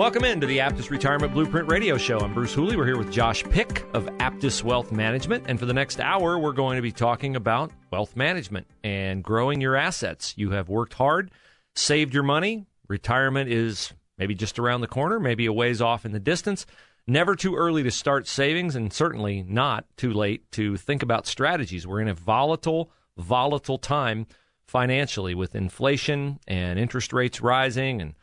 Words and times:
Welcome 0.00 0.24
into 0.24 0.46
the 0.46 0.60
Aptus 0.60 0.88
Retirement 0.88 1.34
Blueprint 1.34 1.68
Radio 1.68 1.98
Show. 1.98 2.20
I'm 2.20 2.32
Bruce 2.32 2.54
Hooley. 2.54 2.74
We're 2.74 2.86
here 2.86 2.96
with 2.96 3.12
Josh 3.12 3.44
Pick 3.44 3.84
of 3.92 4.06
Aptus 4.16 4.64
Wealth 4.64 4.92
Management. 4.92 5.44
And 5.46 5.60
for 5.60 5.66
the 5.66 5.74
next 5.74 6.00
hour, 6.00 6.38
we're 6.38 6.54
going 6.54 6.76
to 6.76 6.82
be 6.82 6.90
talking 6.90 7.36
about 7.36 7.70
wealth 7.90 8.16
management 8.16 8.66
and 8.82 9.22
growing 9.22 9.60
your 9.60 9.76
assets. 9.76 10.32
You 10.38 10.52
have 10.52 10.70
worked 10.70 10.94
hard, 10.94 11.30
saved 11.74 12.14
your 12.14 12.22
money. 12.22 12.64
Retirement 12.88 13.50
is 13.50 13.92
maybe 14.16 14.34
just 14.34 14.58
around 14.58 14.80
the 14.80 14.86
corner, 14.86 15.20
maybe 15.20 15.44
a 15.44 15.52
ways 15.52 15.82
off 15.82 16.06
in 16.06 16.12
the 16.12 16.18
distance. 16.18 16.64
Never 17.06 17.36
too 17.36 17.54
early 17.54 17.82
to 17.82 17.90
start 17.90 18.26
savings, 18.26 18.76
and 18.76 18.90
certainly 18.90 19.42
not 19.42 19.84
too 19.98 20.14
late 20.14 20.50
to 20.52 20.78
think 20.78 21.02
about 21.02 21.26
strategies. 21.26 21.86
We're 21.86 22.00
in 22.00 22.08
a 22.08 22.14
volatile, 22.14 22.90
volatile 23.18 23.76
time 23.76 24.26
financially 24.66 25.34
with 25.34 25.54
inflation 25.54 26.38
and 26.48 26.78
interest 26.78 27.12
rates 27.12 27.42
rising 27.42 28.00
and 28.00 28.14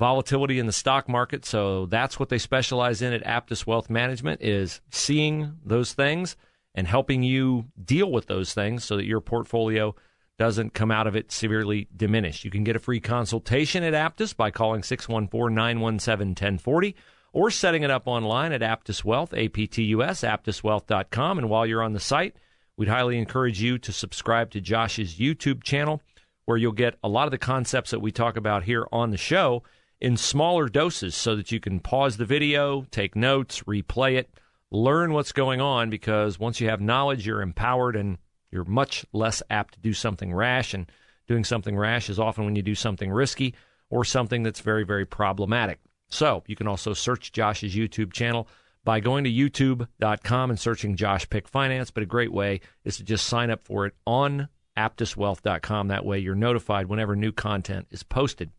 volatility 0.00 0.58
in 0.58 0.66
the 0.66 0.72
stock 0.72 1.08
market. 1.10 1.44
So 1.44 1.84
that's 1.84 2.18
what 2.18 2.30
they 2.30 2.38
specialize 2.38 3.02
in 3.02 3.12
at 3.12 3.22
Aptus 3.22 3.66
Wealth 3.66 3.90
Management 3.90 4.40
is 4.40 4.80
seeing 4.90 5.58
those 5.62 5.92
things 5.92 6.38
and 6.74 6.86
helping 6.86 7.22
you 7.22 7.66
deal 7.84 8.10
with 8.10 8.26
those 8.26 8.54
things 8.54 8.82
so 8.82 8.96
that 8.96 9.04
your 9.04 9.20
portfolio 9.20 9.94
doesn't 10.38 10.72
come 10.72 10.90
out 10.90 11.06
of 11.06 11.16
it 11.16 11.30
severely 11.30 11.86
diminished. 11.94 12.46
You 12.46 12.50
can 12.50 12.64
get 12.64 12.76
a 12.76 12.80
free 12.80 13.00
consultation 13.00 13.84
at 13.84 13.92
Aptus 13.92 14.34
by 14.34 14.50
calling 14.50 14.80
614-917-1040 14.80 16.94
or 17.34 17.50
setting 17.50 17.82
it 17.82 17.90
up 17.90 18.04
online 18.06 18.52
at 18.52 18.62
Aptus 18.62 19.04
Wealth, 19.04 19.34
A-P-T-U-S, 19.34 20.22
aptuswealth.com. 20.22 21.38
And 21.38 21.50
while 21.50 21.66
you're 21.66 21.82
on 21.82 21.92
the 21.92 22.00
site, 22.00 22.36
we'd 22.78 22.88
highly 22.88 23.18
encourage 23.18 23.60
you 23.60 23.76
to 23.76 23.92
subscribe 23.92 24.50
to 24.52 24.62
Josh's 24.62 25.16
YouTube 25.16 25.62
channel 25.62 26.00
where 26.46 26.56
you'll 26.56 26.72
get 26.72 26.94
a 27.04 27.08
lot 27.08 27.26
of 27.26 27.32
the 27.32 27.38
concepts 27.38 27.90
that 27.90 28.00
we 28.00 28.10
talk 28.10 28.38
about 28.38 28.62
here 28.62 28.86
on 28.90 29.10
the 29.10 29.18
show– 29.18 29.62
in 30.00 30.16
smaller 30.16 30.68
doses 30.68 31.14
so 31.14 31.36
that 31.36 31.52
you 31.52 31.60
can 31.60 31.80
pause 31.80 32.16
the 32.16 32.24
video, 32.24 32.86
take 32.90 33.14
notes, 33.14 33.62
replay 33.62 34.16
it, 34.16 34.30
learn 34.70 35.12
what's 35.12 35.32
going 35.32 35.60
on 35.60 35.90
because 35.90 36.38
once 36.38 36.60
you 36.60 36.68
have 36.68 36.80
knowledge, 36.80 37.26
you're 37.26 37.42
empowered 37.42 37.96
and 37.96 38.18
you're 38.50 38.64
much 38.64 39.04
less 39.12 39.42
apt 39.50 39.74
to 39.74 39.80
do 39.80 39.92
something 39.92 40.32
rash. 40.32 40.74
And 40.74 40.90
doing 41.26 41.44
something 41.44 41.76
rash 41.76 42.08
is 42.08 42.18
often 42.18 42.44
when 42.44 42.56
you 42.56 42.62
do 42.62 42.74
something 42.74 43.10
risky 43.10 43.54
or 43.88 44.04
something 44.04 44.42
that's 44.42 44.60
very, 44.60 44.84
very 44.84 45.06
problematic. 45.06 45.78
So 46.08 46.42
you 46.46 46.56
can 46.56 46.66
also 46.66 46.92
search 46.92 47.32
Josh's 47.32 47.74
YouTube 47.74 48.12
channel 48.12 48.48
by 48.82 49.00
going 49.00 49.24
to 49.24 49.30
youtube.com 49.30 50.50
and 50.50 50.58
searching 50.58 50.96
Josh 50.96 51.28
Pick 51.28 51.46
Finance. 51.46 51.90
But 51.90 52.02
a 52.02 52.06
great 52.06 52.32
way 52.32 52.60
is 52.84 52.96
to 52.96 53.04
just 53.04 53.26
sign 53.26 53.50
up 53.50 53.62
for 53.62 53.86
it 53.86 53.94
on 54.06 54.48
aptuswealth.com. 54.76 55.88
That 55.88 56.04
way 56.04 56.18
you're 56.18 56.34
notified 56.34 56.86
whenever 56.86 57.14
new 57.14 57.32
content 57.32 57.86
is 57.90 58.02
posted. 58.02 58.50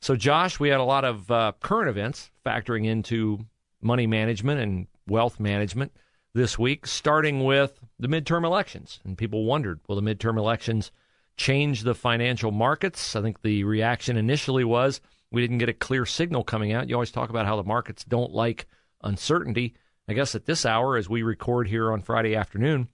So, 0.00 0.16
Josh, 0.16 0.58
we 0.58 0.70
had 0.70 0.80
a 0.80 0.84
lot 0.84 1.04
of 1.04 1.30
uh, 1.30 1.52
current 1.60 1.90
events 1.90 2.30
factoring 2.44 2.86
into 2.86 3.46
money 3.82 4.06
management 4.06 4.60
and 4.60 4.86
wealth 5.06 5.38
management 5.38 5.92
this 6.32 6.58
week, 6.58 6.86
starting 6.86 7.44
with 7.44 7.78
the 7.98 8.08
midterm 8.08 8.44
elections. 8.44 9.00
And 9.04 9.18
people 9.18 9.44
wondered 9.44 9.80
will 9.86 10.00
the 10.00 10.14
midterm 10.14 10.38
elections 10.38 10.90
change 11.36 11.82
the 11.82 11.94
financial 11.94 12.50
markets? 12.50 13.14
I 13.14 13.20
think 13.20 13.42
the 13.42 13.64
reaction 13.64 14.16
initially 14.16 14.64
was 14.64 15.02
we 15.30 15.42
didn't 15.42 15.58
get 15.58 15.68
a 15.68 15.74
clear 15.74 16.06
signal 16.06 16.44
coming 16.44 16.72
out. 16.72 16.88
You 16.88 16.94
always 16.94 17.10
talk 17.10 17.28
about 17.28 17.46
how 17.46 17.56
the 17.56 17.64
markets 17.64 18.04
don't 18.04 18.32
like 18.32 18.66
uncertainty. 19.02 19.74
I 20.08 20.14
guess 20.14 20.34
at 20.34 20.46
this 20.46 20.64
hour, 20.64 20.96
as 20.96 21.10
we 21.10 21.22
record 21.22 21.68
here 21.68 21.92
on 21.92 22.02
Friday 22.02 22.34
afternoon, 22.34 22.88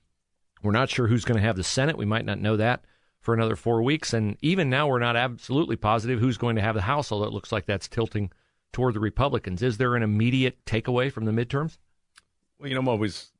we're 0.62 0.72
not 0.72 0.90
sure 0.90 1.06
who's 1.06 1.24
going 1.24 1.38
to 1.38 1.46
have 1.46 1.56
the 1.56 1.64
Senate. 1.64 1.96
We 1.96 2.04
might 2.04 2.24
not 2.24 2.40
know 2.40 2.56
that 2.56 2.84
for 3.26 3.34
another 3.34 3.56
four 3.56 3.82
weeks. 3.82 4.14
And 4.14 4.38
even 4.40 4.70
now, 4.70 4.86
we're 4.86 5.00
not 5.00 5.16
absolutely 5.16 5.74
positive 5.74 6.20
who's 6.20 6.38
going 6.38 6.54
to 6.54 6.62
have 6.62 6.76
the 6.76 6.80
House, 6.80 7.10
although 7.10 7.26
it 7.26 7.32
looks 7.32 7.50
like 7.50 7.66
that's 7.66 7.88
tilting 7.88 8.30
toward 8.72 8.94
the 8.94 9.00
Republicans. 9.00 9.62
Is 9.62 9.78
there 9.78 9.96
an 9.96 10.04
immediate 10.04 10.64
takeaway 10.64 11.10
from 11.10 11.24
the 11.24 11.32
midterms? 11.32 11.76
Well, 12.58 12.68
you 12.68 12.74
know, 12.76 12.80
I'm 12.80 12.88
always 12.88 13.32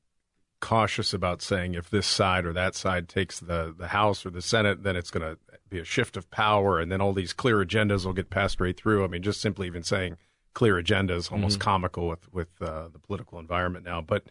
cautious 0.61 1.15
about 1.15 1.41
saying 1.41 1.75
if 1.75 1.89
this 1.89 2.07
side 2.07 2.47
or 2.47 2.53
that 2.53 2.75
side 2.75 3.09
takes 3.09 3.39
the, 3.39 3.73
the 3.79 3.89
House 3.89 4.27
or 4.27 4.31
the 4.31 4.43
Senate, 4.43 4.83
then 4.83 4.97
it's 4.97 5.13
going 5.13 5.23
to 5.23 5.39
be 5.69 5.79
a 5.79 5.85
shift 5.85 6.17
of 6.17 6.29
power, 6.33 6.81
and 6.81 6.91
then 6.91 7.01
all 7.01 7.13
these 7.13 7.33
clear 7.33 7.65
agendas 7.65 8.05
will 8.05 8.13
get 8.13 8.29
passed 8.29 8.61
right 8.61 8.77
through. 8.77 9.05
I 9.05 9.07
mean, 9.07 9.23
just 9.23 9.41
simply 9.41 9.69
even 9.69 9.85
saying 9.85 10.17
clear 10.53 10.75
agendas 10.75 11.17
is 11.17 11.29
almost 11.29 11.61
mm-hmm. 11.61 11.65
comical 11.65 12.09
with 12.09 12.33
with 12.33 12.49
uh, 12.61 12.89
the 12.93 12.99
political 12.99 13.39
environment 13.39 13.85
now. 13.85 14.01
But 14.01 14.25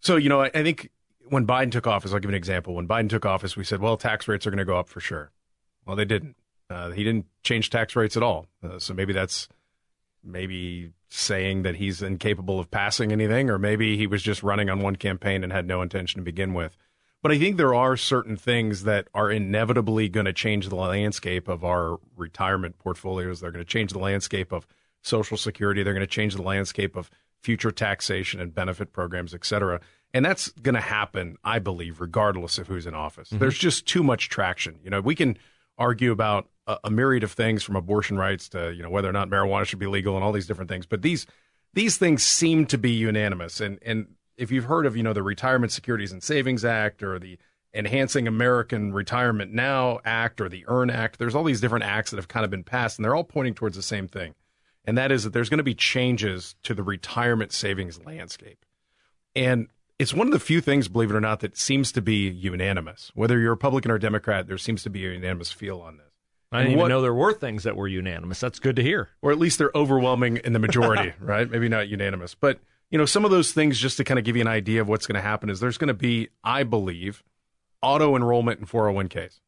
so 0.00 0.16
you 0.16 0.28
know, 0.28 0.42
I, 0.42 0.50
I 0.54 0.62
think 0.62 0.90
when 1.30 1.46
Biden 1.46 1.70
took 1.70 1.86
office, 1.86 2.12
I'll 2.12 2.20
give 2.20 2.30
an 2.30 2.34
example. 2.34 2.74
When 2.74 2.88
Biden 2.88 3.08
took 3.08 3.24
office, 3.24 3.56
we 3.56 3.64
said, 3.64 3.80
well, 3.80 3.96
tax 3.96 4.28
rates 4.28 4.46
are 4.46 4.50
going 4.50 4.58
to 4.58 4.64
go 4.64 4.78
up 4.78 4.88
for 4.88 5.00
sure. 5.00 5.30
Well, 5.86 5.96
they 5.96 6.04
didn't. 6.04 6.36
Uh, 6.70 6.90
he 6.90 7.02
didn't 7.02 7.26
change 7.42 7.70
tax 7.70 7.96
rates 7.96 8.16
at 8.16 8.22
all. 8.22 8.46
Uh, 8.62 8.78
so 8.78 8.92
maybe 8.92 9.12
that's 9.12 9.48
maybe 10.22 10.90
saying 11.08 11.62
that 11.62 11.76
he's 11.76 12.02
incapable 12.02 12.60
of 12.60 12.70
passing 12.70 13.12
anything, 13.12 13.48
or 13.48 13.58
maybe 13.58 13.96
he 13.96 14.06
was 14.06 14.22
just 14.22 14.42
running 14.42 14.68
on 14.68 14.80
one 14.80 14.96
campaign 14.96 15.42
and 15.42 15.52
had 15.52 15.66
no 15.66 15.80
intention 15.80 16.20
to 16.20 16.24
begin 16.24 16.52
with. 16.52 16.76
But 17.22 17.32
I 17.32 17.38
think 17.38 17.56
there 17.56 17.74
are 17.74 17.96
certain 17.96 18.36
things 18.36 18.84
that 18.84 19.08
are 19.14 19.30
inevitably 19.30 20.08
going 20.08 20.26
to 20.26 20.32
change 20.32 20.68
the 20.68 20.76
landscape 20.76 21.48
of 21.48 21.64
our 21.64 21.98
retirement 22.16 22.78
portfolios. 22.78 23.40
They're 23.40 23.50
going 23.50 23.64
to 23.64 23.70
change 23.70 23.92
the 23.92 23.98
landscape 23.98 24.52
of 24.52 24.66
Social 25.02 25.36
Security. 25.36 25.82
They're 25.82 25.94
going 25.94 26.06
to 26.06 26.06
change 26.06 26.34
the 26.34 26.42
landscape 26.42 26.94
of 26.96 27.10
future 27.40 27.70
taxation 27.70 28.40
and 28.40 28.54
benefit 28.54 28.92
programs, 28.92 29.32
et 29.32 29.44
cetera. 29.44 29.80
And 30.14 30.24
that's 30.24 30.48
going 30.50 30.74
to 30.74 30.80
happen, 30.80 31.36
I 31.44 31.58
believe, 31.58 32.00
regardless 32.00 32.58
of 32.58 32.66
who's 32.66 32.86
in 32.86 32.94
office. 32.94 33.28
Mm-hmm. 33.28 33.38
There's 33.38 33.58
just 33.58 33.86
too 33.86 34.02
much 34.02 34.28
traction. 34.28 34.78
You 34.82 34.90
know, 34.90 35.00
we 35.00 35.14
can 35.14 35.38
argue 35.76 36.12
about 36.12 36.48
a, 36.66 36.78
a, 36.84 36.90
myriad 36.90 37.22
of 37.22 37.32
things 37.32 37.62
from 37.62 37.76
abortion 37.76 38.16
rights 38.16 38.48
to, 38.50 38.72
you 38.72 38.82
know, 38.82 38.90
whether 38.90 39.08
or 39.08 39.12
not 39.12 39.28
marijuana 39.28 39.64
should 39.64 39.78
be 39.78 39.86
legal 39.86 40.16
and 40.16 40.24
all 40.24 40.32
these 40.32 40.46
different 40.46 40.70
things. 40.70 40.86
But 40.86 41.02
these 41.02 41.26
these 41.74 41.98
things 41.98 42.22
seem 42.22 42.66
to 42.66 42.78
be 42.78 42.90
unanimous. 42.90 43.60
And 43.60 43.78
and 43.84 44.06
if 44.36 44.50
you've 44.50 44.64
heard 44.64 44.86
of, 44.86 44.96
you 44.96 45.02
know, 45.02 45.12
the 45.12 45.22
Retirement 45.22 45.72
Securities 45.72 46.12
and 46.12 46.22
Savings 46.22 46.64
Act 46.64 47.02
or 47.02 47.18
the 47.18 47.38
Enhancing 47.74 48.26
American 48.26 48.94
Retirement 48.94 49.52
Now 49.52 50.00
Act 50.04 50.40
or 50.40 50.48
the 50.48 50.64
EARN 50.68 50.90
Act, 50.90 51.18
there's 51.18 51.34
all 51.34 51.44
these 51.44 51.60
different 51.60 51.84
acts 51.84 52.10
that 52.10 52.16
have 52.16 52.28
kind 52.28 52.44
of 52.44 52.50
been 52.50 52.64
passed, 52.64 52.98
and 52.98 53.04
they're 53.04 53.14
all 53.14 53.24
pointing 53.24 53.54
towards 53.54 53.76
the 53.76 53.82
same 53.82 54.08
thing. 54.08 54.34
And 54.84 54.96
that 54.96 55.12
is 55.12 55.24
that 55.24 55.34
there's 55.34 55.50
going 55.50 55.58
to 55.58 55.64
be 55.64 55.74
changes 55.74 56.54
to 56.62 56.72
the 56.72 56.82
retirement 56.82 57.52
savings 57.52 58.02
landscape. 58.06 58.64
And 59.36 59.68
it's 59.98 60.14
one 60.14 60.28
of 60.28 60.32
the 60.32 60.38
few 60.38 60.60
things, 60.60 60.88
believe 60.88 61.10
it 61.10 61.16
or 61.16 61.20
not, 61.20 61.40
that 61.40 61.56
seems 61.56 61.90
to 61.92 62.00
be 62.00 62.28
unanimous. 62.28 63.10
Whether 63.14 63.38
you're 63.38 63.50
Republican 63.50 63.90
or 63.90 63.98
Democrat, 63.98 64.46
there 64.46 64.58
seems 64.58 64.82
to 64.84 64.90
be 64.90 65.04
a 65.04 65.10
unanimous 65.10 65.50
feel 65.50 65.80
on 65.80 65.96
this. 65.96 66.06
I 66.50 66.62
didn't 66.62 66.78
what, 66.78 66.84
even 66.84 66.88
know 66.90 67.02
there 67.02 67.14
were 67.14 67.34
things 67.34 67.64
that 67.64 67.76
were 67.76 67.88
unanimous. 67.88 68.40
That's 68.40 68.58
good 68.58 68.76
to 68.76 68.82
hear. 68.82 69.10
Or 69.20 69.32
at 69.32 69.38
least 69.38 69.58
they're 69.58 69.72
overwhelming 69.74 70.38
in 70.38 70.52
the 70.52 70.58
majority, 70.58 71.12
right? 71.20 71.50
Maybe 71.50 71.68
not 71.68 71.88
unanimous. 71.88 72.34
But, 72.34 72.60
you 72.90 72.96
know, 72.96 73.04
some 73.04 73.24
of 73.24 73.30
those 73.30 73.52
things, 73.52 73.78
just 73.78 73.98
to 73.98 74.04
kind 74.04 74.18
of 74.18 74.24
give 74.24 74.36
you 74.36 74.42
an 74.42 74.48
idea 74.48 74.80
of 74.80 74.88
what's 74.88 75.06
going 75.06 75.16
to 75.16 75.20
happen, 75.20 75.50
is 75.50 75.60
there's 75.60 75.76
going 75.76 75.88
to 75.88 75.94
be, 75.94 76.28
I 76.42 76.62
believe, 76.62 77.22
auto 77.82 78.16
enrollment 78.16 78.60
in 78.60 78.66
401ks. 78.66 79.40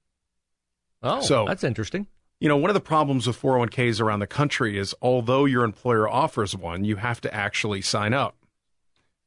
Oh, 1.03 1.21
so, 1.23 1.47
that's 1.47 1.65
interesting. 1.65 2.07
You 2.41 2.49
know, 2.49 2.57
one 2.57 2.71
of 2.71 2.75
the 2.75 2.81
problems 2.81 3.27
with 3.27 3.41
401ks 3.41 4.01
around 4.01 4.21
the 4.21 4.27
country 4.27 4.79
is 4.79 4.95
although 5.01 5.47
your 5.47 5.65
employer 5.65 6.09
offers 6.09 6.55
one, 6.57 6.85
you 6.85 6.97
have 6.97 7.21
to 7.23 7.35
actually 7.35 7.81
sign 7.81 8.13
up 8.13 8.37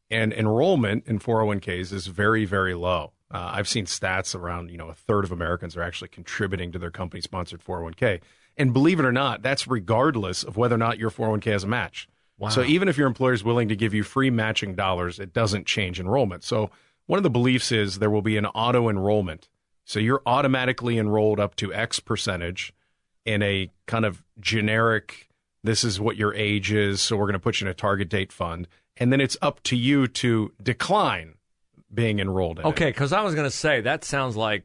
and 0.09 0.33
enrollment 0.33 1.05
in 1.07 1.19
401ks 1.19 1.91
is 1.91 2.07
very, 2.07 2.45
very 2.45 2.73
low. 2.73 3.13
Uh, 3.31 3.51
I've 3.53 3.67
seen 3.67 3.85
stats 3.85 4.35
around, 4.35 4.69
you 4.69 4.77
know, 4.77 4.89
a 4.89 4.93
third 4.93 5.23
of 5.23 5.31
Americans 5.31 5.75
are 5.75 5.81
actually 5.81 6.09
contributing 6.09 6.71
to 6.71 6.79
their 6.79 6.91
company 6.91 7.21
sponsored 7.21 7.63
401k. 7.63 8.21
And 8.57 8.73
believe 8.73 8.99
it 8.99 9.05
or 9.05 9.11
not, 9.11 9.41
that's 9.41 9.67
regardless 9.67 10.43
of 10.43 10.55
whether 10.55 10.75
or 10.75 10.79
not 10.79 10.99
your 10.99 11.09
401k 11.09 11.45
has 11.45 11.63
a 11.63 11.67
match. 11.67 12.07
Wow. 12.37 12.49
So 12.49 12.63
even 12.63 12.87
if 12.87 12.97
your 12.97 13.07
employer 13.07 13.33
is 13.33 13.43
willing 13.43 13.69
to 13.69 13.75
give 13.75 13.93
you 13.93 14.03
free 14.03 14.29
matching 14.29 14.75
dollars, 14.75 15.19
it 15.19 15.33
doesn't 15.33 15.65
change 15.65 15.99
enrollment. 15.99 16.43
So 16.43 16.69
one 17.07 17.17
of 17.17 17.23
the 17.23 17.29
beliefs 17.29 17.71
is 17.71 17.99
there 17.99 18.09
will 18.09 18.21
be 18.21 18.37
an 18.37 18.45
auto 18.45 18.89
enrollment. 18.89 19.49
So 19.85 19.99
you're 19.99 20.21
automatically 20.25 20.97
enrolled 20.97 21.39
up 21.39 21.55
to 21.57 21.73
X 21.73 21.99
percentage 21.99 22.73
in 23.25 23.41
a 23.41 23.69
kind 23.85 24.05
of 24.05 24.23
generic, 24.39 25.29
this 25.63 25.83
is 25.83 25.99
what 25.99 26.17
your 26.17 26.33
age 26.33 26.71
is, 26.71 27.01
so 27.01 27.15
we're 27.15 27.25
going 27.25 27.33
to 27.33 27.39
put 27.39 27.61
you 27.61 27.67
in 27.67 27.71
a 27.71 27.73
target 27.73 28.09
date 28.09 28.31
fund. 28.31 28.67
And 28.97 29.11
then 29.11 29.21
it's 29.21 29.37
up 29.41 29.61
to 29.63 29.75
you 29.75 30.07
to 30.07 30.53
decline 30.61 31.35
being 31.93 32.19
enrolled 32.19 32.59
in 32.59 32.65
Okay, 32.65 32.87
because 32.87 33.13
I 33.13 33.21
was 33.21 33.35
going 33.35 33.49
to 33.49 33.55
say 33.55 33.81
that 33.81 34.03
sounds 34.03 34.35
like 34.35 34.63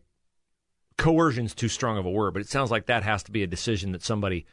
coercion's 0.96 1.54
too 1.54 1.68
strong 1.68 1.98
of 1.98 2.06
a 2.06 2.10
word, 2.10 2.34
but 2.34 2.40
it 2.40 2.48
sounds 2.48 2.70
like 2.70 2.86
that 2.86 3.02
has 3.02 3.22
to 3.24 3.30
be 3.30 3.42
a 3.42 3.46
decision 3.46 3.92
that 3.92 4.02
somebody 4.02 4.46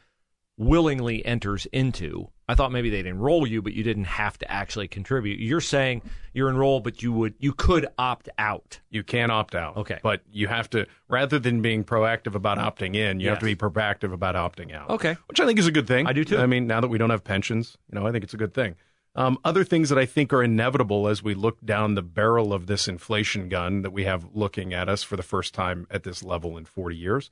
willingly 0.58 1.24
enters 1.26 1.66
into. 1.66 2.28
I 2.48 2.54
thought 2.54 2.70
maybe 2.70 2.90
they'd 2.90 3.06
enroll 3.06 3.46
you, 3.46 3.60
but 3.60 3.72
you 3.72 3.82
didn't 3.82 4.04
have 4.04 4.38
to 4.38 4.50
actually 4.50 4.88
contribute. 4.88 5.40
You're 5.40 5.60
saying 5.60 6.02
you're 6.32 6.48
enrolled, 6.48 6.84
but 6.84 7.02
you 7.02 7.12
would 7.12 7.34
you 7.38 7.52
could 7.52 7.88
opt 7.98 8.28
out. 8.38 8.80
You 8.88 9.02
can 9.02 9.30
opt 9.30 9.54
out. 9.54 9.76
Okay. 9.76 9.98
But 10.02 10.22
you 10.30 10.46
have 10.46 10.70
to 10.70 10.86
rather 11.08 11.38
than 11.38 11.60
being 11.60 11.82
proactive 11.82 12.34
about 12.34 12.58
opting 12.58 12.94
in, 12.94 13.18
you 13.18 13.26
yes. 13.26 13.32
have 13.32 13.38
to 13.40 13.44
be 13.44 13.56
proactive 13.56 14.12
about 14.12 14.36
opting 14.36 14.72
out. 14.74 14.90
Okay. 14.90 15.16
Which 15.26 15.40
I 15.40 15.46
think 15.46 15.58
is 15.58 15.66
a 15.66 15.72
good 15.72 15.88
thing. 15.88 16.06
I 16.06 16.12
do 16.12 16.24
too. 16.24 16.38
I 16.38 16.46
mean, 16.46 16.66
now 16.66 16.80
that 16.80 16.88
we 16.88 16.98
don't 16.98 17.10
have 17.10 17.24
pensions, 17.24 17.76
you 17.90 17.98
know, 17.98 18.06
I 18.06 18.12
think 18.12 18.22
it's 18.22 18.34
a 18.34 18.38
good 18.38 18.54
thing. 18.54 18.76
Um, 19.16 19.38
other 19.44 19.64
things 19.64 19.88
that 19.88 19.98
I 19.98 20.04
think 20.04 20.32
are 20.34 20.42
inevitable 20.42 21.08
as 21.08 21.22
we 21.22 21.34
look 21.34 21.64
down 21.64 21.94
the 21.94 22.02
barrel 22.02 22.52
of 22.52 22.66
this 22.66 22.86
inflation 22.86 23.48
gun 23.48 23.80
that 23.80 23.90
we 23.90 24.04
have 24.04 24.28
looking 24.34 24.74
at 24.74 24.90
us 24.90 25.02
for 25.02 25.16
the 25.16 25.22
first 25.22 25.54
time 25.54 25.86
at 25.90 26.02
this 26.02 26.22
level 26.22 26.58
in 26.58 26.66
40 26.66 26.94
years 26.94 27.30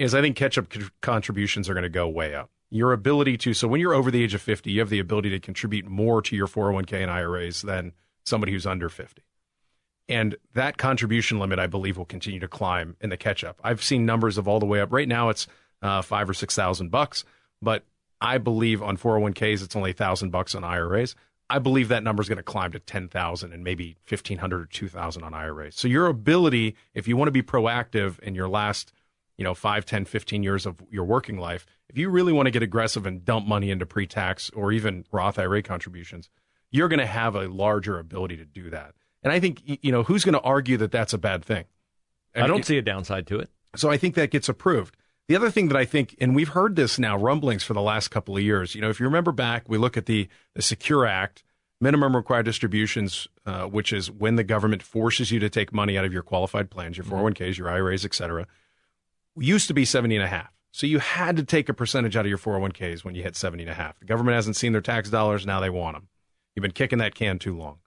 is 0.00 0.14
I 0.14 0.20
think 0.20 0.36
catch 0.36 0.58
up 0.58 0.66
contributions 1.00 1.68
are 1.68 1.74
going 1.74 1.84
to 1.84 1.88
go 1.88 2.08
way 2.08 2.34
up. 2.34 2.50
Your 2.70 2.92
ability 2.92 3.36
to, 3.38 3.54
so 3.54 3.68
when 3.68 3.80
you're 3.80 3.94
over 3.94 4.10
the 4.10 4.22
age 4.22 4.34
of 4.34 4.42
50, 4.42 4.70
you 4.70 4.80
have 4.80 4.90
the 4.90 4.98
ability 4.98 5.30
to 5.30 5.38
contribute 5.38 5.86
more 5.86 6.22
to 6.22 6.34
your 6.34 6.48
401k 6.48 7.02
and 7.02 7.10
IRAs 7.10 7.62
than 7.62 7.92
somebody 8.24 8.50
who's 8.50 8.66
under 8.66 8.88
50. 8.88 9.22
And 10.08 10.36
that 10.54 10.76
contribution 10.76 11.38
limit, 11.38 11.58
I 11.60 11.68
believe, 11.68 11.96
will 11.96 12.04
continue 12.04 12.40
to 12.40 12.48
climb 12.48 12.96
in 13.00 13.10
the 13.10 13.16
catch 13.16 13.44
up. 13.44 13.60
I've 13.62 13.82
seen 13.82 14.04
numbers 14.04 14.38
of 14.38 14.48
all 14.48 14.58
the 14.58 14.66
way 14.66 14.80
up. 14.80 14.92
Right 14.92 15.06
now, 15.06 15.28
it's 15.28 15.46
uh, 15.80 16.02
five 16.02 16.28
or 16.28 16.34
six 16.34 16.54
thousand 16.54 16.90
bucks, 16.90 17.24
but 17.60 17.84
I 18.22 18.38
believe 18.38 18.82
on 18.82 18.96
401ks 18.96 19.62
it's 19.62 19.76
only 19.76 19.90
a 19.90 19.94
thousand 19.94 20.30
bucks 20.30 20.54
on 20.54 20.64
IRAs. 20.64 21.14
I 21.50 21.58
believe 21.58 21.88
that 21.88 22.02
number 22.02 22.22
is 22.22 22.28
going 22.28 22.38
to 22.38 22.42
climb 22.42 22.72
to 22.72 22.78
10,000 22.78 23.52
and 23.52 23.62
maybe 23.62 23.96
1,500 24.08 24.62
or 24.62 24.66
2,000 24.66 25.22
on 25.22 25.34
IRAs. 25.34 25.74
So 25.74 25.86
your 25.86 26.06
ability, 26.06 26.76
if 26.94 27.06
you 27.06 27.16
want 27.16 27.28
to 27.28 27.32
be 27.32 27.42
proactive 27.42 28.18
in 28.20 28.34
your 28.34 28.48
last 28.48 28.92
you 29.36 29.44
know, 29.44 29.54
5, 29.54 29.84
10, 29.84 30.04
15 30.04 30.42
years 30.42 30.66
of 30.66 30.76
your 30.90 31.04
working 31.04 31.36
life, 31.36 31.66
if 31.88 31.98
you 31.98 32.10
really 32.10 32.32
want 32.32 32.46
to 32.46 32.50
get 32.50 32.62
aggressive 32.62 33.06
and 33.06 33.24
dump 33.24 33.46
money 33.46 33.70
into 33.70 33.86
pre 33.86 34.06
tax 34.06 34.50
or 34.50 34.72
even 34.72 35.04
Roth 35.10 35.38
IRA 35.38 35.62
contributions, 35.62 36.30
you're 36.70 36.88
going 36.88 37.00
to 37.00 37.06
have 37.06 37.34
a 37.34 37.48
larger 37.48 37.98
ability 37.98 38.36
to 38.36 38.44
do 38.44 38.70
that. 38.70 38.94
And 39.22 39.32
I 39.32 39.40
think, 39.40 39.62
you 39.64 39.92
know, 39.92 40.02
who's 40.02 40.24
going 40.24 40.34
to 40.34 40.40
argue 40.40 40.76
that 40.78 40.90
that's 40.90 41.12
a 41.12 41.18
bad 41.18 41.44
thing? 41.44 41.64
I 42.34 42.46
don't 42.46 42.64
see 42.64 42.78
a 42.78 42.82
downside 42.82 43.26
to 43.28 43.40
it. 43.40 43.50
So 43.76 43.90
I 43.90 43.96
think 43.96 44.14
that 44.14 44.30
gets 44.30 44.48
approved. 44.48 44.96
The 45.28 45.36
other 45.36 45.50
thing 45.50 45.68
that 45.68 45.76
I 45.76 45.84
think, 45.84 46.16
and 46.20 46.34
we've 46.34 46.48
heard 46.48 46.76
this 46.76 46.98
now 46.98 47.16
rumblings 47.16 47.62
for 47.62 47.74
the 47.74 47.80
last 47.80 48.08
couple 48.08 48.36
of 48.36 48.42
years. 48.42 48.74
You 48.74 48.80
know, 48.80 48.90
if 48.90 49.00
you 49.00 49.06
remember 49.06 49.32
back, 49.32 49.68
we 49.68 49.78
look 49.78 49.96
at 49.96 50.06
the 50.06 50.28
the 50.54 50.62
Secure 50.62 51.06
Act, 51.06 51.44
minimum 51.80 52.14
required 52.16 52.44
distributions, 52.44 53.28
uh, 53.46 53.64
which 53.64 53.92
is 53.92 54.10
when 54.10 54.36
the 54.36 54.44
government 54.44 54.82
forces 54.82 55.30
you 55.30 55.38
to 55.40 55.48
take 55.48 55.72
money 55.72 55.96
out 55.96 56.04
of 56.04 56.12
your 56.12 56.22
qualified 56.22 56.70
plans, 56.70 56.96
your 56.96 57.06
401ks, 57.06 57.36
mm-hmm. 57.36 57.62
your 57.62 57.70
IRAs, 57.70 58.04
et 58.04 58.14
cetera 58.14 58.46
used 59.36 59.68
to 59.68 59.74
be 59.74 59.84
70 59.84 60.16
and 60.16 60.24
a 60.24 60.28
half. 60.28 60.52
So 60.72 60.86
you 60.86 60.98
had 61.00 61.36
to 61.36 61.44
take 61.44 61.68
a 61.68 61.74
percentage 61.74 62.16
out 62.16 62.24
of 62.24 62.28
your 62.28 62.38
401ks 62.38 63.04
when 63.04 63.14
you 63.14 63.22
hit 63.22 63.36
70 63.36 63.64
and 63.64 63.70
a 63.70 63.74
half. 63.74 63.98
The 63.98 64.06
government 64.06 64.36
hasn't 64.36 64.56
seen 64.56 64.72
their 64.72 64.80
tax 64.80 65.10
dollars. 65.10 65.46
Now 65.46 65.60
they 65.60 65.70
want 65.70 65.96
them. 65.96 66.08
You've 66.54 66.62
been 66.62 66.72
kicking 66.72 66.98
that 66.98 67.14
can 67.14 67.38
too 67.38 67.56
long. 67.56 67.78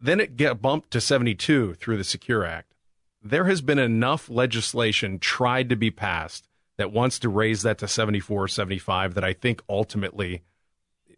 Then 0.00 0.20
it 0.20 0.36
get 0.36 0.62
bumped 0.62 0.90
to 0.92 1.00
72 1.00 1.74
through 1.74 1.96
the 1.96 2.04
Secure 2.04 2.44
Act. 2.44 2.74
There 3.22 3.44
has 3.44 3.60
been 3.60 3.78
enough 3.78 4.30
legislation 4.30 5.18
tried 5.18 5.68
to 5.68 5.76
be 5.76 5.90
passed 5.90 6.48
that 6.78 6.92
wants 6.92 7.18
to 7.18 7.28
raise 7.28 7.62
that 7.62 7.78
to 7.78 7.88
74 7.88 8.44
or 8.44 8.48
75 8.48 9.14
that 9.14 9.24
I 9.24 9.34
think 9.34 9.62
ultimately, 9.68 10.42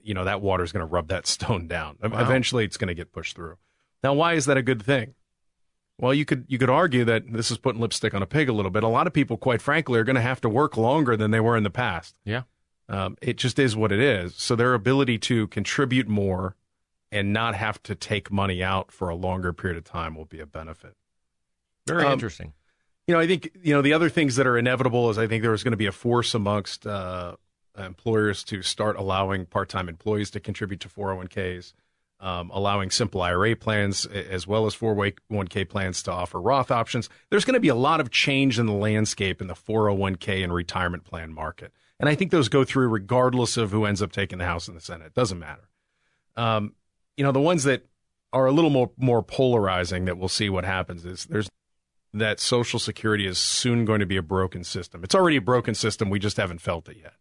you 0.02 0.12
know, 0.12 0.24
that 0.24 0.40
water 0.40 0.64
is 0.64 0.72
going 0.72 0.86
to 0.86 0.92
rub 0.92 1.08
that 1.08 1.26
stone 1.28 1.68
down. 1.68 1.98
Wow. 2.02 2.20
Eventually 2.20 2.64
it's 2.64 2.76
going 2.76 2.88
to 2.88 2.94
get 2.94 3.12
pushed 3.12 3.36
through. 3.36 3.56
Now, 4.02 4.14
why 4.14 4.34
is 4.34 4.46
that 4.46 4.56
a 4.56 4.62
good 4.62 4.82
thing? 4.82 5.14
Well, 5.98 6.12
you 6.12 6.24
could 6.24 6.46
you 6.48 6.58
could 6.58 6.70
argue 6.70 7.04
that 7.04 7.32
this 7.32 7.52
is 7.52 7.58
putting 7.58 7.80
lipstick 7.80 8.12
on 8.12 8.22
a 8.22 8.26
pig 8.26 8.48
a 8.48 8.52
little 8.52 8.72
bit. 8.72 8.82
A 8.82 8.88
lot 8.88 9.06
of 9.06 9.12
people, 9.12 9.36
quite 9.36 9.62
frankly, 9.62 10.00
are 10.00 10.04
going 10.04 10.16
to 10.16 10.22
have 10.22 10.40
to 10.40 10.48
work 10.48 10.76
longer 10.76 11.16
than 11.16 11.30
they 11.30 11.38
were 11.38 11.56
in 11.56 11.62
the 11.62 11.70
past. 11.70 12.18
Yeah, 12.24 12.42
um, 12.88 13.16
it 13.22 13.36
just 13.36 13.58
is 13.58 13.76
what 13.76 13.92
it 13.92 14.00
is. 14.00 14.34
So 14.34 14.56
their 14.56 14.74
ability 14.74 15.18
to 15.18 15.46
contribute 15.48 16.08
more 16.08 16.56
and 17.12 17.32
not 17.32 17.54
have 17.54 17.80
to 17.84 17.94
take 17.94 18.32
money 18.32 18.64
out 18.64 18.90
for 18.90 19.10
a 19.10 19.14
longer 19.14 19.52
period 19.52 19.76
of 19.76 19.84
time 19.84 20.16
will 20.16 20.24
be 20.24 20.40
a 20.40 20.46
benefit. 20.46 20.96
Very 21.86 22.04
um, 22.04 22.12
interesting. 22.12 22.52
You 23.06 23.14
know, 23.14 23.20
I 23.20 23.26
think 23.26 23.50
you 23.62 23.74
know 23.74 23.82
the 23.82 23.92
other 23.92 24.08
things 24.08 24.36
that 24.36 24.46
are 24.46 24.56
inevitable 24.56 25.10
is 25.10 25.18
I 25.18 25.26
think 25.26 25.42
there's 25.42 25.62
going 25.62 25.72
to 25.72 25.76
be 25.76 25.86
a 25.86 25.92
force 25.92 26.34
amongst 26.34 26.86
uh, 26.86 27.36
employers 27.76 28.44
to 28.44 28.62
start 28.62 28.96
allowing 28.96 29.46
part-time 29.46 29.88
employees 29.88 30.30
to 30.30 30.40
contribute 30.40 30.80
to 30.80 30.88
401ks 30.88 31.72
um, 32.22 32.50
allowing 32.54 32.90
simple 32.90 33.20
IRA 33.20 33.56
plans 33.56 34.06
as 34.06 34.46
well 34.46 34.64
as 34.66 34.76
401k 34.76 35.68
plans 35.68 36.02
to 36.04 36.12
offer 36.12 36.40
Roth 36.40 36.70
options. 36.70 37.08
There's 37.30 37.44
going 37.44 37.54
to 37.54 37.60
be 37.60 37.68
a 37.68 37.74
lot 37.74 38.00
of 38.00 38.10
change 38.10 38.60
in 38.60 38.66
the 38.66 38.72
landscape 38.72 39.40
in 39.40 39.48
the 39.48 39.54
401k 39.54 40.44
and 40.44 40.54
retirement 40.54 41.04
plan 41.04 41.32
market. 41.32 41.72
And 41.98 42.08
I 42.08 42.14
think 42.14 42.30
those 42.30 42.48
go 42.48 42.62
through 42.62 42.88
regardless 42.88 43.56
of 43.56 43.72
who 43.72 43.84
ends 43.84 44.00
up 44.00 44.12
taking 44.12 44.38
the 44.38 44.44
House 44.44 44.68
and 44.68 44.76
the 44.76 44.80
Senate. 44.80 45.08
It 45.08 45.14
doesn't 45.14 45.38
matter. 45.38 45.68
Um, 46.36 46.74
you 47.16 47.24
know, 47.24 47.32
the 47.32 47.40
ones 47.40 47.64
that 47.64 47.86
are 48.32 48.46
a 48.46 48.52
little 48.52 48.70
more, 48.70 48.92
more 48.96 49.22
polarizing 49.22 50.04
that 50.04 50.16
we'll 50.16 50.28
see 50.28 50.48
what 50.48 50.64
happens 50.64 51.04
is 51.04 51.26
there's 51.26 51.50
that 52.12 52.40
Social 52.40 52.78
Security 52.78 53.26
is 53.26 53.38
soon 53.38 53.84
going 53.84 54.00
to 54.00 54.06
be 54.06 54.16
a 54.16 54.22
broken 54.22 54.64
system. 54.64 55.02
It's 55.02 55.14
already 55.14 55.36
a 55.36 55.42
broken 55.42 55.74
system. 55.74 56.10
We 56.10 56.18
just 56.18 56.36
haven't 56.36 56.60
felt 56.60 56.88
it 56.88 56.98
yet. 56.98 57.14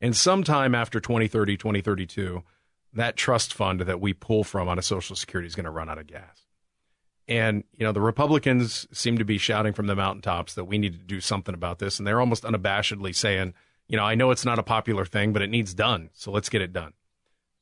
And 0.00 0.14
sometime 0.14 0.74
after 0.74 1.00
2030, 1.00 1.56
2032, 1.56 2.42
that 2.92 3.16
trust 3.16 3.54
fund 3.54 3.80
that 3.80 4.00
we 4.00 4.12
pull 4.12 4.44
from 4.44 4.68
on 4.68 4.78
a 4.78 4.82
Social 4.82 5.16
Security 5.16 5.46
is 5.46 5.54
going 5.54 5.64
to 5.64 5.70
run 5.70 5.88
out 5.88 5.98
of 5.98 6.06
gas. 6.06 6.46
And, 7.26 7.64
you 7.72 7.86
know, 7.86 7.92
the 7.92 8.02
Republicans 8.02 8.86
seem 8.92 9.16
to 9.18 9.24
be 9.24 9.38
shouting 9.38 9.72
from 9.72 9.86
the 9.86 9.96
mountaintops 9.96 10.54
that 10.54 10.64
we 10.64 10.76
need 10.76 10.92
to 10.92 10.98
do 10.98 11.20
something 11.20 11.54
about 11.54 11.78
this. 11.78 11.98
And 11.98 12.06
they're 12.06 12.20
almost 12.20 12.44
unabashedly 12.44 13.14
saying, 13.14 13.54
you 13.88 13.96
know, 13.96 14.04
I 14.04 14.14
know 14.14 14.30
it's 14.30 14.44
not 14.44 14.58
a 14.58 14.62
popular 14.62 15.06
thing, 15.06 15.32
but 15.32 15.40
it 15.40 15.48
needs 15.48 15.72
done. 15.72 16.10
So 16.12 16.30
let's 16.30 16.50
get 16.50 16.60
it 16.60 16.72
done. 16.72 16.92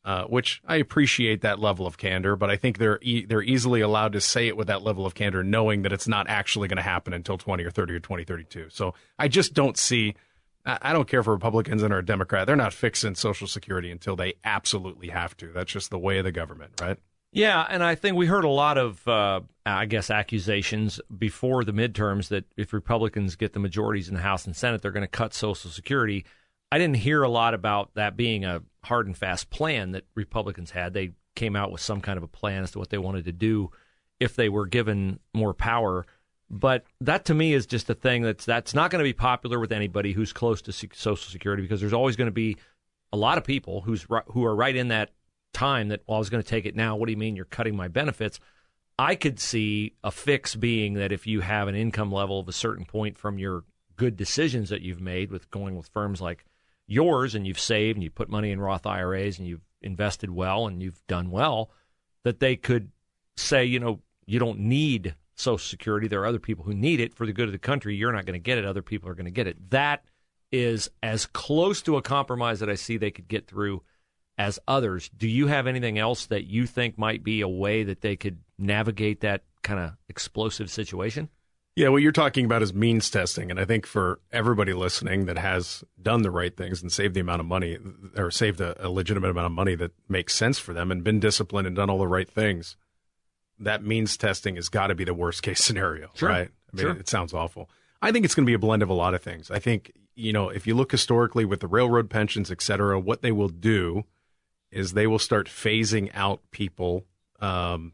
Uh, 0.05 0.25
which 0.25 0.61
I 0.67 0.77
appreciate 0.77 1.43
that 1.43 1.61
level 1.61 1.87
of 1.87 1.97
candor, 1.97 2.35
but 2.35 2.51
I 2.51 2.57
think 2.57 2.79
they're 2.79 2.99
e- 3.03 3.25
they're 3.25 3.41
easily 3.41 3.83
allowed 3.83 4.15
to 4.15 4.21
say 4.21 4.49
it 4.49 4.57
with 4.57 4.67
that 4.67 4.83
level 4.83 5.07
of 5.07 5.15
candor, 5.15 5.45
knowing 5.45 5.83
that 5.83 5.93
it's 5.93 6.09
not 6.09 6.29
actually 6.29 6.67
going 6.67 6.79
to 6.79 6.83
happen 6.83 7.13
until 7.13 7.39
20 7.39 7.63
or 7.63 7.71
30 7.71 7.95
or 7.95 8.01
2032. 8.01 8.67
So 8.71 8.95
I 9.17 9.29
just 9.29 9.55
don't 9.55 9.79
see 9.79 10.17
I 10.65 10.93
don't 10.93 11.09
care 11.09 11.23
for 11.23 11.33
Republicans 11.33 11.83
and 11.83 11.93
or 11.93 11.99
a 11.99 12.05
Democrat. 12.05 12.47
They're 12.47 12.57
not 12.57 12.73
fixing 12.73 13.15
Social 13.15 13.47
Security 13.47 13.91
until 13.91 14.15
they 14.15 14.35
absolutely 14.45 15.09
have 15.09 15.37
to. 15.39 15.49
That's 15.53 15.73
just 15.73 15.91
the 15.91 15.99
way 15.99 16.19
of 16.19 16.25
the 16.25 16.33
government, 16.33 16.81
right? 16.81 16.99
Yeah, 17.33 17.67
and 17.69 17.83
I 17.83 17.95
think 17.95 18.17
we 18.17 18.27
heard 18.27 18.45
a 18.45 18.49
lot 18.49 18.79
of, 18.79 19.07
uh, 19.09 19.41
I 19.65 19.87
guess, 19.87 20.11
accusations 20.11 21.01
before 21.17 21.65
the 21.65 21.73
midterms 21.73 22.29
that 22.29 22.45
if 22.57 22.73
Republicans 22.73 23.37
get 23.37 23.55
the 23.55 23.59
majorities 23.59 24.09
in 24.09 24.15
the 24.15 24.21
House 24.21 24.47
and 24.47 24.55
Senate, 24.55 24.83
they're 24.83 24.93
going 24.93 25.03
to 25.03 25.09
cut 25.09 25.35
Social 25.35 25.71
Security. 25.71 26.27
I 26.73 26.79
didn't 26.79 26.97
hear 26.97 27.23
a 27.23 27.29
lot 27.29 27.53
about 27.53 27.91
that 27.97 28.17
being 28.17 28.47
a 28.47 28.63
hard 28.83 29.07
and 29.07 29.15
fast 29.15 29.51
plan 29.51 29.93
that 29.93 30.07
Republicans 30.15 30.71
had. 30.71 30.95
They 30.95 31.13
came 31.37 31.55
out 31.55 31.71
with 31.71 31.83
some 31.83 32.01
kind 32.01 32.17
of 32.17 32.23
a 32.23 32.29
plan 32.29 32.63
as 32.63 32.71
to 32.71 32.79
what 32.79 32.89
they 32.89 32.97
wanted 32.97 33.27
to 33.27 33.33
do 33.33 33.71
if 34.19 34.37
they 34.37 34.49
were 34.49 34.65
given 34.65 35.21
more 35.35 35.53
power. 35.53 36.07
But 36.49 36.87
that 37.03 37.27
to 37.27 37.35
me 37.35 37.53
is 37.53 37.67
just 37.67 37.91
a 37.91 37.95
thing 37.95 38.23
that's 38.23 38.47
that's 38.47 38.73
not 38.73 38.91
going 38.91 39.01
to 39.01 39.09
be 39.09 39.13
popular 39.13 39.61
with 39.61 39.71
anybody 39.71 40.15
who's 40.15 40.33
close 40.33 40.63
to 40.63 40.73
Social 40.73 41.17
Security 41.17 41.63
because 41.63 41.79
there's 41.79 41.93
always 41.93 42.17
going 42.17 42.29
to 42.29 42.33
be 42.33 42.57
a 43.13 43.19
lot 43.19 43.37
of 43.37 43.45
people 43.45 43.83
who's 43.83 44.07
who 44.29 44.43
are 44.47 44.57
right 44.57 44.75
in 44.75 44.89
that 44.89 45.11
time 45.53 45.89
that 45.89 46.01
well 46.07 46.17
I 46.17 46.21
was 46.21 46.31
going 46.31 46.43
to 46.43 46.49
take 46.49 46.65
it 46.65 46.75
now. 46.75 46.97
What 46.97 47.05
do 47.05 47.13
you 47.13 47.19
mean 47.19 47.37
you're 47.37 47.45
cutting 47.45 47.77
my 47.77 47.89
benefits? 47.89 48.41
I 48.99 49.15
could 49.15 49.39
see 49.39 49.93
a 50.03 50.11
fix 50.11 50.55
being 50.55 50.95
that 50.95 51.13
if 51.13 51.27
you 51.27 51.41
have 51.41 51.69
an 51.69 51.75
income 51.75 52.11
level 52.11 52.41
of 52.41 52.49
a 52.49 52.53
certain 52.53 52.87
point 52.87 53.19
from 53.19 53.39
your 53.39 53.65
good 53.97 54.17
decisions 54.17 54.71
that 54.71 54.81
you've 54.81 55.03
made 55.03 55.31
with 55.31 55.51
going 55.51 55.77
with 55.77 55.89
firms 55.89 56.23
like 56.23 56.47
yours 56.87 57.35
and 57.35 57.47
you've 57.47 57.61
saved 57.61 57.97
and 57.97 58.03
you 58.03 58.11
put 58.11 58.29
money 58.29 58.51
in 58.51 58.61
Roth 58.61 58.87
IRAs 58.87 59.39
and 59.39 59.47
you've 59.47 59.65
invested 59.81 60.31
well 60.31 60.67
and 60.67 60.83
you've 60.83 61.03
done 61.07 61.31
well, 61.31 61.71
that 62.25 62.41
they 62.41 62.57
could 62.57 62.91
say, 63.37 63.65
you 63.65 63.81
know, 63.81 64.01
you 64.27 64.39
don't 64.39 64.61
need 64.61 65.15
Social 65.35 65.59
Security. 65.59 66.09
There 66.09 66.21
are 66.23 66.27
other 66.27 66.39
people 66.39 66.65
who 66.65 66.75
need 66.75 67.01
it 67.01 67.15
for 67.15 67.27
the 67.27 67.33
good 67.33 67.47
of 67.47 67.53
the 67.53 67.59
country. 67.59 67.97
You're 67.97 68.13
not 68.13 68.27
going 68.27 68.39
to 68.39 68.39
get 68.39 68.59
it. 68.59 68.65
Other 68.65 68.83
people 68.83 69.09
are 69.09 69.15
going 69.15 69.25
to 69.25 69.31
get 69.31 69.47
it. 69.47 69.71
That 69.71 70.05
is 70.51 70.91
as 71.03 71.27
close 71.27 71.83
to 71.83 71.97
a 71.97 72.03
compromise 72.03 72.61
that 72.61 72.71
I 72.71 72.75
see 72.75 72.97
they 72.97 73.11
could 73.11 73.29
get 73.29 73.47
through 73.47 73.83
as 74.39 74.59
others. 74.69 75.11
Do 75.17 75.29
you 75.29 75.47
have 75.47 75.67
anything 75.67 75.99
else 75.99 76.27
that 76.27 76.45
you 76.45 76.67
think 76.67 76.99
might 76.99 77.25
be 77.25 77.41
a 77.41 77.49
way 77.49 77.85
that 77.85 78.01
they 78.01 78.17
could 78.17 78.39
navigate 78.59 79.21
that 79.21 79.45
kind 79.63 79.81
of 79.81 79.93
explosive 80.09 80.71
situation? 80.71 81.29
Yeah, 81.75 81.89
what 81.89 82.03
you're 82.03 82.13
talking 82.13 82.45
about 82.45 82.61
is 82.63 82.75
means 82.75 83.09
testing. 83.09 83.51
And 83.51 83.59
I 83.59 83.65
think 83.65 83.87
for 83.87 84.21
everybody 84.31 84.75
listening 84.75 85.25
that 85.25 85.39
has 85.39 85.83
done 86.01 86.21
the 86.23 86.31
right 86.31 86.55
things 86.55 86.83
and 86.83 86.93
saved 86.93 87.15
the 87.15 87.21
amount 87.21 87.41
of 87.41 87.47
money 87.47 87.79
or 88.15 88.31
saved 88.31 88.61
a, 88.61 88.87
a 88.87 88.91
legitimate 88.91 89.31
amount 89.31 89.47
of 89.47 89.53
money 89.53 89.75
that 89.77 89.93
makes 90.07 90.35
sense 90.35 90.59
for 90.59 90.75
them 90.75 90.91
and 90.91 91.03
been 91.03 91.19
disciplined 91.19 91.67
and 91.67 91.75
done 91.75 91.89
all 91.89 91.99
the 91.99 92.07
right 92.07 92.29
things, 92.31 92.77
that 93.59 93.83
means 93.83 94.19
testing 94.19 94.57
has 94.57 94.69
got 94.69 94.89
to 94.89 94.95
be 94.95 95.05
the 95.05 95.15
worst 95.15 95.43
case 95.43 95.61
scenario, 95.65 96.11
Sure. 96.15 96.29
right? 96.29 96.49
I 96.73 96.77
mean, 96.77 96.87
Sure. 96.87 96.97
it 96.97 97.09
sounds 97.09 97.33
awful. 97.33 97.71
I 98.03 98.13
think 98.13 98.25
it's 98.27 98.35
going 98.35 98.45
to 98.45 98.51
be 98.51 98.55
a 98.55 98.59
blend 98.59 98.83
of 98.83 98.91
a 98.91 98.95
lot 98.95 99.15
of 99.15 99.23
things. 99.23 99.51
I 99.51 99.59
think, 99.59 99.93
you 100.15 100.33
know, 100.33 100.51
if 100.51 100.67
you 100.67 100.75
look 100.75 100.91
historically 100.91 101.47
with 101.47 101.61
the 101.61 101.69
railroad 101.69 102.11
pensions, 102.11 102.51
et 102.51 102.61
cetera, 102.61 103.01
what 103.01 103.23
they 103.23 103.33
will 103.33 103.49
do 103.49 104.03
is 104.71 104.93
they 104.93 105.07
will 105.07 105.19
start 105.19 105.47
phasing 105.49 106.11
out 106.13 106.41
people 106.51 107.05
um, 107.41 107.93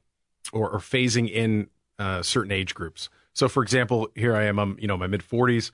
or, 0.52 0.68
or 0.70 0.78
phasing 0.78 1.30
in 1.30 1.68
uh, 1.98 2.22
certain 2.22 2.50
age 2.52 2.74
groups. 2.74 3.08
So, 3.38 3.48
for 3.48 3.62
example, 3.62 4.08
here 4.16 4.34
I 4.34 4.46
am, 4.46 4.58
I'm 4.58 4.76
you 4.80 4.88
know 4.88 4.96
my 4.96 5.06
mid 5.06 5.22
40s. 5.22 5.70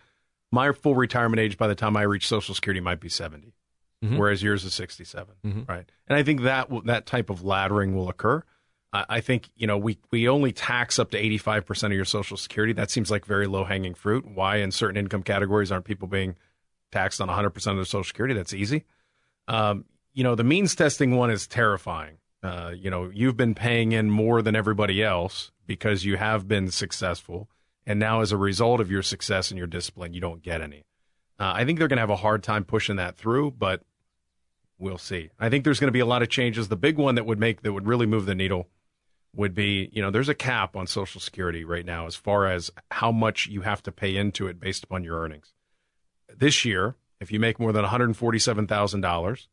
My 0.52 0.70
full 0.72 0.94
retirement 0.94 1.40
age 1.40 1.56
by 1.56 1.66
the 1.66 1.74
time 1.74 1.96
I 1.96 2.02
reach 2.02 2.28
Social 2.28 2.54
Security 2.54 2.80
might 2.80 3.00
be 3.00 3.08
70, 3.08 3.54
whereas 4.18 4.42
yours 4.42 4.64
is 4.64 4.74
67, 4.74 5.34
right? 5.66 5.90
And 6.06 6.18
I 6.18 6.22
think 6.22 6.42
that 6.42 6.68
will, 6.68 6.82
that 6.82 7.06
type 7.06 7.30
of 7.30 7.40
laddering 7.40 7.94
will 7.94 8.10
occur. 8.10 8.42
I 8.92 9.06
I 9.08 9.20
think 9.22 9.48
you 9.56 9.66
know 9.66 9.78
we 9.78 9.98
we 10.10 10.28
only 10.28 10.52
tax 10.52 10.98
up 10.98 11.10
to 11.12 11.16
85 11.16 11.64
percent 11.64 11.92
of 11.94 11.96
your 11.96 12.04
Social 12.04 12.36
Security. 12.36 12.74
That 12.74 12.90
seems 12.90 13.10
like 13.10 13.24
very 13.24 13.46
low 13.46 13.64
hanging 13.64 13.94
fruit. 13.94 14.26
Why 14.26 14.56
in 14.56 14.70
certain 14.70 14.98
income 14.98 15.22
categories 15.22 15.72
aren't 15.72 15.86
people 15.86 16.06
being 16.06 16.36
taxed 16.92 17.22
on 17.22 17.28
100 17.28 17.48
percent 17.48 17.72
of 17.72 17.78
their 17.78 17.86
Social 17.86 18.04
Security? 18.04 18.34
That's 18.34 18.52
easy. 18.52 18.84
Um, 19.48 19.86
you 20.12 20.22
know, 20.22 20.34
the 20.34 20.44
means 20.44 20.74
testing 20.74 21.16
one 21.16 21.30
is 21.30 21.46
terrifying. 21.46 22.18
Uh, 22.44 22.72
you 22.76 22.90
know, 22.90 23.10
you've 23.12 23.38
been 23.38 23.54
paying 23.54 23.92
in 23.92 24.10
more 24.10 24.42
than 24.42 24.54
everybody 24.54 25.02
else 25.02 25.50
because 25.66 26.04
you 26.04 26.18
have 26.18 26.46
been 26.46 26.70
successful. 26.70 27.48
And 27.86 27.98
now, 27.98 28.20
as 28.20 28.32
a 28.32 28.36
result 28.36 28.80
of 28.80 28.90
your 28.90 29.02
success 29.02 29.50
and 29.50 29.56
your 29.56 29.66
discipline, 29.66 30.12
you 30.12 30.20
don't 30.20 30.42
get 30.42 30.60
any. 30.60 30.84
Uh, 31.40 31.52
I 31.56 31.64
think 31.64 31.78
they're 31.78 31.88
going 31.88 31.96
to 31.96 32.02
have 32.02 32.10
a 32.10 32.16
hard 32.16 32.42
time 32.42 32.64
pushing 32.64 32.96
that 32.96 33.16
through, 33.16 33.52
but 33.52 33.82
we'll 34.78 34.98
see. 34.98 35.30
I 35.40 35.48
think 35.48 35.64
there's 35.64 35.80
going 35.80 35.88
to 35.88 35.92
be 35.92 36.00
a 36.00 36.06
lot 36.06 36.20
of 36.20 36.28
changes. 36.28 36.68
The 36.68 36.76
big 36.76 36.98
one 36.98 37.14
that 37.14 37.24
would 37.24 37.40
make 37.40 37.62
that 37.62 37.72
would 37.72 37.86
really 37.86 38.06
move 38.06 38.26
the 38.26 38.34
needle 38.34 38.68
would 39.34 39.54
be, 39.54 39.88
you 39.92 40.02
know, 40.02 40.10
there's 40.10 40.28
a 40.28 40.34
cap 40.34 40.76
on 40.76 40.86
Social 40.86 41.22
Security 41.22 41.64
right 41.64 41.84
now 41.84 42.06
as 42.06 42.14
far 42.14 42.46
as 42.46 42.70
how 42.90 43.10
much 43.10 43.46
you 43.46 43.62
have 43.62 43.82
to 43.84 43.92
pay 43.92 44.16
into 44.16 44.46
it 44.46 44.60
based 44.60 44.84
upon 44.84 45.02
your 45.02 45.18
earnings. 45.18 45.54
This 46.28 46.64
year, 46.64 46.96
if 47.20 47.32
you 47.32 47.40
make 47.40 47.58
more 47.58 47.72
than 47.72 47.84
$147,000, 47.86 49.46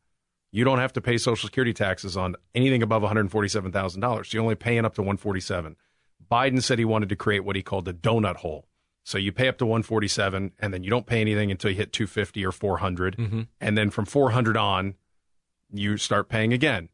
you 0.52 0.64
don't 0.64 0.78
have 0.78 0.92
to 0.92 1.00
pay 1.00 1.16
Social 1.16 1.48
Security 1.48 1.72
taxes 1.72 2.16
on 2.16 2.36
anything 2.54 2.82
above 2.82 3.02
$147,000. 3.02 4.32
You're 4.32 4.42
only 4.42 4.54
paying 4.54 4.84
up 4.84 4.94
to 4.94 5.00
147. 5.00 5.76
Biden 6.30 6.62
said 6.62 6.78
he 6.78 6.84
wanted 6.84 7.08
to 7.08 7.16
create 7.16 7.44
what 7.44 7.56
he 7.56 7.62
called 7.62 7.88
a 7.88 7.92
donut 7.92 8.36
hole. 8.36 8.66
So 9.04 9.18
you 9.18 9.32
pay 9.32 9.48
up 9.48 9.58
to 9.58 9.66
147 9.66 10.52
and 10.60 10.72
then 10.72 10.84
you 10.84 10.90
don't 10.90 11.06
pay 11.06 11.20
anything 11.20 11.50
until 11.50 11.70
you 11.70 11.76
hit 11.76 11.92
250 11.92 12.44
or 12.46 12.52
400 12.52 13.16
mm-hmm. 13.16 13.40
and 13.60 13.76
then 13.76 13.90
from 13.90 14.04
400 14.04 14.56
on 14.56 14.94
you 15.72 15.96
start 15.96 16.28
paying 16.28 16.52
again. 16.52 16.88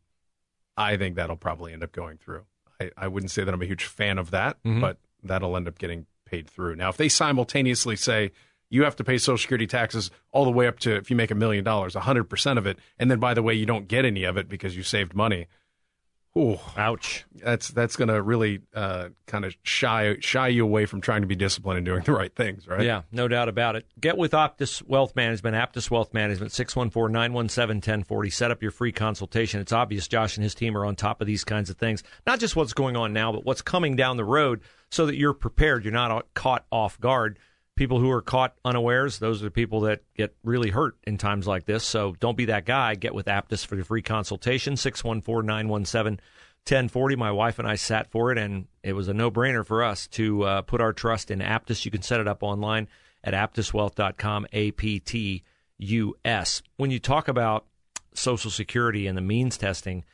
I 0.76 0.96
think 0.96 1.16
that'll 1.16 1.36
probably 1.36 1.72
end 1.72 1.82
up 1.82 1.92
going 1.92 2.16
through. 2.16 2.44
I, 2.80 2.90
I 2.96 3.08
wouldn't 3.08 3.32
say 3.32 3.44
that 3.44 3.52
I'm 3.52 3.60
a 3.60 3.66
huge 3.66 3.84
fan 3.84 4.16
of 4.16 4.30
that, 4.30 4.62
mm-hmm. 4.62 4.80
but 4.80 4.98
that'll 5.22 5.56
end 5.56 5.68
up 5.68 5.78
getting 5.78 6.06
paid 6.24 6.48
through. 6.48 6.76
Now, 6.76 6.88
if 6.88 6.96
they 6.96 7.08
simultaneously 7.08 7.96
say 7.96 8.30
you 8.70 8.84
have 8.84 8.96
to 8.96 9.04
pay 9.04 9.18
Social 9.18 9.38
Security 9.38 9.66
taxes 9.66 10.10
all 10.32 10.44
the 10.44 10.50
way 10.50 10.66
up 10.66 10.78
to 10.80 10.96
if 10.96 11.10
you 11.10 11.16
make 11.16 11.30
a 11.30 11.34
million 11.34 11.64
dollars, 11.64 11.94
100% 11.94 12.58
of 12.58 12.66
it, 12.66 12.78
and 12.98 13.10
then 13.10 13.18
by 13.18 13.34
the 13.34 13.42
way, 13.42 13.54
you 13.54 13.66
don't 13.66 13.88
get 13.88 14.04
any 14.04 14.24
of 14.24 14.36
it 14.36 14.48
because 14.48 14.76
you 14.76 14.82
saved 14.82 15.14
money. 15.14 15.46
Ooh, 16.36 16.58
Ouch. 16.76 17.24
that's 17.34 17.68
that's 17.68 17.96
going 17.96 18.08
to 18.08 18.22
really 18.22 18.60
uh, 18.72 19.08
kind 19.26 19.44
of 19.44 19.56
shy 19.64 20.16
shy 20.20 20.48
you 20.48 20.62
away 20.62 20.86
from 20.86 21.00
trying 21.00 21.22
to 21.22 21.26
be 21.26 21.34
disciplined 21.34 21.78
and 21.78 21.86
doing 21.86 22.02
the 22.04 22.12
right 22.12 22.32
things, 22.32 22.68
right? 22.68 22.82
Yeah, 22.82 23.02
no 23.10 23.26
doubt 23.26 23.48
about 23.48 23.74
it. 23.74 23.86
Get 23.98 24.16
with 24.16 24.32
Optus 24.32 24.86
Wealth 24.86 25.16
Management, 25.16 25.56
Aptus 25.56 25.90
Wealth 25.90 26.14
Management, 26.14 26.52
614 26.52 27.12
917 27.12 27.76
1040. 27.80 28.30
Set 28.30 28.50
up 28.52 28.62
your 28.62 28.70
free 28.70 28.92
consultation. 28.92 29.60
It's 29.60 29.72
obvious 29.72 30.06
Josh 30.06 30.36
and 30.36 30.44
his 30.44 30.54
team 30.54 30.76
are 30.76 30.84
on 30.84 30.94
top 30.94 31.20
of 31.20 31.26
these 31.26 31.42
kinds 31.42 31.70
of 31.70 31.76
things, 31.76 32.04
not 32.24 32.38
just 32.38 32.54
what's 32.54 32.74
going 32.74 32.96
on 32.96 33.12
now, 33.12 33.32
but 33.32 33.44
what's 33.44 33.62
coming 33.62 33.96
down 33.96 34.16
the 34.16 34.24
road 34.24 34.60
so 34.90 35.06
that 35.06 35.16
you're 35.16 35.34
prepared. 35.34 35.84
You're 35.84 35.92
not 35.92 36.34
caught 36.34 36.66
off 36.70 37.00
guard. 37.00 37.38
People 37.78 38.00
who 38.00 38.10
are 38.10 38.22
caught 38.22 38.56
unawares, 38.64 39.20
those 39.20 39.40
are 39.40 39.44
the 39.44 39.52
people 39.52 39.82
that 39.82 40.00
get 40.16 40.34
really 40.42 40.70
hurt 40.70 40.96
in 41.04 41.16
times 41.16 41.46
like 41.46 41.64
this. 41.64 41.84
So 41.84 42.16
don't 42.18 42.36
be 42.36 42.46
that 42.46 42.64
guy. 42.64 42.96
Get 42.96 43.14
with 43.14 43.26
Aptus 43.26 43.64
for 43.64 43.76
your 43.76 43.84
free 43.84 44.02
consultation, 44.02 44.76
614 44.76 45.46
917 45.46 46.18
1040. 46.66 47.14
My 47.14 47.30
wife 47.30 47.60
and 47.60 47.68
I 47.68 47.76
sat 47.76 48.10
for 48.10 48.32
it, 48.32 48.38
and 48.38 48.66
it 48.82 48.94
was 48.94 49.06
a 49.06 49.14
no 49.14 49.30
brainer 49.30 49.64
for 49.64 49.84
us 49.84 50.08
to 50.08 50.42
uh, 50.42 50.62
put 50.62 50.80
our 50.80 50.92
trust 50.92 51.30
in 51.30 51.38
Aptus. 51.38 51.84
You 51.84 51.92
can 51.92 52.02
set 52.02 52.18
it 52.18 52.26
up 52.26 52.42
online 52.42 52.88
at 53.22 53.32
aptuswealth.com, 53.32 54.48
A 54.52 54.72
P 54.72 54.98
T 54.98 55.44
U 55.78 56.16
S. 56.24 56.62
When 56.78 56.90
you 56.90 56.98
talk 56.98 57.28
about 57.28 57.64
Social 58.12 58.50
Security 58.50 59.06
and 59.06 59.16
the 59.16 59.22
means 59.22 59.56
testing, 59.56 60.04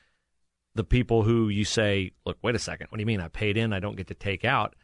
the 0.75 0.85
people 0.85 1.23
who 1.23 1.49
you 1.49 1.65
say, 1.65 2.13
look, 2.27 2.37
wait 2.43 2.57
a 2.57 2.59
second, 2.59 2.89
what 2.91 2.99
do 2.99 3.01
you 3.01 3.07
mean 3.07 3.23
I 3.23 3.29
paid 3.29 3.57
in, 3.57 3.73
I 3.73 3.81
don't 3.81 3.97
get 3.97 4.09
to 4.09 4.15
take 4.15 4.45
out? 4.45 4.75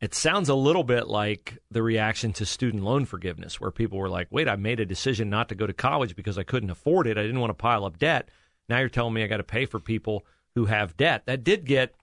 It 0.00 0.14
sounds 0.14 0.50
a 0.50 0.54
little 0.54 0.84
bit 0.84 1.08
like 1.08 1.58
the 1.70 1.82
reaction 1.82 2.32
to 2.34 2.44
student 2.44 2.84
loan 2.84 3.06
forgiveness, 3.06 3.60
where 3.60 3.70
people 3.70 3.98
were 3.98 4.10
like, 4.10 4.28
wait, 4.30 4.48
I 4.48 4.56
made 4.56 4.78
a 4.78 4.84
decision 4.84 5.30
not 5.30 5.48
to 5.48 5.54
go 5.54 5.66
to 5.66 5.72
college 5.72 6.14
because 6.14 6.36
I 6.36 6.42
couldn't 6.42 6.70
afford 6.70 7.06
it. 7.06 7.16
I 7.16 7.22
didn't 7.22 7.40
want 7.40 7.50
to 7.50 7.54
pile 7.54 7.84
up 7.84 7.98
debt. 7.98 8.28
Now 8.68 8.78
you're 8.78 8.90
telling 8.90 9.14
me 9.14 9.22
I 9.22 9.26
got 9.26 9.38
to 9.38 9.42
pay 9.42 9.64
for 9.64 9.80
people 9.80 10.26
who 10.54 10.66
have 10.66 10.96
debt. 10.96 11.22
That 11.26 11.44
did 11.44 11.64
get, 11.64 11.94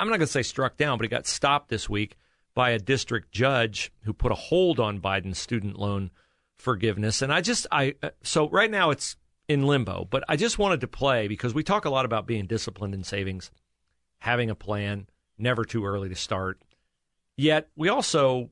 I'm 0.00 0.08
not 0.08 0.16
going 0.16 0.20
to 0.20 0.26
say 0.26 0.42
struck 0.42 0.76
down, 0.78 0.96
but 0.96 1.04
it 1.04 1.10
got 1.10 1.26
stopped 1.26 1.68
this 1.68 1.90
week 1.90 2.16
by 2.54 2.70
a 2.70 2.78
district 2.78 3.32
judge 3.32 3.92
who 4.04 4.12
put 4.12 4.32
a 4.32 4.36
hold 4.36 4.80
on 4.80 5.00
Biden's 5.00 5.38
student 5.38 5.78
loan 5.78 6.10
forgiveness. 6.56 7.20
And 7.20 7.32
I 7.32 7.40
just, 7.40 7.66
I, 7.70 7.94
uh, 8.02 8.10
so 8.22 8.48
right 8.48 8.70
now 8.70 8.90
it's 8.90 9.16
in 9.48 9.66
limbo, 9.66 10.06
but 10.08 10.24
I 10.28 10.36
just 10.36 10.58
wanted 10.58 10.80
to 10.82 10.88
play 10.88 11.28
because 11.28 11.52
we 11.52 11.62
talk 11.62 11.84
a 11.84 11.90
lot 11.90 12.04
about 12.04 12.26
being 12.26 12.46
disciplined 12.46 12.94
in 12.94 13.04
savings, 13.04 13.50
having 14.20 14.48
a 14.48 14.54
plan, 14.54 15.06
never 15.36 15.64
too 15.64 15.84
early 15.84 16.08
to 16.08 16.14
start. 16.14 16.60
Yet 17.36 17.68
we 17.76 17.88
also 17.88 18.50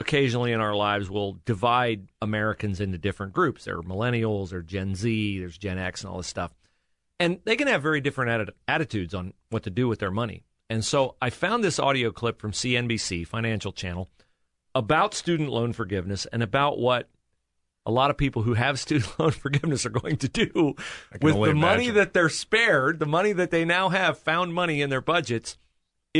occasionally 0.00 0.52
in 0.52 0.60
our 0.60 0.74
lives 0.74 1.08
will 1.08 1.38
divide 1.44 2.08
Americans 2.20 2.80
into 2.80 2.98
different 2.98 3.32
groups. 3.32 3.64
There 3.64 3.78
are 3.78 3.82
millennials, 3.82 4.50
there 4.50 4.60
are 4.60 4.62
Gen 4.62 4.94
Z, 4.94 5.38
there's 5.38 5.58
Gen 5.58 5.78
X, 5.78 6.02
and 6.02 6.10
all 6.10 6.18
this 6.18 6.26
stuff. 6.26 6.54
And 7.18 7.38
they 7.44 7.56
can 7.56 7.68
have 7.68 7.82
very 7.82 8.00
different 8.00 8.48
atti- 8.48 8.54
attitudes 8.68 9.14
on 9.14 9.32
what 9.50 9.62
to 9.62 9.70
do 9.70 9.88
with 9.88 10.00
their 10.00 10.10
money. 10.10 10.44
And 10.68 10.84
so 10.84 11.16
I 11.22 11.30
found 11.30 11.64
this 11.64 11.78
audio 11.78 12.10
clip 12.10 12.40
from 12.40 12.52
CNBC, 12.52 13.26
Financial 13.26 13.72
Channel, 13.72 14.10
about 14.74 15.14
student 15.14 15.48
loan 15.48 15.72
forgiveness 15.72 16.26
and 16.26 16.42
about 16.42 16.78
what 16.78 17.08
a 17.86 17.90
lot 17.90 18.10
of 18.10 18.18
people 18.18 18.42
who 18.42 18.54
have 18.54 18.78
student 18.80 19.18
loan 19.18 19.30
forgiveness 19.30 19.86
are 19.86 19.90
going 19.90 20.16
to 20.18 20.28
do 20.28 20.74
with 21.22 21.36
the 21.36 21.54
money 21.54 21.88
that 21.90 22.12
they're 22.12 22.28
spared, 22.28 22.98
the 22.98 23.06
money 23.06 23.32
that 23.32 23.50
they 23.50 23.64
now 23.64 23.88
have 23.88 24.18
found 24.18 24.52
money 24.52 24.82
in 24.82 24.90
their 24.90 25.00
budgets 25.00 25.56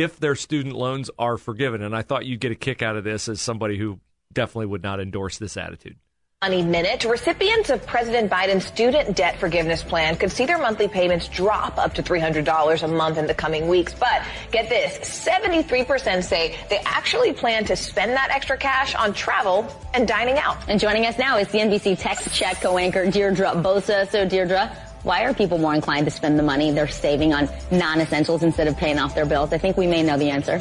if 0.03 0.19
their 0.19 0.35
student 0.35 0.75
loans 0.75 1.11
are 1.19 1.37
forgiven. 1.37 1.83
And 1.83 1.97
I 1.97 2.03
thought 2.03 2.27
you'd 2.27 2.41
get 2.41 2.53
a 2.53 2.57
kick 2.57 2.83
out 2.83 2.97
of 2.97 3.05
this 3.05 3.29
as 3.29 3.41
somebody 3.41 3.79
who 3.79 4.01
definitely 4.33 4.67
would 4.67 4.83
not 4.83 5.01
endorse 5.01 5.39
this 5.39 5.57
attitude. 5.57 5.97
Money 6.43 6.63
Minute. 6.63 7.07
Recipients 7.07 7.71
of 7.71 7.87
President 7.87 8.31
Biden's 8.31 8.67
student 8.67 9.17
debt 9.17 9.41
forgiveness 9.41 9.83
plan 9.83 10.17
could 10.17 10.31
see 10.31 10.45
their 10.45 10.59
monthly 10.59 10.87
payments 10.87 11.29
drop 11.29 11.79
up 11.79 11.95
to 11.95 12.03
$300 12.03 12.83
a 12.83 12.89
month 12.89 13.17
in 13.17 13.27
the 13.27 13.33
coming 13.33 13.69
weeks. 13.69 13.95
But 13.95 14.23
get 14.53 14.69
this, 14.69 14.99
73% 14.99 16.23
say 16.23 16.55
they 16.69 16.79
actually 16.85 17.33
plan 17.33 17.65
to 17.65 17.75
spend 17.75 18.13
that 18.13 18.29
extra 18.31 18.59
cash 18.59 18.95
on 18.95 19.15
travel 19.15 19.67
and 19.95 20.07
dining 20.07 20.37
out. 20.37 20.59
And 20.69 20.79
joining 20.79 21.07
us 21.07 21.19
now 21.19 21.39
is 21.39 21.49
CNBC 21.49 21.99
Tech 21.99 22.19
Check 22.31 22.61
co-anchor 22.61 23.11
Deirdre 23.11 23.53
Bosa. 23.63 24.07
So 24.11 24.29
Deirdre, 24.29 24.71
why 25.07 25.23
are 25.23 25.33
people 25.33 25.57
more 25.57 25.73
inclined 25.73 26.05
to 26.05 26.11
spend 26.11 26.37
the 26.37 26.43
money 26.43 26.73
they're 26.73 26.89
saving 26.89 27.33
on 27.33 27.49
non-essentials 27.71 28.43
instead 28.43 28.67
of 28.67 28.77
paying 28.77 28.99
off 28.99 29.15
their 29.15 29.25
bills? 29.25 29.53
I 29.53 29.59
think 29.59 29.77
we 29.77 29.87
may 29.87 30.03
know 30.03 30.19
the 30.19 30.31
answer. 30.31 30.61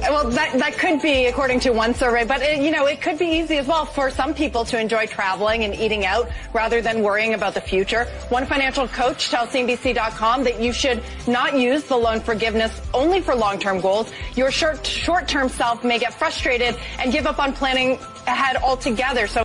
Well, 0.00 0.30
that, 0.30 0.58
that 0.58 0.78
could 0.78 1.02
be 1.02 1.26
according 1.26 1.60
to 1.60 1.70
one 1.72 1.92
survey, 1.92 2.24
but 2.24 2.40
it, 2.40 2.62
you 2.62 2.70
know, 2.70 2.86
it 2.86 3.02
could 3.02 3.18
be 3.18 3.26
easy 3.26 3.58
as 3.58 3.66
well 3.66 3.84
for 3.84 4.10
some 4.10 4.32
people 4.32 4.64
to 4.64 4.80
enjoy 4.80 5.06
traveling 5.06 5.64
and 5.64 5.74
eating 5.74 6.06
out 6.06 6.30
rather 6.54 6.80
than 6.80 7.02
worrying 7.02 7.34
about 7.34 7.52
the 7.52 7.60
future. 7.60 8.04
One 8.30 8.46
financial 8.46 8.88
coach 8.88 9.28
tells 9.28 9.50
CNBC.com 9.50 10.44
that 10.44 10.58
you 10.58 10.72
should 10.72 11.02
not 11.26 11.54
use 11.54 11.84
the 11.84 11.98
loan 11.98 12.20
forgiveness 12.20 12.80
only 12.94 13.20
for 13.20 13.34
long-term 13.34 13.82
goals. 13.82 14.10
Your 14.36 14.50
short, 14.50 14.86
short-term 14.86 15.50
self 15.50 15.84
may 15.84 15.98
get 15.98 16.14
frustrated 16.14 16.76
and 16.98 17.12
give 17.12 17.26
up 17.26 17.38
on 17.38 17.52
planning 17.52 17.98
ahead 18.26 18.56
altogether. 18.56 19.26
So 19.26 19.44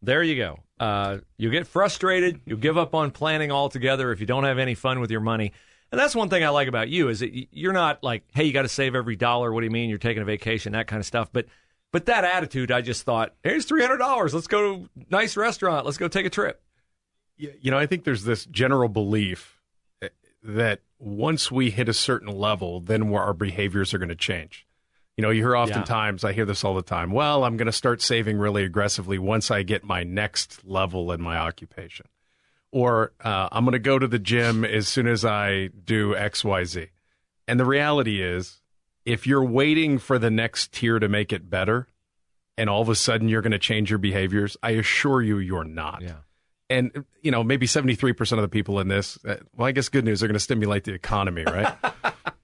There 0.00 0.22
you 0.22 0.36
go. 0.36 0.60
Uh, 0.80 1.18
you 1.36 1.50
get 1.50 1.66
frustrated. 1.66 2.40
You 2.46 2.56
give 2.56 2.78
up 2.78 2.94
on 2.94 3.10
planning 3.10 3.52
altogether 3.52 4.12
if 4.12 4.20
you 4.20 4.26
don't 4.26 4.44
have 4.44 4.58
any 4.58 4.74
fun 4.74 4.98
with 4.98 5.10
your 5.10 5.20
money. 5.20 5.52
And 5.92 6.00
that's 6.00 6.14
one 6.14 6.30
thing 6.30 6.42
I 6.42 6.48
like 6.48 6.68
about 6.68 6.88
you 6.88 7.08
is 7.08 7.20
that 7.20 7.30
you're 7.54 7.74
not 7.74 8.02
like, 8.02 8.24
hey, 8.32 8.44
you 8.44 8.52
got 8.52 8.62
to 8.62 8.68
save 8.68 8.94
every 8.94 9.14
dollar. 9.14 9.52
What 9.52 9.60
do 9.60 9.66
you 9.66 9.70
mean? 9.70 9.90
You're 9.90 9.98
taking 9.98 10.22
a 10.22 10.26
vacation, 10.26 10.72
that 10.72 10.86
kind 10.86 10.98
of 10.98 11.06
stuff. 11.06 11.28
But 11.32 11.46
but 11.92 12.06
that 12.06 12.24
attitude, 12.24 12.72
I 12.72 12.80
just 12.80 13.02
thought, 13.02 13.34
here's 13.42 13.66
three 13.66 13.82
hundred 13.82 13.98
dollars. 13.98 14.32
Let's 14.32 14.46
go 14.46 14.60
to 14.60 14.84
a 14.84 15.04
nice 15.10 15.36
restaurant. 15.36 15.84
Let's 15.84 15.98
go 15.98 16.08
take 16.08 16.26
a 16.26 16.30
trip. 16.30 16.62
You 17.36 17.70
know, 17.70 17.78
I 17.78 17.86
think 17.86 18.04
there's 18.04 18.24
this 18.24 18.46
general 18.46 18.88
belief 18.88 19.60
eh, 20.00 20.08
that 20.42 20.80
once 20.98 21.50
we 21.50 21.70
hit 21.70 21.88
a 21.88 21.94
certain 21.94 22.28
level, 22.28 22.80
then 22.80 23.12
our 23.14 23.34
behaviors 23.34 23.92
are 23.92 23.98
going 23.98 24.10
to 24.10 24.14
change. 24.14 24.66
You 25.16 25.22
know, 25.22 25.30
you 25.30 25.42
hear 25.42 25.56
oftentimes, 25.56 26.24
I 26.24 26.32
hear 26.32 26.46
this 26.46 26.64
all 26.64 26.74
the 26.74 26.82
time. 26.82 27.10
Well, 27.10 27.44
I'm 27.44 27.56
going 27.56 27.66
to 27.66 27.72
start 27.72 28.00
saving 28.00 28.38
really 28.38 28.64
aggressively 28.64 29.18
once 29.18 29.50
I 29.50 29.62
get 29.62 29.84
my 29.84 30.02
next 30.02 30.64
level 30.64 31.12
in 31.12 31.20
my 31.20 31.36
occupation. 31.36 32.06
Or 32.72 33.12
uh, 33.22 33.48
I'm 33.52 33.64
going 33.64 33.72
to 33.72 33.78
go 33.78 33.98
to 33.98 34.06
the 34.06 34.18
gym 34.18 34.64
as 34.64 34.88
soon 34.88 35.06
as 35.06 35.24
I 35.24 35.68
do 35.84 36.14
XYZ. 36.14 36.88
And 37.48 37.58
the 37.58 37.66
reality 37.66 38.22
is, 38.22 38.60
if 39.04 39.26
you're 39.26 39.44
waiting 39.44 39.98
for 39.98 40.18
the 40.18 40.30
next 40.30 40.72
tier 40.72 40.98
to 40.98 41.08
make 41.08 41.32
it 41.32 41.50
better, 41.50 41.88
and 42.56 42.70
all 42.70 42.82
of 42.82 42.88
a 42.88 42.94
sudden 42.94 43.28
you're 43.28 43.42
going 43.42 43.52
to 43.52 43.58
change 43.58 43.90
your 43.90 43.98
behaviors, 43.98 44.56
I 44.62 44.72
assure 44.72 45.20
you, 45.22 45.38
you're 45.38 45.64
not. 45.64 46.02
Yeah. 46.02 46.12
And, 46.68 47.04
you 47.20 47.32
know, 47.32 47.42
maybe 47.42 47.66
73% 47.66 48.32
of 48.32 48.42
the 48.42 48.48
people 48.48 48.78
in 48.78 48.86
this, 48.86 49.18
uh, 49.24 49.36
well, 49.56 49.66
I 49.66 49.72
guess 49.72 49.88
good 49.88 50.04
news, 50.04 50.20
they're 50.20 50.28
going 50.28 50.34
to 50.34 50.40
stimulate 50.40 50.84
the 50.84 50.92
economy, 50.92 51.42
right? 51.42 51.74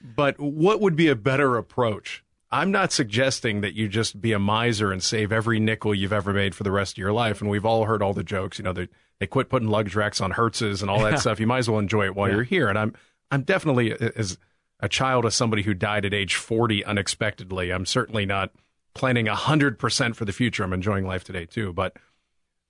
but 0.00 0.38
what 0.38 0.80
would 0.80 0.96
be 0.96 1.08
a 1.08 1.14
better 1.16 1.56
approach? 1.56 2.24
I'm 2.50 2.70
not 2.70 2.92
suggesting 2.92 3.60
that 3.60 3.74
you 3.74 3.88
just 3.88 4.20
be 4.20 4.32
a 4.32 4.38
miser 4.38 4.90
and 4.90 5.02
save 5.02 5.32
every 5.32 5.60
nickel 5.60 5.94
you've 5.94 6.12
ever 6.14 6.32
made 6.32 6.54
for 6.54 6.62
the 6.62 6.70
rest 6.70 6.94
of 6.94 6.98
your 6.98 7.12
life. 7.12 7.40
And 7.42 7.50
we've 7.50 7.66
all 7.66 7.84
heard 7.84 8.02
all 8.02 8.14
the 8.14 8.24
jokes, 8.24 8.58
you 8.58 8.64
know, 8.64 8.72
they, 8.72 8.88
they 9.20 9.26
quit 9.26 9.50
putting 9.50 9.68
luggage 9.68 9.94
racks 9.94 10.20
on 10.20 10.30
hearses 10.30 10.80
and 10.80 10.90
all 10.90 11.00
that 11.02 11.18
stuff. 11.20 11.40
You 11.40 11.46
might 11.46 11.58
as 11.58 11.68
well 11.68 11.78
enjoy 11.78 12.06
it 12.06 12.14
while 12.14 12.28
Yeah. 12.28 12.36
you're 12.36 12.44
here. 12.44 12.68
And 12.68 12.78
I'm, 12.78 12.94
I'm 13.30 13.42
definitely 13.42 13.92
as 13.92 14.38
a 14.80 14.88
child 14.88 15.26
of 15.26 15.34
somebody 15.34 15.62
who 15.62 15.74
died 15.74 16.06
at 16.06 16.14
age 16.14 16.36
40 16.36 16.84
unexpectedly. 16.86 17.70
I'm 17.70 17.84
certainly 17.84 18.24
not 18.24 18.50
planning 18.94 19.26
100% 19.26 20.16
for 20.16 20.24
the 20.24 20.32
future. 20.32 20.64
I'm 20.64 20.72
enjoying 20.72 21.06
life 21.06 21.24
today 21.24 21.44
too. 21.44 21.74
But 21.74 21.96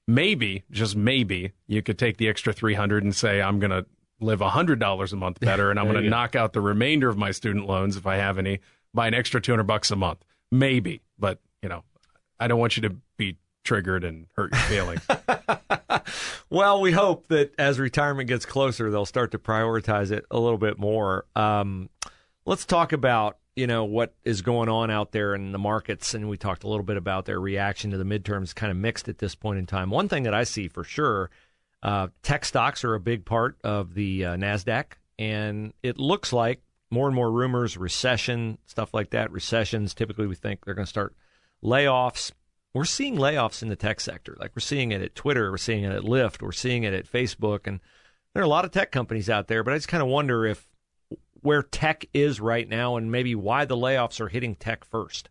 maybe, 0.06 0.64
just 0.70 0.97
maybe, 0.97 1.52
you 1.66 1.82
could 1.82 1.99
take 1.99 2.16
the 2.16 2.28
extra 2.28 2.52
300 2.52 3.04
and 3.04 3.14
say, 3.14 3.40
I'm 3.40 3.58
going 3.61 3.70
to 3.70 3.87
live 4.20 4.40
$100 4.40 5.12
a 5.12 5.16
month 5.16 5.40
better 5.40 5.70
and 5.70 5.78
I'm 5.78 5.87
going 5.90 6.02
to 6.02 6.10
knock 6.10 6.34
out 6.34 6.52
the 6.52 6.60
remainder 6.60 7.08
of 7.08 7.16
my 7.16 7.30
student 7.30 7.66
loans 7.66 7.96
if 7.96 8.06
I 8.06 8.16
have 8.16 8.38
any 8.38 8.60
by 8.92 9.06
an 9.06 9.14
extra 9.14 9.40
200 9.40 9.64
bucks 9.64 9.90
a 9.90 9.96
month. 9.96 10.25
Maybe, 10.50 11.02
but 11.18 11.40
you 11.62 11.68
know, 11.68 11.84
I 12.40 12.48
don't 12.48 12.58
want 12.58 12.76
you 12.76 12.82
to 12.88 12.96
be 13.16 13.37
triggered 13.64 14.04
and 14.04 14.26
hurt 14.34 14.52
your 14.52 14.62
feelings. 14.62 15.06
Well, 16.50 16.80
we 16.80 16.92
hope 16.92 17.28
that 17.28 17.52
as 17.58 17.78
retirement 17.78 18.28
gets 18.28 18.46
closer, 18.46 18.90
they'll 18.90 19.04
start 19.04 19.32
to 19.32 19.38
prioritize 19.38 20.10
it 20.10 20.25
a 20.30 20.38
little 20.38 20.58
bit 20.58 20.78
more. 20.78 21.26
Um, 21.37 21.90
let's 22.46 22.64
talk 22.64 22.92
about 22.92 23.37
you 23.54 23.66
know 23.66 23.84
what 23.84 24.14
is 24.25 24.40
going 24.40 24.68
on 24.68 24.90
out 24.90 25.12
there 25.12 25.34
in 25.34 25.52
the 25.52 25.58
markets, 25.58 26.14
and 26.14 26.28
we 26.28 26.38
talked 26.38 26.64
a 26.64 26.68
little 26.68 26.84
bit 26.84 26.96
about 26.96 27.26
their 27.26 27.38
reaction 27.40 27.90
to 27.90 27.98
the 27.98 28.04
midterms, 28.04 28.54
kind 28.54 28.70
of 28.70 28.78
mixed 28.78 29.08
at 29.08 29.18
this 29.18 29.34
point 29.34 29.58
in 29.58 29.66
time. 29.66 29.90
One 29.90 30.08
thing 30.08 30.22
that 30.22 30.32
I 30.32 30.44
see 30.44 30.68
for 30.68 30.84
sure, 30.84 31.28
uh, 31.82 32.08
tech 32.23 32.44
stocks 32.44 32.85
are 32.85 32.94
a 32.94 33.00
big 33.00 33.25
part 33.25 33.56
of 33.62 33.94
the 33.94 34.25
uh, 34.25 34.37
Nasdaq, 34.37 34.92
and 35.18 35.73
it 35.82 35.99
looks 35.99 36.32
like 36.32 36.62
more 36.90 37.06
and 37.06 37.14
more 37.14 37.30
rumors, 37.30 37.76
recession, 37.76 38.58
stuff 38.66 38.94
like 38.94 39.11
that. 39.11 39.30
Recessions 39.30 39.94
typically 39.94 40.26
we 40.26 40.35
think 40.35 40.64
they're 40.64 40.75
going 40.75 40.87
to 40.87 40.90
start 40.90 41.14
layoffs. 41.62 42.32
We're 42.75 42.85
seeing 42.85 43.16
layoffs 43.16 43.62
in 43.62 43.68
the 43.68 43.76
tech 43.76 44.00
sector. 44.00 44.37
Like 44.38 44.52
we're 44.54 44.61
seeing 44.61 44.92
it 44.92 45.02
at 45.02 45.14
Twitter, 45.14 45.50
we're 45.50 45.58
seeing 45.58 45.85
it 45.85 45.92
at 45.92 46.02
Lyft, 46.02 46.42
we're 46.42 46.52
seeing 46.52 46.85
it 46.85 46.94
at 46.94 47.11
Facebook, 47.11 47.66
and 47.66 47.80
there 48.32 48.42
are 48.42 48.47
a 48.47 48.49
lot 48.49 48.64
of 48.64 48.70
tech 48.70 48.92
companies 48.92 49.30
out 49.30 49.49
there. 49.49 49.62
But 49.62 49.75
I 49.75 49.76
just 49.76 49.88
kind 49.88 50.02
of 50.02 50.08
wonder 50.08 50.47
if 50.47 50.68
where 51.40 51.62
tech 51.62 52.06
is 52.12 52.40
right 52.40 52.68
now, 52.68 52.97
and 52.97 53.11
maybe 53.12 53.35
why 53.35 53.64
the 53.64 53.76
layoffs 53.76 54.20
are 54.20 54.28
hitting 54.28 54.54
tech 54.54 54.85
first. 54.85 55.28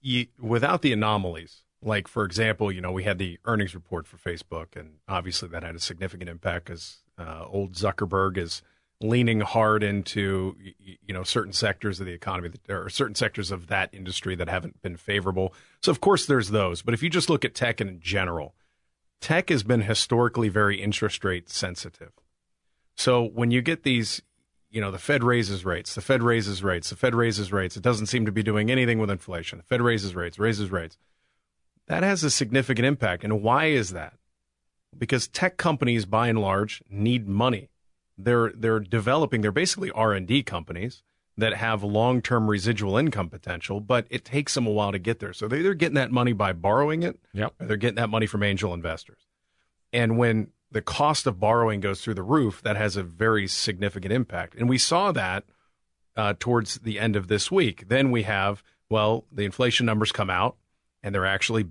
you, 0.00 0.26
without 0.40 0.82
the 0.82 0.92
anomalies, 0.92 1.62
like 1.82 2.08
for 2.08 2.24
example, 2.24 2.70
you 2.70 2.80
know, 2.80 2.92
we 2.92 3.04
had 3.04 3.18
the 3.18 3.38
earnings 3.44 3.74
report 3.74 4.06
for 4.06 4.16
Facebook, 4.16 4.76
and 4.76 4.94
obviously 5.08 5.48
that 5.48 5.62
had 5.62 5.74
a 5.74 5.80
significant 5.80 6.30
impact 6.30 6.66
because 6.66 6.98
uh, 7.18 7.44
old 7.48 7.74
Zuckerberg 7.74 8.38
is 8.38 8.62
leaning 9.00 9.40
hard 9.40 9.82
into 9.82 10.56
you 10.78 11.12
know 11.12 11.24
certain 11.24 11.52
sectors 11.52 11.98
of 12.00 12.06
the 12.06 12.12
economy 12.12 12.50
that, 12.50 12.72
or 12.72 12.88
certain 12.88 13.14
sectors 13.14 13.50
of 13.50 13.66
that 13.66 13.90
industry 13.92 14.34
that 14.36 14.48
haven't 14.48 14.80
been 14.80 14.96
favorable. 14.96 15.52
So 15.82 15.90
of 15.90 16.00
course 16.00 16.26
there's 16.26 16.50
those, 16.50 16.82
but 16.82 16.94
if 16.94 17.02
you 17.02 17.10
just 17.10 17.28
look 17.28 17.44
at 17.44 17.54
tech 17.54 17.80
in 17.80 18.00
general, 18.00 18.54
tech 19.20 19.48
has 19.48 19.62
been 19.62 19.82
historically 19.82 20.48
very 20.48 20.80
interest 20.80 21.24
rate 21.24 21.50
sensitive. 21.50 22.12
So 22.94 23.24
when 23.24 23.50
you 23.50 23.62
get 23.62 23.82
these, 23.82 24.22
you 24.70 24.80
know, 24.80 24.90
the 24.90 24.98
Fed 24.98 25.24
raises 25.24 25.64
rates, 25.64 25.94
the 25.94 26.00
Fed 26.00 26.22
raises 26.22 26.62
rates, 26.62 26.90
the 26.90 26.96
Fed 26.96 27.14
raises 27.14 27.52
rates, 27.52 27.76
it 27.76 27.82
doesn't 27.82 28.06
seem 28.06 28.26
to 28.26 28.32
be 28.32 28.42
doing 28.42 28.70
anything 28.70 28.98
with 28.98 29.10
inflation. 29.10 29.58
The 29.58 29.64
Fed 29.64 29.82
raises 29.82 30.14
rates, 30.14 30.38
raises 30.38 30.70
rates. 30.70 30.98
That 31.88 32.02
has 32.02 32.22
a 32.24 32.30
significant 32.30 32.86
impact. 32.86 33.24
And 33.24 33.42
why 33.42 33.66
is 33.66 33.90
that? 33.90 34.14
Because 34.96 35.26
tech 35.28 35.56
companies, 35.56 36.04
by 36.04 36.28
and 36.28 36.40
large, 36.40 36.82
need 36.88 37.26
money. 37.28 37.70
They're 38.18 38.52
they're 38.54 38.80
developing. 38.80 39.40
They're 39.40 39.50
basically 39.52 39.90
R 39.90 40.12
and 40.12 40.26
D 40.26 40.42
companies 40.42 41.02
that 41.36 41.54
have 41.54 41.82
long 41.82 42.20
term 42.20 42.48
residual 42.48 42.96
income 42.98 43.30
potential, 43.30 43.80
but 43.80 44.06
it 44.10 44.24
takes 44.24 44.54
them 44.54 44.66
a 44.66 44.70
while 44.70 44.92
to 44.92 44.98
get 44.98 45.18
there. 45.18 45.32
So 45.32 45.48
they're 45.48 45.60
either 45.60 45.74
getting 45.74 45.94
that 45.94 46.12
money 46.12 46.34
by 46.34 46.52
borrowing 46.52 47.02
it, 47.02 47.18
Yep. 47.32 47.54
or 47.58 47.66
they're 47.66 47.76
getting 47.78 47.96
that 47.96 48.10
money 48.10 48.26
from 48.26 48.42
angel 48.42 48.74
investors. 48.74 49.26
And 49.94 50.18
when 50.18 50.48
the 50.70 50.82
cost 50.82 51.26
of 51.26 51.40
borrowing 51.40 51.80
goes 51.80 52.02
through 52.02 52.14
the 52.14 52.22
roof, 52.22 52.60
that 52.62 52.76
has 52.76 52.96
a 52.96 53.02
very 53.02 53.46
significant 53.46 54.12
impact. 54.12 54.54
And 54.56 54.68
we 54.68 54.78
saw 54.78 55.10
that 55.12 55.44
uh, 56.16 56.34
towards 56.38 56.76
the 56.80 56.98
end 56.98 57.16
of 57.16 57.28
this 57.28 57.50
week. 57.50 57.88
Then 57.88 58.10
we 58.10 58.22
have, 58.24 58.62
well, 58.90 59.24
the 59.32 59.44
inflation 59.46 59.86
numbers 59.86 60.12
come 60.12 60.30
out, 60.30 60.56
and 61.02 61.14
they're 61.14 61.26
actually 61.26 61.66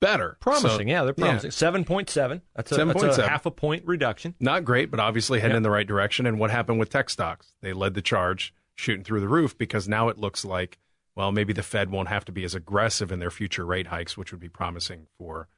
better. 0.00 0.36
Promising, 0.40 0.70
So- 0.88 0.92
yeah, 0.92 1.04
they're 1.04 1.12
promising. 1.12 1.50
Seven 1.50 1.84
point 1.84 2.08
seven. 2.10 2.42
That's 2.54 2.70
a, 2.72 2.84
that's 2.84 3.02
a 3.02 3.08
7.7. 3.22 3.28
half 3.28 3.46
a 3.46 3.50
point 3.50 3.84
reduction. 3.86 4.34
Not 4.38 4.64
great, 4.64 4.90
but 4.90 5.00
obviously 5.00 5.40
heading 5.40 5.54
Yep. 5.54 5.56
in 5.58 5.62
the 5.64 5.70
right 5.70 5.86
direction. 5.86 6.26
And 6.26 6.38
what 6.38 6.50
happened 6.50 6.78
with 6.78 6.90
tech 6.90 7.10
stocks? 7.10 7.52
They 7.62 7.72
led 7.72 7.94
the 7.94 8.02
charge, 8.02 8.54
shooting 8.76 9.02
through 9.04 9.20
the 9.20 9.28
roof 9.28 9.58
because 9.58 9.88
now 9.88 10.08
it 10.08 10.18
looks 10.18 10.44
like, 10.44 10.78
well, 11.16 11.32
maybe 11.32 11.52
the 11.52 11.64
Fed 11.64 11.90
won't 11.90 12.08
have 12.08 12.24
to 12.26 12.32
be 12.32 12.44
as 12.44 12.54
aggressive 12.54 13.10
in 13.10 13.18
their 13.18 13.30
future 13.32 13.66
rate 13.66 13.88
hikes, 13.88 14.16
which 14.16 14.30
would 14.30 14.40
be 14.40 14.48
promising 14.48 15.08
for 15.18 15.48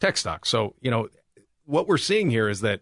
tech 0.00 0.16
stocks. 0.16 0.48
So, 0.48 0.74
you 0.80 0.90
know, 0.90 1.08
what 1.64 1.86
we're 1.86 1.98
seeing 1.98 2.30
here 2.30 2.48
is 2.48 2.62
that 2.62 2.80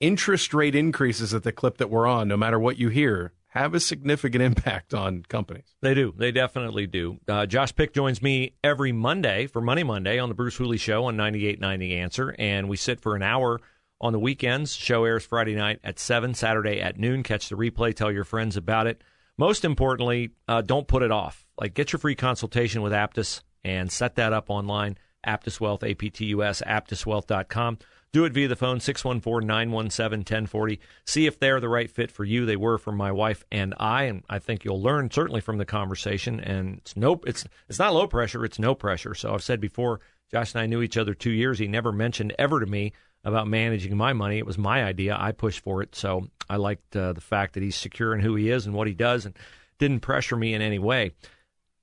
interest 0.00 0.54
rate 0.54 0.74
increases 0.74 1.34
at 1.34 1.42
the 1.42 1.52
clip 1.52 1.78
that 1.78 1.90
we're 1.90 2.06
on, 2.06 2.28
no 2.28 2.36
matter 2.36 2.58
what 2.58 2.78
you 2.78 2.88
hear, 2.90 3.32
have 3.52 3.74
a 3.74 3.80
significant 3.80 4.42
impact 4.42 4.94
on 4.94 5.22
companies. 5.28 5.74
They 5.80 5.94
do. 5.94 6.14
They 6.16 6.32
definitely 6.32 6.86
do. 6.86 7.18
Uh, 7.28 7.46
Josh 7.46 7.74
Pick 7.74 7.92
joins 7.92 8.22
me 8.22 8.54
every 8.64 8.92
Monday 8.92 9.46
for 9.46 9.60
Money 9.60 9.82
Monday 9.82 10.18
on 10.18 10.28
the 10.28 10.34
Bruce 10.34 10.56
Hooley 10.56 10.78
Show 10.78 11.04
on 11.04 11.16
98.9 11.16 11.78
The 11.78 11.96
Answer, 11.96 12.34
and 12.38 12.68
we 12.68 12.76
sit 12.76 13.00
for 13.00 13.14
an 13.14 13.22
hour 13.22 13.60
on 14.00 14.12
the 14.12 14.18
weekends. 14.18 14.74
Show 14.74 15.04
airs 15.04 15.24
Friday 15.24 15.54
night 15.54 15.80
at 15.84 15.98
7, 15.98 16.34
Saturday 16.34 16.80
at 16.80 16.98
noon. 16.98 17.22
Catch 17.22 17.48
the 17.48 17.56
replay. 17.56 17.94
Tell 17.94 18.10
your 18.10 18.24
friends 18.24 18.56
about 18.56 18.86
it. 18.86 19.02
Most 19.38 19.64
importantly, 19.64 20.30
uh, 20.48 20.62
don't 20.62 20.88
put 20.88 21.02
it 21.02 21.10
off. 21.10 21.46
Like, 21.60 21.74
get 21.74 21.92
your 21.92 22.00
free 22.00 22.14
consultation 22.14 22.82
with 22.82 22.92
Aptus 22.92 23.42
and 23.64 23.92
set 23.92 24.16
that 24.16 24.32
up 24.32 24.50
online. 24.50 24.96
Aptus 25.26 25.60
Wealth, 25.60 25.84
A-P-T-U-S, 25.84 26.62
aptuswealth.com. 26.66 27.78
Do 28.12 28.26
it 28.26 28.34
via 28.34 28.46
the 28.46 28.56
phone, 28.56 28.78
614-917-1040. 28.78 30.78
See 31.06 31.26
if 31.26 31.38
they're 31.38 31.60
the 31.60 31.70
right 31.70 31.90
fit 31.90 32.10
for 32.10 32.24
you. 32.24 32.44
They 32.44 32.56
were 32.56 32.76
for 32.76 32.92
my 32.92 33.10
wife 33.10 33.42
and 33.50 33.72
I, 33.78 34.02
and 34.04 34.22
I 34.28 34.38
think 34.38 34.64
you'll 34.64 34.82
learn 34.82 35.10
certainly 35.10 35.40
from 35.40 35.56
the 35.56 35.64
conversation. 35.64 36.38
And 36.38 36.76
it's 36.78 36.94
no, 36.94 37.22
it's 37.26 37.46
it's 37.70 37.78
not 37.78 37.94
low 37.94 38.06
pressure, 38.06 38.44
it's 38.44 38.58
no 38.58 38.74
pressure. 38.74 39.14
So 39.14 39.32
I've 39.32 39.42
said 39.42 39.60
before, 39.60 40.00
Josh 40.30 40.52
and 40.52 40.60
I 40.60 40.66
knew 40.66 40.82
each 40.82 40.98
other 40.98 41.14
two 41.14 41.30
years. 41.30 41.58
He 41.58 41.68
never 41.68 41.90
mentioned 41.90 42.34
ever 42.38 42.60
to 42.60 42.66
me 42.66 42.92
about 43.24 43.48
managing 43.48 43.96
my 43.96 44.12
money. 44.12 44.36
It 44.36 44.46
was 44.46 44.58
my 44.58 44.84
idea. 44.84 45.16
I 45.18 45.32
pushed 45.32 45.60
for 45.60 45.82
it. 45.82 45.94
So 45.94 46.28
I 46.50 46.56
liked 46.56 46.94
uh, 46.94 47.14
the 47.14 47.22
fact 47.22 47.54
that 47.54 47.62
he's 47.62 47.76
secure 47.76 48.14
in 48.14 48.20
who 48.20 48.34
he 48.34 48.50
is 48.50 48.66
and 48.66 48.74
what 48.74 48.88
he 48.88 48.94
does, 48.94 49.24
and 49.24 49.34
didn't 49.78 50.00
pressure 50.00 50.36
me 50.36 50.52
in 50.52 50.60
any 50.60 50.78
way 50.78 51.12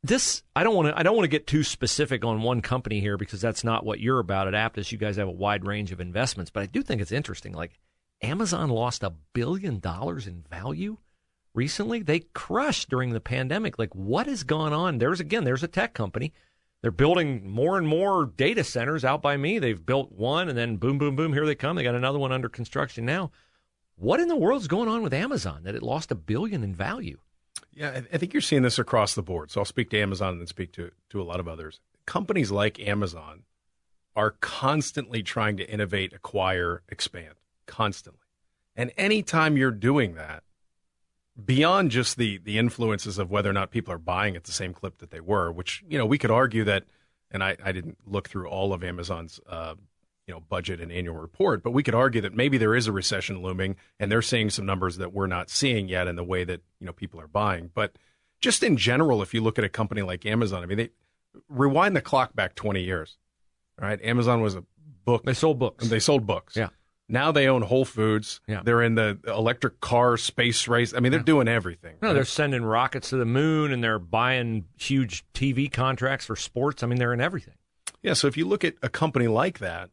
this 0.03 0.43
I 0.55 0.63
don't 0.63 0.75
want 0.75 0.89
to 0.89 0.97
I 0.97 1.03
don't 1.03 1.15
want 1.15 1.25
to 1.25 1.29
get 1.29 1.47
too 1.47 1.63
specific 1.63 2.23
on 2.23 2.41
one 2.41 2.61
company 2.61 2.99
here 2.99 3.17
because 3.17 3.41
that's 3.41 3.63
not 3.63 3.85
what 3.85 3.99
you're 3.99 4.19
about 4.19 4.53
at 4.53 4.53
Aptus. 4.53 4.91
You 4.91 4.97
guys 4.97 5.17
have 5.17 5.27
a 5.27 5.31
wide 5.31 5.65
range 5.65 5.91
of 5.91 5.99
investments, 5.99 6.51
but 6.51 6.63
I 6.63 6.65
do 6.67 6.81
think 6.81 7.01
it's 7.01 7.11
interesting. 7.11 7.53
Like 7.53 7.79
Amazon 8.21 8.69
lost 8.69 9.03
a 9.03 9.13
billion 9.33 9.79
dollars 9.79 10.25
in 10.27 10.43
value 10.49 10.97
recently. 11.53 12.01
They 12.01 12.19
crushed 12.19 12.89
during 12.89 13.11
the 13.11 13.19
pandemic. 13.19 13.77
Like 13.77 13.93
what 13.93 14.27
has 14.27 14.43
gone 14.43 14.73
on? 14.73 14.97
There's 14.97 15.19
again, 15.19 15.43
there's 15.43 15.63
a 15.63 15.67
tech 15.67 15.93
company. 15.93 16.33
They're 16.81 16.91
building 16.91 17.49
more 17.49 17.77
and 17.77 17.85
more 17.85 18.25
data 18.25 18.63
centers 18.63 19.03
out 19.03 19.21
by 19.21 19.35
me. 19.35 19.59
They've 19.59 19.85
built 19.85 20.13
one 20.13 20.47
and 20.47 20.57
then 20.57 20.77
boom, 20.77 20.97
boom, 20.97 21.17
boom, 21.17 21.33
here 21.33 21.45
they 21.45 21.55
come. 21.55 21.75
They 21.75 21.83
got 21.83 21.95
another 21.95 22.19
one 22.19 22.31
under 22.31 22.47
construction 22.47 23.05
now. 23.05 23.31
What 23.97 24.21
in 24.21 24.29
the 24.29 24.37
world's 24.37 24.69
going 24.69 24.87
on 24.87 25.03
with 25.03 25.13
Amazon 25.13 25.63
that 25.63 25.75
it 25.75 25.83
lost 25.83 26.09
a 26.09 26.15
billion 26.15 26.63
in 26.63 26.73
value? 26.73 27.19
Yeah, 27.71 28.01
I- 28.11 28.17
think 28.17 28.33
you're 28.33 28.41
seeing 28.41 28.63
this 28.63 28.79
across 28.79 29.15
the 29.15 29.21
board. 29.21 29.51
So 29.51 29.61
I'll 29.61 29.65
speak 29.65 29.89
to 29.91 29.99
Amazon 29.99 30.33
and 30.33 30.39
then 30.41 30.47
speak 30.47 30.71
to 30.73 30.91
to 31.09 31.21
a 31.21 31.23
lot 31.23 31.39
of 31.39 31.47
others. 31.47 31.79
Companies 32.05 32.51
like 32.51 32.79
Amazon 32.79 33.43
are 34.15 34.31
constantly 34.41 35.23
trying 35.23 35.57
to 35.57 35.69
innovate, 35.69 36.11
acquire, 36.13 36.81
expand, 36.89 37.35
constantly. 37.67 38.21
And 38.75 38.91
anytime 38.97 39.55
you're 39.55 39.71
doing 39.71 40.15
that, 40.15 40.43
beyond 41.45 41.91
just 41.91 42.17
the 42.17 42.37
the 42.39 42.57
influences 42.57 43.17
of 43.17 43.29
whether 43.29 43.49
or 43.49 43.53
not 43.53 43.71
people 43.71 43.93
are 43.93 43.99
buying 43.99 44.35
at 44.35 44.43
the 44.45 44.51
same 44.51 44.73
clip 44.73 44.97
that 44.97 45.11
they 45.11 45.19
were, 45.21 45.51
which 45.51 45.83
you 45.87 45.97
know 45.97 46.05
we 46.05 46.17
could 46.17 46.31
argue 46.31 46.63
that, 46.65 46.85
and 47.31 47.43
I, 47.43 47.55
I 47.63 47.71
didn't 47.71 47.97
look 48.05 48.27
through 48.29 48.47
all 48.47 48.73
of 48.73 48.83
Amazon's 48.83 49.39
uh, 49.47 49.75
you 50.29 50.35
know 50.35 50.41
budget 50.41 50.79
and 50.79 50.91
annual 50.91 51.15
report, 51.15 51.63
but 51.63 51.71
we 51.71 51.81
could 51.81 51.95
argue 51.95 52.21
that 52.21 52.35
maybe 52.35 52.59
there 52.59 52.75
is 52.75 52.85
a 52.85 52.91
recession 52.91 53.41
looming, 53.41 53.75
and 53.99 54.11
they're 54.11 54.21
seeing 54.21 54.51
some 54.51 54.63
numbers 54.63 54.97
that 54.97 55.11
we're 55.11 55.25
not 55.25 55.49
seeing 55.49 55.89
yet 55.89 56.07
in 56.07 56.15
the 56.15 56.23
way 56.23 56.43
that 56.43 56.61
you 56.79 56.85
know 56.85 56.93
people 56.93 57.19
are 57.19 57.27
buying. 57.27 57.71
But 57.73 57.95
just 58.39 58.61
in 58.61 58.77
general, 58.77 59.23
if 59.23 59.33
you 59.33 59.41
look 59.41 59.57
at 59.57 59.65
a 59.65 59.69
company 59.69 60.03
like 60.03 60.27
Amazon, 60.27 60.61
I 60.61 60.67
mean, 60.67 60.77
they 60.77 60.89
rewind 61.49 61.95
the 61.95 62.01
clock 62.01 62.35
back 62.35 62.53
20 62.53 62.83
years. 62.83 63.17
All 63.81 63.87
right, 63.87 63.99
Amazon 64.03 64.41
was 64.41 64.53
a 64.53 64.63
book. 65.03 65.23
They 65.23 65.33
sold 65.33 65.57
books. 65.57 65.89
They 65.89 65.99
sold 65.99 66.27
books. 66.27 66.55
Yeah. 66.55 66.69
Now 67.11 67.31
they 67.31 67.47
own 67.47 67.63
Whole 67.63 67.85
Foods. 67.85 68.39
Yeah. 68.47 68.61
They're 68.63 68.83
in 68.83 68.93
the 68.93 69.17
electric 69.25 69.79
car 69.79 70.15
space 70.15 70.67
race. 70.67 70.93
I 70.93 70.99
mean, 70.99 71.11
they're 71.11 71.21
doing 71.21 71.47
everything. 71.47 71.95
No, 72.03 72.13
they're 72.13 72.23
sending 72.23 72.61
rockets 72.61 73.09
to 73.09 73.17
the 73.17 73.25
moon 73.25 73.71
and 73.71 73.83
they're 73.83 73.97
buying 73.97 74.65
huge 74.77 75.25
TV 75.33 75.71
contracts 75.71 76.27
for 76.27 76.35
sports. 76.35 76.83
I 76.83 76.85
mean, 76.85 76.99
they're 76.99 77.13
in 77.13 77.19
everything. 77.19 77.55
Yeah, 78.03 78.13
so 78.13 78.27
if 78.27 78.37
you 78.37 78.45
look 78.45 78.63
at 78.63 78.75
a 78.83 78.89
company 78.89 79.27
like 79.27 79.57
that, 79.59 79.89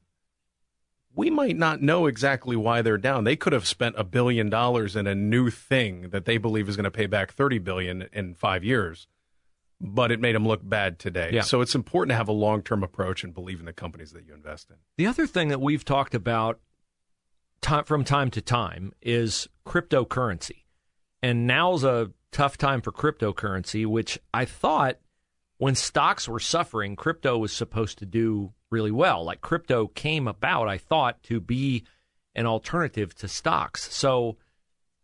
we 1.17 1.31
might 1.31 1.57
not 1.57 1.81
know 1.83 2.07
exactly 2.07 2.55
why 2.55 2.83
they're 2.83 2.99
down. 2.99 3.25
They 3.25 3.37
could 3.37 3.55
have 3.55 3.67
spent 3.67 3.97
a 3.99 4.05
billion 4.05 4.51
dollars 4.51 4.95
in 4.95 5.07
a 5.07 5.15
new 5.15 5.51
thing 5.51 6.11
that 6.11 6.27
they 6.27 6.37
believe 6.37 6.69
is 6.69 6.77
going 6.77 6.85
to 6.85 6.91
pay 6.91 7.07
back 7.07 7.33
30 7.33 7.59
billion 7.59 8.09
in 8.13 8.35
5 8.35 8.63
years, 8.63 9.09
but 9.81 10.13
it 10.13 10.21
made 10.21 10.35
them 10.35 10.47
look 10.47 10.61
bad 10.63 10.99
today. 10.99 11.31
Yeah. 11.33 11.41
So 11.41 11.63
it's 11.63 11.75
important 11.75 12.11
to 12.11 12.17
have 12.17 12.29
a 12.29 12.33
long-term 12.33 12.83
approach 12.85 13.25
and 13.25 13.33
believe 13.33 13.61
in 13.61 13.67
the 13.67 13.73
companies 13.73 14.13
that 14.13 14.27
you 14.27 14.35
invest 14.35 14.69
in. 14.71 14.77
The 14.99 15.07
other 15.07 15.27
thing 15.27 15.49
that 15.49 15.61
we've 15.61 15.85
talked 15.85 16.15
about 16.15 16.61
ti 17.63 17.83
from 17.87 18.05
time 18.05 18.31
to 18.33 18.43
time 18.43 18.93
is 19.01 19.49
cryptocurrency. 19.67 20.65
And 21.23 21.47
now's 21.47 21.83
a 21.83 22.11
tough 22.31 22.59
time 22.59 22.83
for 22.83 22.93
cryptocurrency, 22.93 23.87
which 23.87 24.19
I 24.35 24.45
thought 24.45 24.99
when 25.59 25.75
stocks 25.75 26.29
were 26.29 26.41
suffering, 26.41 26.97
crypto 26.97 27.39
was 27.39 27.53
supposed 27.53 27.99
to 27.99 28.07
do 28.07 28.53
really 28.71 28.91
well. 28.91 29.25
Like 29.25 29.41
crypto 29.41 29.87
came 29.87 30.29
about, 30.29 30.69
I 30.69 30.79
thought, 30.79 31.23
to 31.25 31.41
be 31.41 31.85
an 32.35 32.47
alternative 32.47 33.15
to 33.17 33.29
stocks. 33.29 33.93
So 33.93 34.37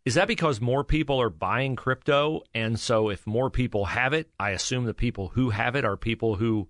is 0.04 0.14
that 0.14 0.28
because 0.28 0.60
more 0.60 0.84
people 0.84 1.20
are 1.20 1.30
buying 1.30 1.76
crypto? 1.76 2.42
And 2.54 2.78
so 2.78 3.08
if 3.08 3.26
more 3.26 3.50
people 3.50 3.86
have 3.86 4.12
it, 4.12 4.30
I 4.38 4.50
assume 4.50 4.84
the 4.84 4.94
people 4.94 5.28
who 5.28 5.50
have 5.50 5.76
it 5.76 5.84
are 5.84 5.96
people 5.96 6.36
who 6.36 6.68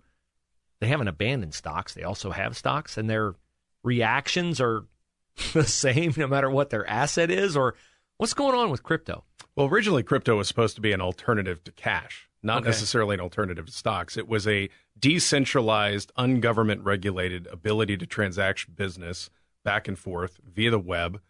they 0.80 0.88
haven't 0.88 1.08
abandoned 1.08 1.54
stocks. 1.54 1.94
They 1.94 2.02
also 2.02 2.30
have 2.30 2.56
stocks 2.56 2.98
and 2.98 3.08
their 3.08 3.34
reactions 3.82 4.60
are 4.60 4.84
the 5.52 5.64
same 5.64 6.12
no 6.16 6.26
matter 6.26 6.50
what 6.50 6.70
their 6.70 6.88
asset 6.88 7.30
is 7.30 7.56
or 7.56 7.74
what's 8.18 8.34
going 8.34 8.54
on 8.54 8.70
with 8.70 8.82
crypto? 8.82 9.24
Well, 9.56 9.66
originally 9.66 10.02
crypto 10.02 10.36
was 10.36 10.48
supposed 10.48 10.76
to 10.76 10.82
be 10.82 10.92
an 10.92 11.00
alternative 11.00 11.64
to 11.64 11.72
cash, 11.72 12.28
not 12.42 12.58
Okay. 12.62 12.68
necessarily 12.70 13.14
an 13.14 13.20
alternative 13.20 13.66
to 13.66 13.72
stocks. 13.72 14.16
It 14.16 14.26
was 14.28 14.46
a 14.48 14.68
decentralized, 14.98 16.10
ungovernment 16.16 16.82
regulated 16.84 17.46
ability 17.48 17.96
to 17.98 18.06
transact 18.06 18.74
business 18.74 19.30
back 19.64 19.86
and 19.88 19.98
forth 19.98 20.40
via 20.44 20.70
the 20.70 20.78
web 20.78 21.20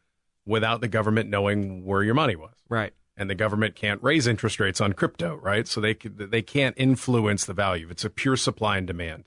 without 0.47 0.81
the 0.81 0.89
government 0.89 1.29
knowing 1.31 1.85
where 1.85 2.03
your 2.03 2.15
money 2.15 2.35
was. 2.37 2.55
Right. 2.69 2.95
And 3.17 3.29
the 3.29 3.35
government 3.35 3.75
can't 3.77 4.03
raise 4.03 4.27
interest 4.27 4.59
rates 4.59 4.81
on 4.81 4.95
crypto, 4.95 5.37
right? 5.37 5.69
So 5.69 5.81
they 5.81 5.95
they 5.95 6.41
can't 6.43 6.75
influence 6.79 7.45
the 7.45 7.53
value. 7.53 7.89
It's 7.91 8.05
a 8.07 8.11
pure 8.11 8.37
supply 8.37 8.79
and 8.79 8.87
demand. 8.87 9.25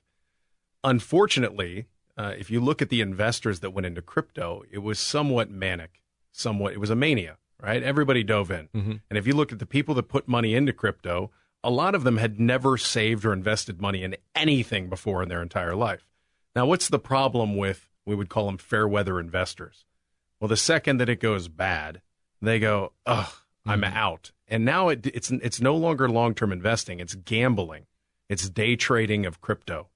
Unfortunately, 0.84 1.86
uh, 2.16 2.34
if 2.38 2.50
you 2.50 2.60
look 2.60 2.80
at 2.82 2.88
the 2.90 3.00
investors 3.00 3.60
that 3.60 3.70
went 3.70 3.86
into 3.86 4.02
crypto, 4.02 4.62
it 4.70 4.78
was 4.78 4.98
somewhat 4.98 5.50
manic. 5.50 6.02
Somewhat, 6.32 6.72
it 6.74 6.78
was 6.80 6.90
a 6.90 6.96
mania, 6.96 7.38
right? 7.62 7.82
Everybody 7.82 8.22
dove 8.22 8.50
in. 8.50 8.68
Mhm. 8.74 9.00
And 9.08 9.16
if 9.18 9.26
you 9.26 9.34
look 9.34 9.52
at 9.52 9.58
the 9.58 9.66
people 9.66 9.94
that 9.94 10.04
put 10.04 10.28
money 10.28 10.54
into 10.54 10.72
crypto, 10.72 11.30
a 11.66 11.70
lot 11.70 11.96
of 11.96 12.04
them 12.04 12.18
had 12.18 12.38
never 12.38 12.78
saved 12.78 13.24
or 13.24 13.32
invested 13.32 13.80
money 13.80 14.04
in 14.04 14.16
anything 14.36 14.88
before 14.88 15.20
in 15.20 15.28
their 15.28 15.42
entire 15.42 15.74
life. 15.74 16.06
Now, 16.54 16.64
what's 16.64 16.88
the 16.88 17.00
problem 17.00 17.56
with 17.56 17.88
we 18.04 18.14
would 18.14 18.28
call 18.28 18.46
them 18.46 18.56
fair 18.56 18.86
weather 18.86 19.18
investors? 19.18 19.84
Well, 20.38 20.46
the 20.46 20.56
second 20.56 20.98
that 20.98 21.08
it 21.08 21.18
goes 21.18 21.48
bad, 21.48 22.02
they 22.40 22.60
go, 22.60 22.92
"Ugh, 23.04 23.32
I'm 23.66 23.80
mm-hmm. 23.80 23.96
out." 23.96 24.30
And 24.46 24.64
now 24.64 24.90
it, 24.90 25.06
it's 25.08 25.32
it's 25.32 25.60
no 25.60 25.74
longer 25.74 26.08
long 26.08 26.36
term 26.36 26.52
investing; 26.52 27.00
it's 27.00 27.16
gambling, 27.16 27.86
it's 28.28 28.48
day 28.48 28.76
trading 28.76 29.26
of 29.26 29.40
crypto. 29.40 29.88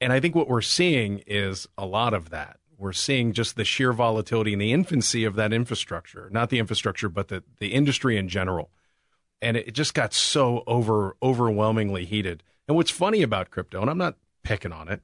And 0.00 0.12
I 0.12 0.20
think 0.20 0.36
what 0.36 0.48
we're 0.48 0.60
seeing 0.60 1.24
is 1.26 1.66
a 1.76 1.84
lot 1.84 2.14
of 2.14 2.30
that. 2.30 2.60
We're 2.78 2.92
seeing 2.92 3.32
just 3.32 3.56
the 3.56 3.64
sheer 3.64 3.92
volatility 3.92 4.52
and 4.52 4.62
the 4.62 4.72
infancy 4.72 5.24
of 5.24 5.34
that 5.34 5.52
infrastructure, 5.52 6.28
not 6.30 6.50
the 6.50 6.60
infrastructure, 6.60 7.08
but 7.08 7.26
the, 7.26 7.42
the 7.58 7.72
industry 7.72 8.16
in 8.16 8.28
general. 8.28 8.70
And 9.42 9.56
it 9.56 9.72
just 9.72 9.92
got 9.92 10.14
so 10.14 10.62
over 10.66 11.16
overwhelmingly 11.22 12.06
heated. 12.06 12.42
And 12.66 12.76
what's 12.76 12.90
funny 12.90 13.22
about 13.22 13.50
crypto, 13.50 13.82
and 13.82 13.90
I'm 13.90 13.98
not 13.98 14.16
picking 14.42 14.72
on 14.72 14.88
it, 14.88 15.02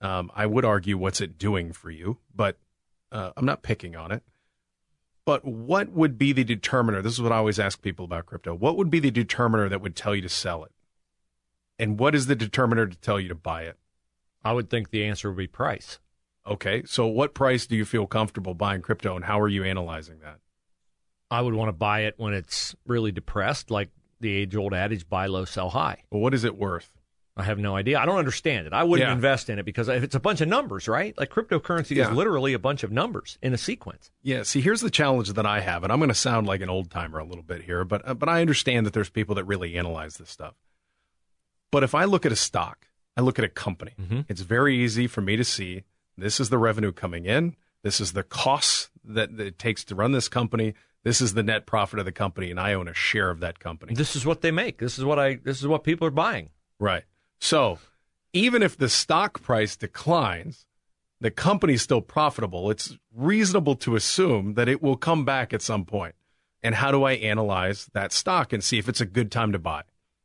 um, 0.00 0.30
I 0.36 0.46
would 0.46 0.64
argue 0.64 0.96
what's 0.96 1.20
it 1.20 1.38
doing 1.38 1.72
for 1.72 1.90
you, 1.90 2.18
but 2.34 2.58
uh, 3.10 3.32
I'm 3.36 3.46
not 3.46 3.62
picking 3.62 3.96
on 3.96 4.12
it. 4.12 4.22
But 5.24 5.44
what 5.44 5.90
would 5.90 6.18
be 6.18 6.32
the 6.32 6.44
determiner? 6.44 7.02
This 7.02 7.14
is 7.14 7.22
what 7.22 7.32
I 7.32 7.36
always 7.36 7.58
ask 7.58 7.80
people 7.80 8.04
about 8.04 8.26
crypto. 8.26 8.54
What 8.54 8.76
would 8.76 8.90
be 8.90 9.00
the 9.00 9.10
determiner 9.10 9.68
that 9.68 9.80
would 9.80 9.96
tell 9.96 10.14
you 10.14 10.22
to 10.22 10.28
sell 10.28 10.64
it? 10.64 10.72
And 11.78 11.98
what 11.98 12.14
is 12.14 12.26
the 12.26 12.36
determiner 12.36 12.86
to 12.86 12.96
tell 12.96 13.18
you 13.18 13.28
to 13.28 13.34
buy 13.34 13.62
it? 13.62 13.78
I 14.44 14.52
would 14.52 14.68
think 14.68 14.90
the 14.90 15.04
answer 15.04 15.30
would 15.30 15.38
be 15.38 15.46
price. 15.46 15.98
Okay, 16.46 16.82
so 16.84 17.06
what 17.06 17.34
price 17.34 17.66
do 17.66 17.76
you 17.76 17.84
feel 17.84 18.06
comfortable 18.06 18.54
buying 18.54 18.82
crypto, 18.82 19.14
and 19.14 19.24
how 19.24 19.40
are 19.40 19.48
you 19.48 19.64
analyzing 19.64 20.20
that? 20.20 20.38
I 21.30 21.40
would 21.40 21.54
want 21.54 21.68
to 21.68 21.72
buy 21.72 22.00
it 22.00 22.14
when 22.16 22.34
it's 22.34 22.74
really 22.86 23.12
depressed, 23.12 23.70
like 23.70 23.90
the 24.20 24.30
age 24.34 24.56
old 24.56 24.74
adage 24.74 25.08
buy 25.08 25.26
low, 25.26 25.44
sell 25.44 25.70
high. 25.70 26.02
Well, 26.10 26.20
what 26.20 26.34
is 26.34 26.44
it 26.44 26.56
worth? 26.58 26.90
I 27.36 27.44
have 27.44 27.58
no 27.58 27.74
idea. 27.76 27.98
I 27.98 28.04
don't 28.04 28.18
understand 28.18 28.66
it. 28.66 28.72
I 28.74 28.82
wouldn't 28.84 29.08
Yeah. 29.08 29.14
invest 29.14 29.48
in 29.48 29.58
it 29.58 29.64
because 29.64 29.88
if 29.88 30.02
it's 30.02 30.16
a 30.16 30.20
bunch 30.20 30.40
of 30.42 30.48
numbers, 30.48 30.88
right? 30.88 31.16
Like 31.16 31.30
cryptocurrency 31.30 31.96
Yeah. 31.96 32.10
is 32.10 32.16
literally 32.16 32.52
a 32.52 32.58
bunch 32.58 32.82
of 32.82 32.90
numbers 32.92 33.38
in 33.40 33.54
a 33.54 33.58
sequence. 33.58 34.10
Yeah, 34.22 34.42
see, 34.42 34.60
here's 34.60 34.80
the 34.82 34.90
challenge 34.90 35.32
that 35.32 35.46
I 35.46 35.60
have, 35.60 35.82
and 35.84 35.92
I'm 35.92 36.00
going 36.00 36.08
to 36.08 36.14
sound 36.14 36.46
like 36.46 36.60
an 36.60 36.68
old 36.68 36.90
timer 36.90 37.18
a 37.18 37.24
little 37.24 37.44
bit 37.44 37.62
here, 37.62 37.84
but 37.84 38.06
uh, 38.06 38.14
but 38.14 38.28
I 38.28 38.40
understand 38.42 38.84
that 38.84 38.92
there's 38.92 39.08
people 39.08 39.34
that 39.36 39.44
really 39.44 39.78
analyze 39.78 40.16
this 40.18 40.28
stuff. 40.28 40.54
But 41.70 41.82
if 41.84 41.94
I 41.94 42.04
look 42.04 42.26
at 42.26 42.32
a 42.32 42.36
stock, 42.36 42.88
I 43.16 43.20
look 43.22 43.38
at 43.38 43.44
a 43.44 43.48
company. 43.48 43.92
It's 44.28 44.40
very 44.42 44.76
easy 44.76 45.06
for 45.06 45.20
me 45.20 45.36
to 45.36 45.44
see 45.44 45.84
this 46.18 46.40
is 46.40 46.50
the 46.50 46.58
revenue 46.58 46.92
coming 46.92 47.24
in, 47.26 47.54
this 47.82 48.00
is 48.00 48.12
the 48.12 48.22
costs 48.24 48.90
that, 49.04 49.36
that 49.36 49.46
it 49.46 49.58
takes 49.58 49.84
to 49.84 49.94
run 49.94 50.12
this 50.12 50.28
company, 50.28 50.74
this 51.04 51.20
is 51.20 51.34
the 51.34 51.42
net 51.42 51.66
profit 51.66 51.98
of 51.98 52.04
the 52.04 52.12
company, 52.12 52.50
and 52.50 52.60
I 52.60 52.74
own 52.74 52.88
a 52.88 52.94
share 52.94 53.30
of 53.30 53.40
that 53.40 53.58
company. 53.58 53.94
This 53.94 54.14
is 54.16 54.26
what 54.26 54.40
they 54.40 54.50
make. 54.50 54.78
This 54.78 54.98
is 54.98 55.04
what 55.04 55.18
I. 55.18 55.36
This 55.36 55.60
is 55.60 55.66
what 55.66 55.84
people 55.84 56.06
are 56.06 56.12
buying. 56.12 56.50
Right. 56.78 57.04
So 57.40 57.78
even 58.32 58.62
if 58.62 58.76
the 58.76 58.88
stock 58.88 59.42
price 59.42 59.76
declines, 59.76 60.66
the 61.20 61.30
company's 61.30 61.82
still 61.82 62.00
profitable. 62.00 62.70
It's 62.70 62.96
reasonable 63.14 63.76
to 63.76 63.96
assume 63.96 64.54
that 64.54 64.68
it 64.68 64.82
will 64.82 64.96
come 64.96 65.24
back 65.24 65.52
at 65.52 65.62
some 65.62 65.84
point. 65.84 66.14
And 66.62 66.74
how 66.74 66.90
do 66.90 67.04
I 67.04 67.12
analyze 67.12 67.88
that 67.94 68.12
stock 68.12 68.52
and 68.52 68.62
see 68.62 68.78
if 68.78 68.88
it's 68.88 69.00
a 69.00 69.06
good 69.06 69.32
time 69.32 69.52
to 69.52 69.58
buy? 69.58 69.82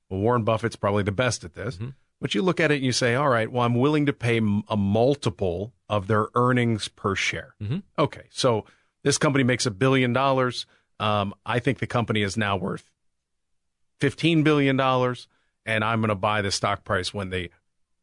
Well, 0.10 0.20
Warren 0.20 0.44
Buffett's 0.44 0.76
probably 0.76 1.04
the 1.04 1.12
best 1.12 1.44
at 1.44 1.54
this. 1.54 1.76
Mm-hmm. 1.76 1.90
But 2.22 2.34
you 2.34 2.42
look 2.42 2.60
at 2.60 2.72
it 2.72 2.76
and 2.76 2.84
you 2.84 2.92
say, 2.92 3.16
all 3.16 3.30
right, 3.30 3.52
well, 3.52 3.66
I'm 3.66 3.76
willing 3.76 4.06
to 4.06 4.14
pay 4.14 4.38
a 4.68 4.78
multiple 4.78 5.74
of 5.90 6.08
their 6.08 6.28
earnings 6.34 6.88
per 6.88 7.16
share. 7.16 7.56
Mm-hmm. 7.62 7.80
Okay. 8.00 8.24
So 8.30 8.66
this 9.06 9.20
company 9.20 9.44
makes 9.44 9.68
a 9.68 9.72
billion 9.72 10.12
dollars. 10.14 10.66
Um, 11.00 11.36
I 11.46 11.60
think 11.60 11.78
the 11.78 11.88
company 11.88 12.24
is 12.24 12.36
now 12.36 12.58
worth 12.58 12.90
$15 14.02 14.44
billion 14.44 14.80
and 14.80 15.84
I'm 15.84 16.02
going 16.02 16.10
to 16.10 16.16
buy 16.16 16.42
the 16.42 16.52
stock 16.52 16.84
price 16.84 17.14
when 17.14 17.30
the 17.30 17.52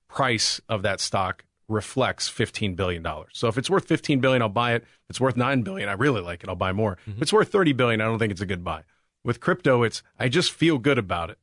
price 0.09 0.61
of 0.69 0.83
that 0.83 1.01
stock 1.01 1.45
reflects 1.69 2.31
$15 2.31 2.77
billion. 2.77 3.05
So 3.33 3.49
if 3.49 3.59
it's 3.59 3.69
worth 3.69 3.89
$15 3.89 4.21
billion, 4.21 4.43
I'll 4.43 4.49
buy 4.49 4.75
it. 4.75 4.83
If 4.83 5.11
it's 5.11 5.21
worth 5.21 5.37
9 5.37 5.63
billion, 5.63 5.89
I 5.89 5.95
really 5.95 6.21
like 6.21 6.45
it. 6.45 6.49
I'll 6.49 6.55
buy 6.55 6.73
more. 6.73 6.99
If 7.07 7.23
it's 7.23 7.33
worth 7.33 7.51
30 7.51 7.73
billion, 7.73 8.01
I 8.01 8.05
don't 8.05 8.21
think 8.21 8.31
it's 8.31 8.41
a 8.41 8.47
good 8.47 8.63
buy. 8.63 8.85
With 9.25 9.41
crypto, 9.41 9.83
it's, 9.83 10.05
I 10.21 10.29
just 10.29 10.53
feel 10.53 10.79
good 10.79 10.99
about 10.99 11.31
it. 11.31 11.39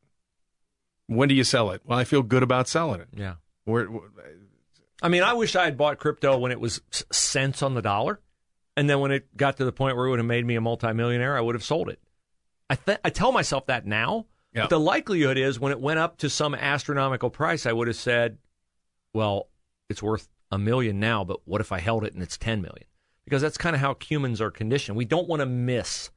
When 1.07 1.27
do 1.27 1.35
you 1.35 1.43
sell 1.43 1.71
it? 1.71 1.81
Well, 1.83 1.99
I 1.99 2.05
feel 2.05 2.23
good 2.23 2.43
about 2.43 2.69
selling 2.69 3.01
it. 3.01 3.09
Yeah. 3.13 3.35
Where, 3.65 3.89
I 5.01 5.09
mean, 5.09 5.23
I 5.23 5.33
wish 5.33 5.55
I 5.57 5.65
had 5.65 5.77
bought 5.77 5.97
crypto 5.97 6.37
when 6.37 6.53
it 6.53 6.61
was 6.61 6.81
cents 7.11 7.61
on 7.61 7.73
the 7.73 7.81
dollar, 7.81 8.21
and 8.79 8.89
then 8.89 8.99
when 8.99 9.11
it 9.11 9.35
got 9.35 9.57
to 9.57 9.65
the 9.65 9.71
point 9.71 9.95
where 9.97 10.05
it 10.05 10.09
would 10.09 10.19
have 10.19 10.25
made 10.25 10.45
me 10.45 10.55
a 10.55 10.61
multimillionaire, 10.61 11.37
I 11.37 11.41
would 11.41 11.55
have 11.55 11.63
sold 11.63 11.89
it. 11.89 11.99
I 12.69 12.75
th- 12.75 12.99
I 13.03 13.09
tell 13.09 13.31
myself 13.31 13.65
that 13.67 13.85
now, 13.85 14.25
Yeah. 14.53 14.61
but 14.63 14.69
the 14.69 14.79
likelihood 14.79 15.37
is 15.37 15.59
when 15.59 15.71
it 15.71 15.79
went 15.79 15.99
up 15.99 16.17
to 16.19 16.29
some 16.29 16.55
astronomical 16.55 17.29
price, 17.29 17.65
I 17.65 17.73
would 17.73 17.87
have 17.87 17.97
said, 17.97 18.37
"Well, 19.13 19.49
it's 19.89 20.01
worth 20.03 20.29
a 20.51 20.57
million 20.57 20.99
now, 20.99 21.23
but 21.23 21.39
what 21.45 21.61
if 21.61 21.71
I 21.71 21.79
held 21.79 22.03
it 22.03 22.13
and 22.13 22.23
it's 22.23 22.37
ten 22.37 22.61
million? 22.61 22.85
Because 23.25 23.41
that's 23.41 23.57
kind 23.57 23.75
of 23.75 23.81
how 23.81 23.95
humans 24.01 24.41
are 24.41 24.51
conditioned. 24.51 24.97
We 24.97 25.05
don't 25.05 25.27
want 25.27 25.41
to 25.41 25.45
miss 25.45 26.09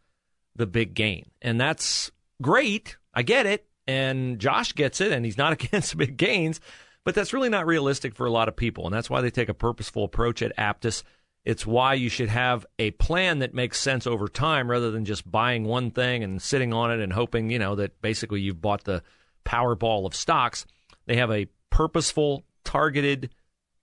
the 0.57 0.66
big 0.66 0.94
gain, 0.94 1.31
and 1.42 1.61
that's 1.61 2.11
great. 2.40 2.96
I 3.14 3.22
get 3.22 3.44
it, 3.46 3.66
and 3.87 4.38
Josh 4.38 4.75
gets 4.75 5.01
it, 5.01 5.12
and 5.12 5.25
he's 5.25 5.37
not 5.38 5.53
against 5.62 5.96
big 5.96 6.16
gains. 6.16 6.61
But 7.05 7.14
that's 7.16 7.33
really 7.33 7.48
not 7.48 7.66
realistic 7.66 8.14
for 8.14 8.27
a 8.27 8.31
lot 8.31 8.46
of 8.48 8.55
people, 8.55 8.85
and 8.87 8.94
that's 8.94 9.11
why 9.11 9.20
they 9.22 9.31
take 9.31 9.48
a 9.48 9.55
purposeful 9.55 10.05
approach 10.05 10.40
at 10.40 10.57
Aptus. 10.57 11.03
It's 11.44 11.66
why 11.66 11.94
you 11.94 12.09
should 12.09 12.28
have 12.28 12.64
a 12.78 12.92
plan 12.92 13.40
that 13.40 13.55
makes 13.55 13.81
sense 13.81 14.07
over 14.07 14.28
time 14.28 14.70
rather 14.70 14.90
than 14.90 15.05
just 15.05 15.28
buying 15.28 15.64
one 15.64 15.90
thing 15.90 16.22
and 16.22 16.40
sitting 16.40 16.72
on 16.72 16.92
it 16.92 17.00
and 17.00 17.12
hoping, 17.12 17.50
you 17.50 17.59
know, 17.59 17.74
that 17.76 18.00
basically 18.00 18.40
you've 18.40 18.61
bought 18.61 18.85
the 18.85 19.02
Powerball 19.44 20.07
of 20.07 20.14
stocks. 20.14 20.66
They 21.07 21.16
have 21.16 21.33
a 21.33 21.48
purposeful, 21.70 22.44
targeted, 22.62 23.31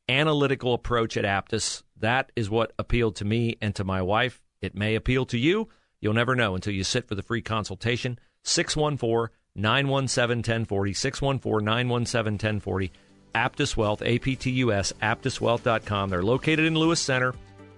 analytical 0.08 0.74
approach 0.74 1.18
at 1.18 1.26
Aptus. 1.26 1.84
That 1.98 2.32
is 2.36 2.50
what 2.50 2.72
appealed 2.80 3.18
to 3.18 3.26
me 3.26 3.58
and 3.62 3.76
to 3.76 3.84
my 3.84 4.02
wife. 4.02 4.42
It 4.62 4.76
may 4.76 4.96
appeal 4.96 5.26
to 5.28 5.38
you. 5.38 5.68
You'll 6.00 6.14
never 6.14 6.36
know 6.36 6.56
until 6.56 6.74
you 6.74 6.86
sit 6.86 7.08
for 7.08 7.16
the 7.16 7.24
free 7.24 7.42
consultation. 7.42 8.20
614 8.44 9.36
917 9.56 10.38
1040. 10.40 10.94
614 10.94 11.66
917 11.66 12.34
1040. 12.34 12.92
Aptus 13.36 13.78
Wealth, 13.78 14.02
APTUS, 14.02 14.94
aptuswealth.com. 15.02 16.10
They're 16.10 16.24
located 16.24 16.66
in 16.66 16.76
Lewis 16.76 17.00
Center, 17.00 17.34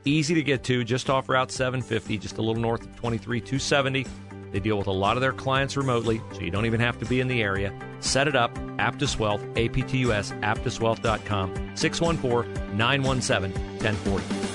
easy 0.06 0.34
to 0.36 0.44
get 0.44 0.64
to, 0.66 0.84
just 0.84 1.10
off 1.10 1.30
Route 1.30 1.52
750, 1.52 2.18
just 2.18 2.38
a 2.38 2.42
little 2.42 2.62
north 2.62 2.84
of 2.84 2.96
23 2.96 3.40
270. 3.40 4.06
They 4.52 4.60
deal 4.60 4.78
with 4.78 4.88
a 4.88 4.92
lot 4.92 5.16
of 5.16 5.22
their 5.22 5.32
clients 5.32 5.78
remotely, 5.78 6.22
so 6.34 6.42
you 6.42 6.52
don't 6.52 6.66
even 6.66 6.82
have 6.82 7.00
to 7.00 7.06
be 7.06 7.22
in 7.22 7.28
the 7.28 7.42
area. 7.42 7.74
Set 8.02 8.28
it 8.28 8.36
up, 8.36 8.54
Aptus 8.78 9.18
Wealth, 9.18 9.42
APTUS, 9.56 10.38
aptuswealth.com, 10.42 11.76
614 11.76 12.78
917 12.78 13.54
1040. 13.80 14.52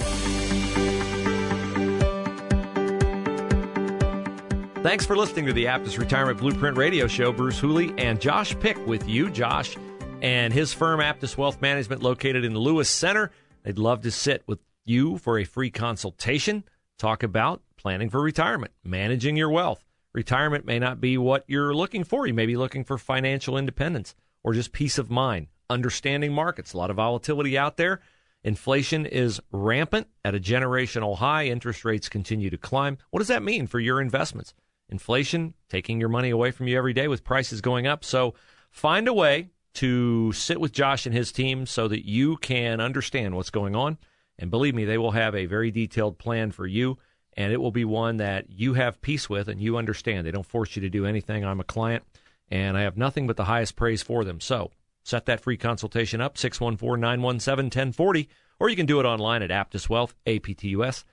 Thanks 4.83 5.05
for 5.05 5.17
listening 5.17 5.47
to 5.47 5.53
the 5.53 5.65
Aptus 5.65 5.99
Retirement 5.99 6.39
Blueprint 6.39 6.77
Radio 6.77 7.09
Show. 7.09 7.33
Bruce 7.33 7.59
Hooley 7.59 7.93
and 7.99 8.21
Josh 8.21 8.57
Pick 8.61 8.87
with 8.87 9.09
you. 9.09 9.31
Josh 9.31 9.77
and 10.23 10.53
his 10.53 10.73
firm, 10.73 11.01
Aptus 11.01 11.37
Wealth 11.37 11.61
Management, 11.61 12.03
located 12.03 12.45
in 12.45 12.53
the 12.53 12.61
Lewis 12.61 12.89
Center. 12.89 13.33
They'd 13.65 13.79
love 13.79 14.03
to 14.03 14.13
sit 14.13 14.45
with 14.47 14.61
you 14.87 15.19
for 15.19 15.39
a 15.39 15.45
free 15.45 15.71
consultation, 15.71 16.65
talk 16.99 17.23
about 17.23 17.63
planning 17.77 18.09
for 18.09 18.21
retirement, 18.21 18.73
managing 18.83 19.37
your 19.37 19.51
wealth. 19.51 19.85
Retirement 20.13 20.65
may 20.65 20.79
not 20.79 21.01
be 21.01 21.19
what 21.19 21.45
you're 21.47 21.75
looking 21.75 22.05
for. 22.05 22.27
You 22.27 22.35
may 22.35 22.47
be 22.47 22.57
looking 22.57 22.85
for 22.85 22.97
financial 22.97 23.59
independence 23.59 24.15
or 24.43 24.55
just 24.55 24.73
peace 24.73 24.97
of 24.97 25.11
mind, 25.11 25.49
understanding 25.69 26.33
markets. 26.33 26.73
A 26.73 26.79
lot 26.79 26.91
of 26.91 26.97
volatility 26.97 27.59
out 27.59 27.77
there. 27.77 28.01
Inflation 28.43 29.05
is 29.05 29.41
rampant 29.53 30.07
at 30.25 30.35
a 30.35 30.41
generational 30.41 31.19
high. 31.19 31.47
Interest 31.47 31.85
rates 31.85 32.09
continue 32.09 32.49
to 32.49 32.57
climb. 32.57 32.97
What 33.11 33.19
does 33.19 33.29
that 33.29 33.43
mean 33.43 33.67
for 33.67 33.81
your 33.81 34.01
investments? 34.01 34.55
inflation 34.89 35.55
taking 35.69 36.01
your 36.01 36.09
money 36.09 36.31
away 36.31 36.51
from 36.51 36.69
you 36.69 36.77
every 36.77 36.93
day 36.93 37.09
with 37.09 37.25
prices 37.25 37.61
going 37.61 37.87
up. 37.87 38.05
So 38.05 38.35
find 38.71 39.09
a 39.09 39.13
way 39.13 39.51
to 39.75 40.33
sit 40.33 40.61
with 40.61 40.73
Josh 40.73 41.07
and 41.07 41.15
his 41.15 41.33
team 41.33 41.67
so 41.67 41.89
that 41.89 42.09
you 42.09 42.37
can 42.39 42.81
understand 42.81 43.35
what's 43.35 43.51
going 43.51 43.77
on. 43.77 43.99
And 44.39 44.51
believe 44.51 44.75
me, 44.75 44.85
they 44.85 44.99
will 44.99 45.13
have 45.13 45.35
a 45.35 45.47
very 45.47 45.71
detailed 45.71 46.19
plan 46.19 46.51
for 46.51 46.67
you, 46.67 46.99
and 47.37 47.53
it 47.53 47.61
will 47.61 47.71
be 47.71 47.85
one 47.85 48.19
that 48.19 48.51
you 48.51 48.75
have 48.75 49.01
peace 49.01 49.29
with 49.29 49.49
and 49.49 49.61
you 49.61 49.77
understand. 49.77 50.27
They 50.27 50.31
don't 50.31 50.47
force 50.47 50.77
you 50.77 50.83
to 50.83 50.91
do 50.91 51.07
anything. 51.07 51.45
I'm 51.45 51.61
a 51.61 51.65
client, 51.65 52.05
and 52.51 52.77
I 52.77 52.83
have 52.83 52.97
nothing 52.97 53.27
but 53.27 53.37
the 53.37 53.45
highest 53.45 53.77
praise 53.77 54.03
for 54.03 54.25
them. 54.25 54.41
So 54.41 54.71
set 55.05 55.27
that 55.27 55.41
free 55.41 55.57
consultation 55.57 56.21
up, 56.21 56.37
614 56.37 57.01
917 57.01 57.67
1040, 57.67 58.29
or 58.59 58.69
you 58.69 58.77
can 58.77 58.87
do 58.87 59.01
it 59.01 59.07
online 59.07 59.43
at 59.43 59.51
Aptus 59.51 59.89
Wealth, 59.89 60.15
A 60.27 60.39
P 60.39 60.55
T 60.55 60.69
U 60.69 60.85
S, 60.85 61.05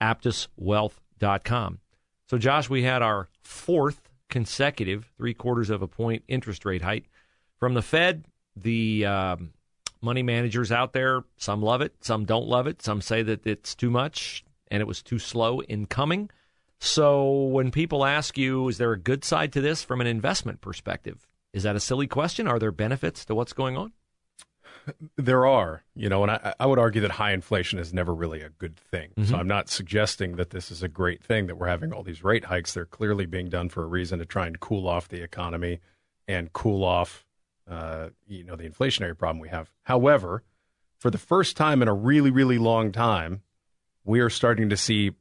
aptuswealth.com. 0.00 1.80
So, 2.28 2.38
Josh, 2.38 2.68
we 2.68 2.82
had 2.82 3.02
our 3.02 3.28
fourth 3.42 4.08
consecutive 4.28 5.10
three 5.16 5.34
quarters 5.34 5.70
of 5.70 5.82
a 5.82 5.88
point 5.88 6.22
interest 6.28 6.64
rate 6.64 6.82
hike 6.82 7.08
from 7.58 7.74
the 7.74 7.82
Fed. 7.82 8.26
The 8.54 9.06
um, 9.06 9.52
money 10.00 10.22
managers 10.22 10.72
out 10.72 10.92
there, 10.92 11.24
some 11.36 11.62
love 11.62 11.80
it, 11.80 11.94
some 12.00 12.24
don't 12.24 12.46
love 12.46 12.66
it. 12.66 12.82
Some 12.82 13.00
say 13.00 13.22
that 13.22 13.46
it's 13.46 13.74
too 13.74 13.90
much 13.90 14.44
and 14.70 14.80
it 14.80 14.86
was 14.86 15.02
too 15.02 15.18
slow 15.18 15.60
in 15.60 15.86
coming. 15.86 16.30
So, 16.80 17.32
when 17.32 17.72
people 17.72 18.04
ask 18.04 18.38
you, 18.38 18.68
is 18.68 18.78
there 18.78 18.92
a 18.92 18.98
good 18.98 19.24
side 19.24 19.52
to 19.54 19.60
this 19.60 19.82
from 19.82 20.00
an 20.00 20.06
investment 20.06 20.60
perspective? 20.60 21.26
Is 21.52 21.64
that 21.64 21.74
a 21.74 21.80
silly 21.80 22.06
question? 22.06 22.46
Are 22.46 22.58
there 22.58 22.70
benefits 22.70 23.24
to 23.24 23.34
what's 23.34 23.52
going 23.52 23.76
on? 23.76 23.92
There 25.16 25.44
are, 25.44 25.82
you 25.94 26.08
know, 26.08 26.22
and 26.22 26.30
I, 26.30 26.54
I, 26.58 26.66
would 26.66 26.78
argue 26.78 27.02
that 27.02 27.10
high 27.10 27.32
inflation 27.32 27.78
is 27.78 27.92
never 27.92 28.14
really 28.14 28.40
a 28.40 28.48
good 28.48 28.76
thing. 28.76 29.10
Mm-hmm. 29.10 29.30
So 29.30 29.36
I'm 29.36 29.48
not 29.48 29.68
suggesting 29.68 30.36
that 30.36 30.50
this 30.50 30.70
is 30.70 30.82
a 30.82 30.88
great 30.88 31.22
thing 31.22 31.46
that 31.46 31.56
we're 31.56 31.68
having 31.68 31.92
all 31.92 32.02
these 32.02 32.24
rate 32.24 32.46
hikes. 32.46 32.72
They're 32.72 32.86
clearly 32.86 33.26
being 33.26 33.50
done 33.50 33.68
for 33.68 33.82
a 33.82 33.86
reason 33.86 34.18
to 34.18 34.24
try 34.24 34.46
and 34.46 34.58
cool 34.60 34.88
off 34.88 35.08
the 35.08 35.22
economy 35.22 35.80
and 36.26 36.52
cool 36.54 36.84
off, 36.84 37.26
uh, 37.68 38.08
you 38.26 38.44
know, 38.44 38.56
the 38.56 38.68
inflationary 38.68 39.16
problem 39.16 39.40
we 39.40 39.48
have. 39.48 39.70
However, 39.82 40.42
for 40.98 41.10
the 41.10 41.18
first 41.18 41.56
time 41.56 41.82
in 41.82 41.88
a 41.88 41.94
really, 41.94 42.30
really 42.30 42.58
long 42.58 42.92
time, 42.92 43.42
we 44.04 44.20
are 44.20 44.30
starting 44.30 44.70
to 44.70 44.76
see 44.76 45.12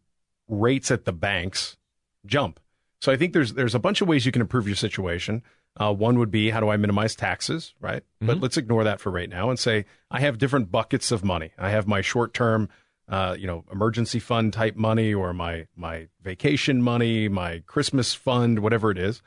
rates 0.48 0.92
at 0.92 1.06
the 1.06 1.12
banks 1.12 1.78
jump. 2.26 2.60
So 3.00 3.12
I 3.12 3.18
think 3.18 3.34
there's 3.34 3.54
there's 3.54 3.76
a 3.76 3.80
bunch 3.80 4.02
of 4.02 4.08
ways 4.08 4.26
you 4.26 4.32
can 4.32 4.42
improve 4.42 4.68
your 4.68 4.76
situation. 4.76 5.44
Uh, 5.80 5.94
one 5.94 6.18
would 6.18 6.32
be 6.32 6.50
how 6.50 6.60
do 6.60 6.70
I 6.70 6.78
minimize 6.78 7.16
taxes, 7.16 7.76
right? 7.80 8.02
Mm-hmm. 8.02 8.28
But 8.28 8.40
let's 8.40 8.58
ignore 8.58 8.84
that 8.84 9.00
for 9.00 9.12
right 9.12 9.30
now 9.30 9.50
and 9.50 9.60
say 9.60 9.86
I 10.10 10.22
have 10.22 10.40
different 10.40 10.72
buckets 10.72 11.12
of 11.12 11.24
money. 11.24 11.52
I 11.60 11.70
have 11.70 11.86
my 11.86 12.02
short 12.02 12.34
term, 12.34 12.70
uh, 13.08 13.36
you 13.38 13.46
know, 13.46 13.66
emergency 13.72 14.20
fund 14.20 14.54
type 14.54 14.76
money, 14.76 15.14
or 15.14 15.34
my 15.34 15.68
my 15.76 16.08
vacation 16.24 16.82
money, 16.82 17.28
my 17.28 17.62
Christmas 17.68 18.16
fund, 18.16 18.60
whatever 18.60 18.90
it 18.90 18.98
is, 18.98 19.22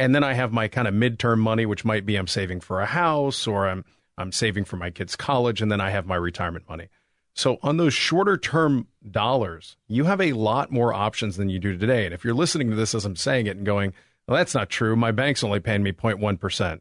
and 0.00 0.14
then 0.14 0.24
I 0.24 0.32
have 0.32 0.50
my 0.50 0.66
kind 0.66 0.88
of 0.88 0.94
midterm 0.94 1.38
money, 1.40 1.66
which 1.66 1.84
might 1.84 2.06
be 2.06 2.16
I'm 2.16 2.26
saving 2.26 2.60
for 2.60 2.80
a 2.80 2.86
house 2.86 3.46
or 3.46 3.68
I'm 3.68 3.84
I'm 4.16 4.32
saving 4.32 4.64
for 4.64 4.76
my 4.76 4.90
kids' 4.90 5.14
college, 5.14 5.60
and 5.60 5.70
then 5.70 5.80
I 5.80 5.90
have 5.90 6.06
my 6.06 6.16
retirement 6.16 6.68
money. 6.68 6.88
So 7.34 7.58
on 7.62 7.76
those 7.76 7.94
shorter 7.94 8.38
term 8.38 8.88
dollars, 9.08 9.76
you 9.88 10.04
have 10.04 10.20
a 10.20 10.32
lot 10.32 10.72
more 10.72 10.94
options 10.94 11.36
than 11.36 11.50
you 11.50 11.58
do 11.58 11.76
today. 11.76 12.06
And 12.06 12.14
if 12.14 12.24
you're 12.24 12.34
listening 12.34 12.70
to 12.70 12.76
this 12.76 12.94
as 12.94 13.04
I'm 13.04 13.14
saying 13.14 13.46
it 13.46 13.58
and 13.58 13.66
going 13.66 13.92
well, 14.26 14.38
that's 14.38 14.54
not 14.54 14.70
true. 14.70 14.96
My 14.96 15.12
bank's 15.12 15.44
only 15.44 15.60
paying 15.60 15.82
me 15.82 15.92
0.1%. 15.92 16.80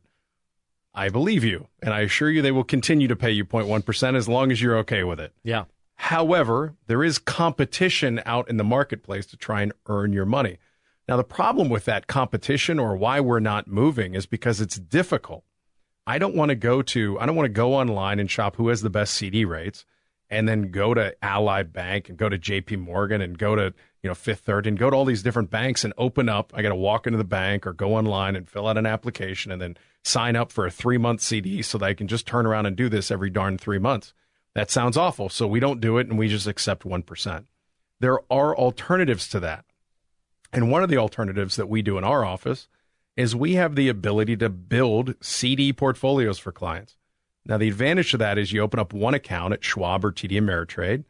I 0.93 1.10
believe 1.10 1.43
you, 1.43 1.67
and 1.82 1.93
I 1.93 2.01
assure 2.01 2.29
you 2.29 2.41
they 2.41 2.51
will 2.51 2.63
continue 2.63 3.08
to 3.08 3.15
pay 3.15 3.32
you 3.32 3.43
0.1% 3.43 4.15
as 4.15 4.29
long 4.29 4.51
as 4.51 4.62
you're 4.62 4.77
okay 4.79 5.03
with 5.03 5.19
it. 5.19 5.34
Yeah. 5.43 5.65
However, 5.95 6.75
there 6.88 7.03
is 7.03 7.19
competition 7.19 8.21
out 8.25 8.49
in 8.49 8.58
the 8.58 8.63
marketplace 8.63 9.25
to 9.27 9.38
try 9.38 9.62
and 9.62 9.73
earn 9.88 10.13
your 10.13 10.25
money. 10.25 10.58
Now, 11.10 11.17
the 11.17 11.24
problem 11.24 11.69
with 11.69 11.86
that 11.86 12.06
competition 12.06 12.78
or 12.78 12.95
why 12.95 13.19
we're 13.19 13.39
not 13.39 13.67
moving 13.67 14.13
is 14.13 14.28
because 14.28 14.62
it's 14.62 14.78
difficult. 14.78 15.43
I 16.06 16.19
don't 16.19 16.36
want 16.36 16.50
to 16.50 16.56
go 16.56 16.84
to, 16.84 17.19
I 17.19 17.26
don't 17.26 17.36
want 17.36 17.45
to 17.48 17.52
go 17.52 17.74
online 17.74 18.19
and 18.19 18.30
shop 18.30 18.58
who 18.58 18.67
has 18.67 18.84
the 18.84 18.91
best 18.91 19.15
CD 19.15 19.43
rates 19.43 19.86
and 20.30 20.48
then 20.48 20.69
go 20.69 20.93
to 20.93 21.15
Ally 21.26 21.63
Bank 21.63 22.10
and 22.10 22.17
go 22.17 22.30
to 22.30 22.38
JP 22.38 22.82
Morgan 22.82 23.22
and 23.22 23.39
go 23.39 23.56
to 23.56 23.74
you 24.04 24.08
know, 24.08 24.13
Fifth 24.13 24.41
Third, 24.41 24.67
and 24.67 24.78
go 24.78 24.91
to 24.91 24.95
all 24.95 25.04
these 25.04 25.24
different 25.24 25.50
banks 25.50 25.84
and 25.84 25.95
open 25.98 26.30
up. 26.30 26.54
I 26.56 26.62
got 26.62 26.69
to 26.69 26.76
walk 26.76 27.08
into 27.08 27.17
the 27.17 27.24
bank 27.24 27.65
or 27.65 27.74
go 27.74 27.95
online 27.95 28.36
and 28.36 28.48
fill 28.48 28.67
out 28.67 28.78
an 28.78 28.86
application 28.86 29.52
and 29.52 29.60
then 29.60 29.78
sign 30.04 30.36
up 30.36 30.52
for 30.52 30.67
a 30.67 30.72
three 30.72 31.00
month 31.00 31.22
CD 31.22 31.63
so 31.63 31.80
that 31.80 31.86
I 31.88 31.95
can 31.95 32.08
just 32.08 32.28
turn 32.28 32.45
around 32.45 32.67
and 32.67 32.76
do 32.76 32.88
this 32.88 33.10
every 33.10 33.32
darn 33.32 33.58
three 33.58 33.80
months. 33.80 34.13
That 34.54 34.69
sounds 34.69 34.95
awful. 34.95 35.30
So 35.30 35.48
we 35.48 35.60
don't 35.60 35.82
do 35.82 35.98
it 35.98 36.08
and 36.08 36.19
we 36.19 36.28
just 36.28 36.45
accept 36.45 36.84
1%. 36.84 37.45
There 38.00 38.19
are 38.32 38.56
alternatives 38.56 39.28
to 39.30 39.39
that. 39.39 39.65
And 40.52 40.72
one 40.72 40.84
of 40.84 40.90
the 40.90 40.98
alternatives 40.98 41.56
that 41.56 41.70
we 41.70 41.82
do 41.82 41.98
in 41.98 42.04
our 42.04 42.26
office 42.26 42.68
is 43.16 43.36
we 43.36 43.54
have 43.54 43.76
the 43.76 43.90
ability 43.90 44.38
to 44.38 44.50
build 44.50 45.16
CD 45.22 45.74
portfolios 45.74 46.40
for 46.40 46.52
clients. 46.52 46.96
Now, 47.46 47.58
the 47.58 47.68
advantage 47.68 48.12
to 48.12 48.18
that 48.18 48.38
is 48.38 48.52
you 48.52 48.62
open 48.62 48.80
up 48.80 48.94
one 48.94 49.14
account 49.14 49.54
at 49.54 49.64
Schwab 49.64 50.06
or 50.06 50.12
TD 50.12 50.32
Ameritrade 50.32 51.04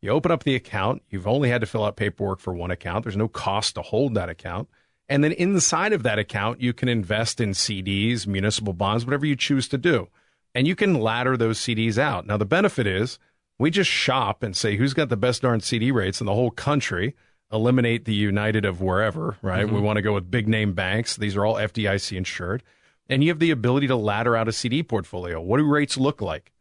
you 0.00 0.10
open 0.10 0.30
up 0.30 0.44
the 0.44 0.54
account. 0.54 1.02
You've 1.10 1.26
only 1.26 1.50
had 1.50 1.60
to 1.60 1.66
fill 1.66 1.84
out 1.84 1.96
paperwork 1.96 2.40
for 2.40 2.54
one 2.54 2.70
account. 2.70 3.04
There's 3.04 3.16
no 3.16 3.28
cost 3.28 3.74
to 3.74 3.82
hold 3.82 4.14
that 4.14 4.28
account. 4.28 4.68
And 5.08 5.24
then 5.24 5.32
inside 5.32 5.92
of 5.92 6.02
that 6.02 6.18
account, 6.18 6.60
you 6.60 6.72
can 6.72 6.88
invest 6.88 7.40
in 7.40 7.50
CDs, 7.50 8.26
municipal 8.26 8.74
bonds, 8.74 9.04
whatever 9.04 9.26
you 9.26 9.36
choose 9.36 9.66
to 9.68 9.78
do. 9.78 10.08
And 10.54 10.66
you 10.66 10.76
can 10.76 11.00
ladder 11.00 11.36
those 11.36 11.58
CDs 11.58 11.98
out. 11.98 12.26
Now, 12.26 12.36
the 12.36 12.44
benefit 12.44 12.86
is 12.86 13.18
we 13.58 13.70
just 13.70 13.90
shop 13.90 14.42
and 14.42 14.56
say 14.56 14.76
who's 14.76 14.94
got 14.94 15.08
the 15.08 15.16
best 15.16 15.42
darn 15.42 15.60
CD 15.60 15.90
rates 15.90 16.20
in 16.20 16.26
the 16.26 16.34
whole 16.34 16.50
country, 16.50 17.16
eliminate 17.52 18.04
the 18.04 18.14
United 18.14 18.64
of 18.64 18.80
wherever, 18.80 19.36
right? 19.42 19.66
Mm-hmm. 19.66 19.74
We 19.74 19.80
want 19.80 19.96
to 19.96 20.02
go 20.02 20.14
with 20.14 20.30
big 20.30 20.48
name 20.48 20.74
banks. 20.74 21.16
These 21.16 21.36
are 21.36 21.44
all 21.44 21.54
FDIC 21.54 22.16
insured. 22.16 22.62
And 23.08 23.24
you 23.24 23.30
have 23.30 23.38
the 23.38 23.50
ability 23.50 23.86
to 23.86 23.96
ladder 23.96 24.36
out 24.36 24.48
a 24.48 24.52
CD 24.52 24.82
portfolio. 24.82 25.40
What 25.40 25.58
do 25.58 25.64
rates 25.64 25.96
look 25.96 26.20
like? 26.20 26.52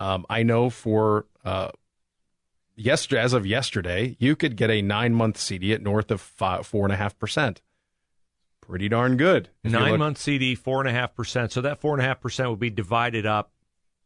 Um, 0.00 0.26
I 0.28 0.42
know 0.42 0.68
for 0.68 1.26
uh, 1.44 1.70
yesterday, 2.74 3.22
as 3.22 3.32
of 3.32 3.46
yesterday, 3.46 4.16
you 4.18 4.34
could 4.34 4.56
get 4.56 4.68
a 4.68 4.82
nine 4.82 5.14
month 5.14 5.38
CD 5.38 5.72
at 5.72 5.80
north 5.80 6.10
of 6.10 6.20
five, 6.20 6.66
four 6.66 6.84
and 6.84 6.92
a 6.92 6.96
half 6.96 7.16
percent. 7.18 7.62
Pretty 8.60 8.88
darn 8.88 9.16
good. 9.16 9.48
Nine 9.62 9.98
month 9.98 10.18
CD, 10.18 10.54
four 10.54 10.80
and 10.80 10.88
a 10.88 10.92
half 10.92 11.14
percent. 11.14 11.52
So 11.52 11.60
that 11.60 11.80
four 11.80 11.94
and 11.94 12.02
a 12.02 12.04
half 12.04 12.20
percent 12.20 12.50
would 12.50 12.58
be 12.58 12.70
divided 12.70 13.26
up. 13.26 13.52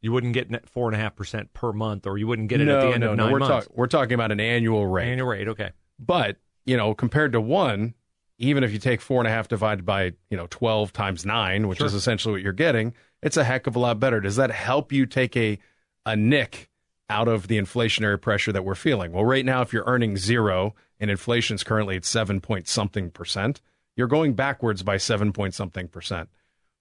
You 0.03 0.12
wouldn't 0.12 0.35
get 0.35 0.68
four 0.68 0.88
and 0.88 0.96
a 0.96 0.99
half 0.99 1.16
percent 1.16 1.53
per 1.55 1.72
month, 1.72 2.07
or 2.07 2.18
you 2.18 2.27
wouldn't 2.27 2.49
get 2.49 2.61
it 2.61 2.66
no, 2.66 2.79
at 2.79 2.81
the 2.83 2.92
end 2.92 3.01
no, 3.01 3.12
of 3.12 3.16
no. 3.16 3.25
nine 3.25 3.33
we're 3.33 3.38
months. 3.38 3.66
Talk, 3.66 3.77
we're 3.77 3.87
talking 3.87 4.14
about 4.14 4.33
an 4.33 4.40
annual 4.40 4.87
rate. 4.87 5.11
Annual 5.11 5.29
rate, 5.29 5.49
okay. 5.49 5.70
But 5.98 6.37
you 6.64 6.76
know, 6.76 6.94
compared 6.94 7.32
to 7.32 7.40
one, 7.40 7.94
even 8.38 8.64
if 8.64 8.72
you 8.72 8.78
take 8.78 9.00
four 9.00 9.20
and 9.20 9.28
a 9.28 9.30
half 9.30 9.48
divided 9.48 9.85
by 9.85 10.12
you 10.30 10.37
know 10.37 10.46
twelve 10.48 10.92
times 10.92 11.24
nine, 11.24 11.68
which 11.68 11.78
Sure. 11.78 11.87
is 11.87 11.94
essentially 11.94 12.32
what 12.32 12.42
you're 12.42 12.52
getting, 12.52 12.94
it's 13.22 13.37
a 13.37 13.44
heck 13.44 13.66
of 13.66 13.76
a 13.76 13.78
lot 13.78 13.98
better. 14.00 14.20
Does 14.20 14.37
that 14.37 14.50
help 14.50 14.92
you 14.92 15.06
take 15.06 15.37
a 15.37 15.59
a 16.04 16.16
nick 16.16 16.68
out 17.09 17.28
of 17.28 17.48
the 17.48 17.59
inflationary 17.59 18.20
pressure 18.20 18.52
that 18.52 18.64
we're 18.64 18.74
feeling? 18.74 19.12
Well, 19.12 19.24
right 19.24 19.44
now, 19.44 19.62
if 19.62 19.72
you're 19.72 19.85
earning 19.87 20.16
zero 20.16 20.74
and 20.98 21.11
inflation's 21.11 21.62
currently 21.62 21.96
at 21.96 22.04
seven 22.04 22.40
point 22.40 22.68
something 22.68 23.11
percent, 23.11 23.61
you're 23.96 24.06
going 24.06 24.35
backwards 24.35 24.82
by 24.82 24.96
seven 24.96 25.32
point 25.32 25.54
something 25.54 25.88
percent. 25.88 26.28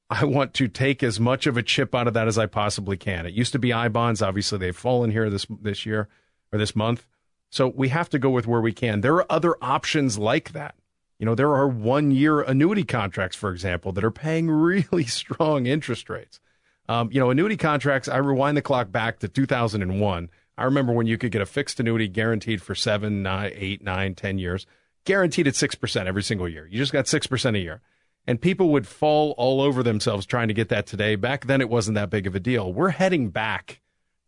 I 0.09 0.25
want 0.25 0.53
to 0.55 0.67
take 0.67 1.01
as 1.01 1.19
much 1.19 1.47
of 1.47 1.57
a 1.57 1.63
chip 1.63 1.95
out 1.95 2.07
of 2.07 2.13
that 2.13 2.27
as 2.27 2.37
I 2.37 2.45
possibly 2.45 2.95
can. 2.97 3.25
It 3.25 3.33
used 3.33 3.53
to 3.53 3.59
be 3.59 3.73
I 3.73 3.87
bonds. 3.87 4.21
Obviously, 4.21 4.57
they've 4.59 4.75
fallen 4.75 5.09
here 5.11 5.29
this 5.29 5.47
this 5.61 5.85
year 5.85 6.09
or 6.51 6.59
this 6.59 6.75
month. 6.75 7.07
So 7.55 7.69
we 7.69 7.87
have 7.87 8.09
to 8.09 8.19
go 8.19 8.29
with 8.29 8.47
where 8.47 8.59
we 8.59 8.73
can. 8.73 8.99
There 8.99 9.15
are 9.15 9.31
other 9.31 9.55
options 9.61 10.17
like 10.17 10.51
that. 10.51 10.75
You 11.19 11.25
know, 11.25 11.35
there 11.35 11.55
are 11.55 11.69
one 11.69 12.11
year 12.11 12.41
annuity 12.41 12.83
contracts, 12.83 13.37
for 13.37 13.49
example, 13.49 13.93
that 13.93 14.03
are 14.03 14.11
paying 14.11 14.49
really 14.51 15.05
strong 15.05 15.65
interest 15.65 16.09
rates. 16.09 16.41
Um, 16.89 17.09
you 17.13 17.19
know, 17.21 17.29
annuity 17.29 17.55
contracts, 17.55 18.09
I 18.09 18.17
rewind 18.17 18.57
the 18.57 18.61
clock 18.61 18.91
back 18.91 19.19
to 19.19 19.29
2001. 19.29 20.29
I 20.57 20.63
remember 20.65 20.91
when 20.91 21.07
you 21.07 21.17
could 21.17 21.31
get 21.31 21.41
a 21.41 21.45
fixed 21.45 21.79
annuity 21.79 22.09
guaranteed 22.09 22.61
for 22.61 22.75
seven, 22.75 23.23
nine, 23.23 23.53
eight, 23.55 23.81
nine, 23.81 24.15
ten 24.15 24.37
years, 24.37 24.67
guaranteed 25.05 25.47
at 25.47 25.53
6% 25.53 26.05
every 26.07 26.23
single 26.23 26.49
year. 26.49 26.67
You 26.67 26.77
just 26.77 26.91
got 26.91 27.05
6% 27.05 27.55
a 27.55 27.59
year. 27.59 27.81
And 28.27 28.41
people 28.41 28.69
would 28.71 28.85
fall 28.85 29.33
all 29.37 29.61
over 29.61 29.81
themselves 29.81 30.25
trying 30.25 30.49
to 30.49 30.53
get 30.53 30.67
that 30.69 30.87
today. 30.87 31.15
Back 31.15 31.45
then, 31.45 31.61
it 31.61 31.69
wasn't 31.69 31.95
that 31.95 32.09
big 32.09 32.27
of 32.27 32.35
a 32.35 32.39
deal. 32.41 32.73
We're 32.73 32.89
heading 32.89 33.29
back 33.29 33.79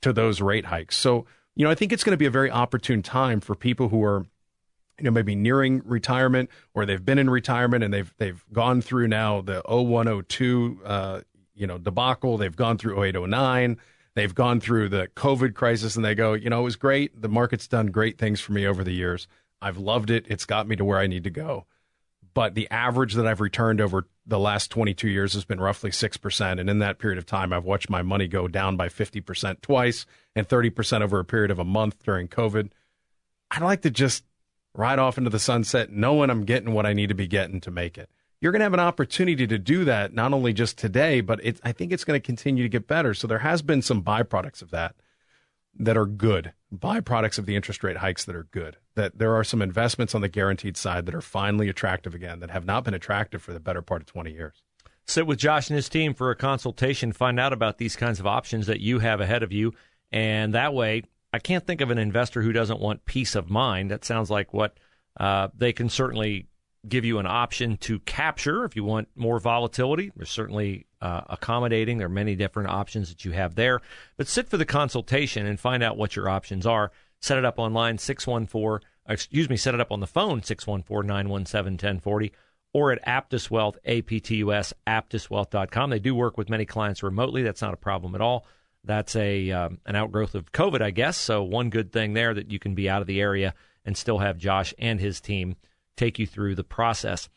to 0.02 0.14
those 0.14 0.40
rate 0.40 0.68
hikes. 0.68 0.96
So, 0.96 1.26
you 1.58 1.66
know, 1.66 1.72
I 1.72 1.76
think 1.76 1.92
it's 1.92 2.04
going 2.04 2.14
to 2.14 2.18
be 2.18 2.28
a 2.28 2.32
very 2.32 2.52
opportune 2.52 3.02
time 3.02 3.42
for 3.42 3.56
people 3.56 3.90
who 3.90 4.04
are 4.04 4.26
you 5.00 5.06
know, 5.06 5.12
maybe 5.12 5.36
nearing 5.36 5.82
retirement 5.86 6.50
or 6.76 6.86
they've 6.86 7.04
been 7.04 7.18
in 7.18 7.30
retirement 7.30 7.84
and 7.84 7.92
they've 7.94 8.14
they've 8.20 8.44
gone 8.54 8.82
through 8.82 9.08
now 9.08 9.42
the 9.42 9.62
0102 9.68 10.82
uh, 10.86 11.22
you 11.56 11.66
know 11.66 11.80
debacle. 11.80 12.38
They've 12.38 12.56
gone 12.56 12.78
through 12.78 13.04
0809. 13.04 13.78
They've 14.14 14.34
gone 14.34 14.60
through 14.60 14.90
the 14.90 15.08
COVID 15.16 15.56
crisis 15.56 15.96
and 15.96 16.06
they 16.06 16.16
go, 16.16 16.34
you 16.34 16.50
know, 16.50 16.62
it 16.62 16.64
was 16.64 16.76
great. 16.76 17.20
The 17.20 17.30
market's 17.30 17.68
done 17.68 17.88
great 17.88 18.20
things 18.20 18.40
for 18.40 18.52
me 18.52 18.66
over 18.66 18.84
the 18.84 18.94
years. 18.94 19.28
I've 19.60 19.78
loved 19.78 20.12
it. 20.12 20.26
It's 20.28 20.46
got 20.46 20.68
me 20.68 20.76
to 20.76 20.86
where 20.86 21.00
I 21.00 21.08
need 21.08 21.24
to 21.24 21.32
go. 21.32 21.66
But 22.36 22.54
the 22.54 22.70
average 22.70 23.16
that 23.16 23.26
I've 23.26 23.42
returned 23.42 23.82
over 23.82 24.08
the 24.28 24.38
last 24.38 24.70
22 24.70 25.10
years 25.10 25.34
has 25.34 25.44
been 25.44 25.60
roughly 25.60 25.90
6%. 25.90 26.60
And 26.60 26.70
in 26.70 26.80
that 26.80 27.00
period 27.00 27.18
of 27.18 27.26
time, 27.26 27.52
I've 27.52 27.66
watched 27.66 27.90
my 27.90 28.04
money 28.04 28.28
go 28.28 28.48
down 28.48 28.78
by 28.78 28.90
50% 28.90 29.62
twice 29.62 30.06
and 30.38 30.48
30% 30.48 31.02
over 31.02 31.20
a 31.20 31.26
period 31.26 31.52
of 31.52 31.60
a 31.60 31.66
month 31.66 32.04
during 32.04 32.28
COVID. 32.28 32.70
I'd 33.52 33.62
like 33.62 33.82
to 33.82 33.90
just 33.90 34.24
ride 34.74 35.00
off 35.00 35.18
into 35.18 35.30
the 35.30 35.40
sunset 35.40 35.92
knowing 35.92 36.30
I'm 36.30 36.46
getting 36.46 36.74
what 36.74 36.86
I 36.86 36.94
need 36.94 37.10
to 37.10 37.16
be 37.16 37.28
getting 37.28 37.60
to 37.62 37.72
make 37.72 37.98
it. 37.98 38.10
You're 38.40 38.52
going 38.52 38.60
to 38.60 38.66
have 38.66 38.74
an 38.74 38.80
opportunity 38.80 39.48
to 39.48 39.58
do 39.58 39.86
that 39.86 40.14
not 40.14 40.32
only 40.32 40.54
just 40.54 40.78
today, 40.78 41.22
but 41.22 41.44
it, 41.44 41.60
I 41.64 41.72
think 41.72 41.92
it's 41.92 42.04
going 42.04 42.20
to 42.20 42.26
continue 42.26 42.64
to 42.64 42.70
get 42.70 42.88
better. 42.88 43.16
So 43.16 43.26
there 43.26 43.40
has 43.40 43.64
been 43.64 43.82
some 43.82 44.04
byproducts 44.04 44.62
of 44.62 44.70
that 44.72 44.96
that 45.80 45.98
are 45.98 46.06
good, 46.06 46.54
byproducts 46.74 47.40
of 47.40 47.46
the 47.46 47.56
interest 47.56 47.84
rate 47.84 47.98
hikes 47.98 48.26
that 48.26 48.36
are 48.36 48.48
good. 48.52 48.78
That 48.96 49.18
there 49.18 49.36
are 49.36 49.44
some 49.44 49.62
investments 49.62 50.14
on 50.14 50.22
the 50.22 50.28
guaranteed 50.28 50.78
side 50.78 51.06
that 51.08 51.16
are 51.16 51.22
finally 51.22 51.70
attractive 51.70 52.14
again 52.14 52.40
that 52.40 52.52
have 52.52 52.66
not 52.66 52.84
been 52.84 52.94
attractive 52.94 53.42
for 53.42 53.54
the 53.54 53.60
better 53.60 53.82
part 53.82 54.02
of 54.02 54.08
20 54.08 54.32
years. 54.32 54.64
Sit 55.06 55.26
with 55.26 55.40
Josh 55.40 55.70
and 55.70 55.76
his 55.76 55.88
team 55.88 56.14
for 56.14 56.32
a 56.32 56.36
consultation, 56.36 57.14
find 57.14 57.40
out 57.40 57.54
about 57.54 57.78
these 57.78 57.96
kinds 57.96 58.20
of 58.20 58.28
options 58.28 58.68
that 58.68 58.82
you 58.82 59.00
have 59.00 59.22
ahead 59.22 59.42
of 59.42 59.54
you. 59.54 59.74
And 60.12 60.54
that 60.54 60.74
way, 60.74 61.04
I 61.34 61.40
can't 61.40 61.66
think 61.66 61.82
of 61.82 61.92
an 61.92 61.98
investor 61.98 62.42
who 62.42 62.54
doesn't 62.54 62.80
want 62.80 63.06
peace 63.06 63.36
of 63.36 63.50
mind. 63.50 63.92
That 63.92 64.06
sounds 64.06 64.30
like 64.30 64.54
what 64.54 64.78
uh, 65.20 65.50
they 65.56 65.74
can 65.74 65.90
certainly 65.90 66.48
give 66.88 67.06
you 67.06 67.20
an 67.20 67.28
option 67.28 67.78
to 67.78 68.00
capture 68.00 68.64
if 68.64 68.76
you 68.76 68.84
want 68.84 69.10
more 69.16 69.40
volatility. 69.40 70.12
They're 70.16 70.26
certainly 70.26 70.86
uh, 71.02 71.22
accommodating. 71.30 71.98
There 71.98 72.08
are 72.08 72.10
many 72.10 72.36
different 72.36 72.70
options 72.70 73.10
that 73.10 73.26
you 73.26 73.32
have 73.32 73.56
there. 73.56 73.82
But 74.16 74.28
sit 74.28 74.48
for 74.48 74.58
the 74.58 74.66
consultation 74.66 75.46
and 75.46 75.60
find 75.60 75.84
out 75.84 75.98
what 75.98 76.16
your 76.16 76.30
options 76.30 76.66
are. 76.66 76.92
Set 77.20 77.38
it 77.38 77.46
up 77.46 77.58
online, 77.58 77.98
614, 77.98 78.88
excuse 79.10 79.50
me, 79.50 79.58
set 79.58 79.74
it 79.74 79.82
up 79.82 79.92
on 79.92 80.00
the 80.00 80.08
phone, 80.08 80.44
614 80.44 81.08
917 81.08 81.74
1040, 81.74 82.32
or 82.74 82.92
at 82.92 83.04
Aptus 83.06 83.50
Wealth, 83.50 83.78
A-P-T-U-S, 83.86 84.74
aptuswealth.com. 84.86 85.90
They 85.90 86.00
do 86.00 86.14
work 86.14 86.38
with 86.38 86.50
many 86.50 86.66
clients 86.66 87.02
remotely. 87.02 87.42
That's 87.42 87.62
not 87.62 87.74
a 87.74 87.78
problem 87.78 88.14
at 88.14 88.22
all. 88.22 88.46
That's 88.88 89.16
a 89.16 89.52
um, 89.52 89.80
an 89.86 89.96
outgrowth 89.96 90.36
of 90.36 90.52
COVID, 90.52 90.82
I 90.82 90.92
guess. 90.92 91.18
So 91.18 91.44
one 91.44 91.70
good 91.70 91.92
thing 91.92 92.14
there 92.14 92.34
that 92.34 92.52
you 92.52 92.60
can 92.60 92.76
be 92.76 92.90
out 92.90 93.02
of 93.02 93.08
the 93.08 93.22
area 93.22 93.54
and 93.86 93.96
still 93.96 94.20
have 94.20 94.38
Josh 94.38 94.74
and 94.80 95.00
his 95.00 95.22
team 95.22 95.56
take 95.96 96.20
you 96.20 96.28
through 96.28 96.56
the 96.56 96.64
process. 96.64 97.30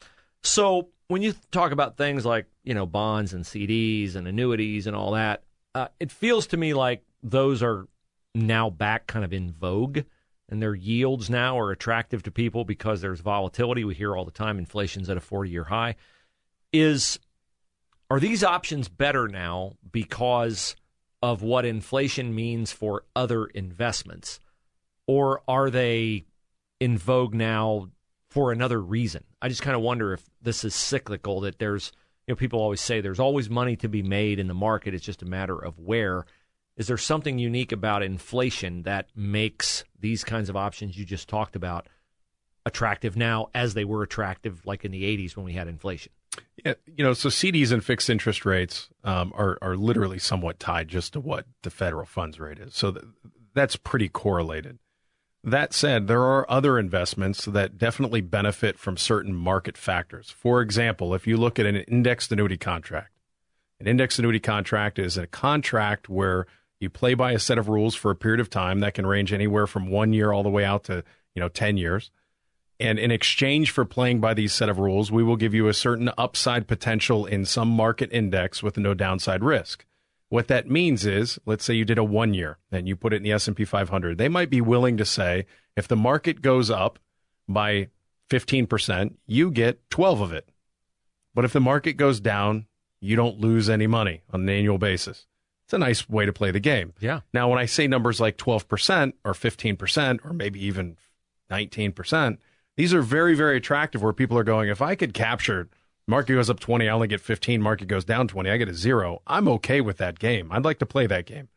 So 0.42 0.88
when 1.08 1.22
you 1.22 1.34
talk 1.50 1.72
about 1.72 1.96
things 1.96 2.24
like 2.24 2.46
you 2.64 2.74
know 2.74 2.86
bonds 2.86 3.32
and 3.32 3.44
CDs 3.44 4.14
and 4.14 4.28
annuities 4.28 4.86
and 4.86 4.96
all 4.96 5.12
that, 5.12 5.42
uh, 5.74 5.88
it 5.98 6.10
feels 6.10 6.46
to 6.48 6.56
me 6.56 6.74
like 6.74 7.02
those 7.22 7.62
are 7.62 7.86
now 8.34 8.70
back 8.70 9.06
kind 9.06 9.24
of 9.24 9.32
in 9.32 9.52
vogue, 9.52 10.00
and 10.48 10.62
their 10.62 10.74
yields 10.74 11.28
now 11.28 11.58
are 11.58 11.70
attractive 11.70 12.22
to 12.22 12.30
people 12.30 12.64
because 12.64 13.00
there's 13.00 13.20
volatility. 13.20 13.84
We 13.84 13.94
hear 13.94 14.16
all 14.16 14.24
the 14.24 14.30
time 14.30 14.58
inflation's 14.58 15.10
at 15.10 15.16
a 15.16 15.20
40 15.20 15.50
year 15.50 15.64
high. 15.64 15.96
Is 16.72 17.18
are 18.10 18.20
these 18.20 18.42
options 18.42 18.88
better 18.88 19.28
now 19.28 19.74
because 19.90 20.74
of 21.22 21.42
what 21.42 21.64
inflation 21.64 22.35
means 22.35 22.72
for 22.72 23.04
other 23.14 23.46
investments? 23.46 24.40
Or 25.06 25.42
are 25.48 25.70
they 25.70 26.24
in 26.78 26.96
vogue 26.96 27.35
now 27.35 27.88
for 28.28 28.52
another 28.52 28.80
reason? 28.80 29.24
I 29.42 29.48
just 29.48 29.62
kind 29.62 29.76
of 29.76 29.83
wonder 29.83 30.12
if 30.12 30.24
this 30.40 30.64
is 30.64 30.74
cyclical, 30.74 31.40
that 31.40 31.59
there's, 31.59 31.92
you 32.26 32.33
know, 32.33 32.37
people 32.37 32.61
always 32.61 32.80
say 32.80 33.00
there's 33.00 33.20
always 33.20 33.50
money 33.50 33.76
to 33.76 33.88
be 33.88 34.02
made 34.02 34.38
in 34.38 34.48
the 34.48 34.54
market. 34.54 34.94
It's 34.94 35.04
just 35.04 35.22
a 35.22 35.26
matter 35.26 35.59
of 35.59 35.78
where. 35.78 36.26
Is 36.76 36.87
there 36.87 36.96
something 36.96 37.38
unique 37.38 37.72
about 37.72 38.02
inflation 38.02 38.85
that 38.85 39.09
makes 39.14 39.85
these 39.98 40.24
kinds 40.24 40.48
of 40.48 40.56
options 40.56 40.96
you 40.96 41.04
just 41.04 41.28
talked 41.28 41.54
about 41.56 41.88
attractive 42.64 43.16
now 43.16 43.48
as 43.54 43.74
they 43.74 43.85
were 43.85 44.02
attractive 44.02 44.64
like 44.64 44.85
in 44.85 44.92
the 44.92 45.02
80s 45.02 45.37
when 45.37 45.44
we 45.44 45.52
had 45.52 45.68
inflation? 45.68 46.12
Yeah, 46.64 46.74
you 46.87 47.05
know, 47.05 47.12
so 47.14 47.29
CDs 47.29 47.72
and 47.72 47.85
fixed 47.85 48.11
interest 48.11 48.44
rates 48.44 48.88
um, 49.05 49.33
are 49.35 49.59
are 49.62 49.76
literally 49.76 50.18
somewhat 50.18 50.59
tied 50.59 50.88
just 50.88 51.14
to 51.14 51.20
what 51.20 51.46
the 51.62 51.70
federal 51.70 52.07
funds 52.07 52.38
rate 52.38 52.59
is. 52.59 52.74
So 52.74 52.92
th- 52.92 53.05
that's 53.55 53.76
pretty 53.76 54.09
correlated. 54.09 54.79
That 55.42 55.72
said, 55.72 56.07
there 56.07 56.22
are 56.22 56.50
other 56.50 56.79
investments 56.79 57.46
that 57.46 57.79
definitely 57.79 58.20
benefit 58.20 58.79
from 58.79 58.98
certain 58.98 59.35
market 59.35 59.79
factors. 59.79 60.31
For 60.31 60.61
example, 60.61 61.14
if 61.14 61.26
you 61.26 61.38
look 61.38 61.59
at 61.59 61.64
an 61.64 61.76
indexed 61.76 62.31
annuity 62.31 62.59
contract, 62.59 63.12
an 63.79 63.87
indexed 63.87 64.18
annuity 64.18 64.40
contract 64.40 64.98
is 64.98 65.16
a 65.16 65.26
contract 65.26 66.11
where 66.11 66.46
you 66.79 66.90
play 66.90 67.14
by 67.14 67.33
a 67.33 67.38
set 67.38 67.57
of 67.57 67.68
rules 67.68 67.94
for 67.94 68.11
a 68.11 68.16
period 68.16 68.40
of 68.40 68.50
time 68.50 68.81
that 68.81 68.92
can 68.92 69.07
range 69.07 69.33
anywhere 69.33 69.66
from 69.66 69.88
one 69.88 70.12
year 70.12 70.31
all 70.33 70.42
the 70.42 70.50
way 70.50 70.64
out 70.64 70.85
to 70.85 71.03
you 71.35 71.40
know 71.40 71.48
ten 71.48 71.79
years 71.79 72.11
and 72.81 72.99
in 72.99 73.11
exchange 73.11 73.71
for 73.71 73.85
playing 73.85 74.21
by 74.21 74.33
these 74.33 74.55
set 74.55 74.71
of 74.71 74.79
rules, 74.79 75.12
we 75.12 75.23
will 75.23 75.37
give 75.37 75.53
you 75.53 75.69
a 75.69 75.75
certain 75.75 76.11
upside 76.16 76.66
potential 76.66 77.27
in 77.27 77.45
some 77.45 77.69
market 77.69 78.11
index 78.11 78.62
with 78.62 78.79
no 78.79 78.95
downside 78.95 79.45
risk. 79.45 79.85
What 80.31 80.49
that 80.49 80.71
means 80.71 81.05
is, 81.05 81.38
let's 81.45 81.64
say 81.64 81.75
you 81.75 81.85
did 81.85 81.99
a 81.99 82.05
one 82.05 82.35
year 82.35 82.59
and 82.73 82.88
you 82.88 82.97
put 82.97 83.12
it 83.12 83.16
in 83.16 83.23
the 83.23 83.33
S&P 83.33 83.64
500. 83.64 84.16
They 84.16 84.29
might 84.29 84.49
be 84.49 84.61
willing 84.61 84.97
to 84.97 85.05
say, 85.05 85.45
if 85.77 85.87
the 85.88 85.97
market 85.97 86.40
goes 86.40 86.71
up 86.71 86.99
by 87.49 87.88
15%, 88.31 89.14
you 89.27 89.51
get 89.51 89.90
12 89.90 90.21
of 90.21 90.33
it. 90.33 90.49
But 91.35 91.45
if 91.45 91.53
the 91.53 91.61
market 91.61 91.95
goes 91.95 92.21
down, 92.21 92.66
you 93.01 93.16
don't 93.16 93.40
lose 93.40 93.69
any 93.69 93.87
money 93.87 94.23
on 94.33 94.43
an 94.43 94.49
annual 94.49 94.79
basis. 94.79 95.27
It's 95.64 95.75
a 95.75 95.79
nice 95.79 96.09
way 96.09 96.27
to 96.27 96.33
play 96.33 96.51
the 96.51 96.61
game. 96.61 96.95
Yeah. 97.01 97.21
Now, 97.35 97.49
when 97.49 97.59
I 97.59 97.66
say 97.66 97.87
numbers 97.87 98.21
like 98.21 98.38
12% 98.38 99.12
or 99.25 99.33
15% 99.33 100.25
or 100.25 100.33
maybe 100.33 100.64
even 100.64 100.97
19%, 101.51 102.38
these 102.81 102.95
are 102.95 103.03
very, 103.03 103.35
very 103.35 103.59
attractive 103.59 104.03
where 104.03 104.14
people 104.14 104.38
are 104.38 104.43
going, 104.43 104.71
if 104.71 104.81
I 104.81 104.95
could 104.95 105.12
capture 105.12 105.69
market 106.07 106.33
goes 106.33 106.49
up 106.49 106.61
20, 106.61 106.88
I 106.88 106.93
only 106.95 107.09
get 107.09 107.21
15, 107.21 107.61
market 107.61 107.88
goes 107.88 108.07
down 108.07 108.27
20, 108.27 108.49
I 108.49 108.57
get 108.57 108.71
a 108.71 108.75
zero. 108.75 109.21
I'm 109.27 109.49
okay 109.49 109.83
with 109.83 109.99
that 109.99 110.19
game. 110.19 110.51
I'd 110.51 110.64
like 110.64 110.79
to 110.79 110.87
play 110.87 111.07
that 111.07 111.27
game. 111.27 111.51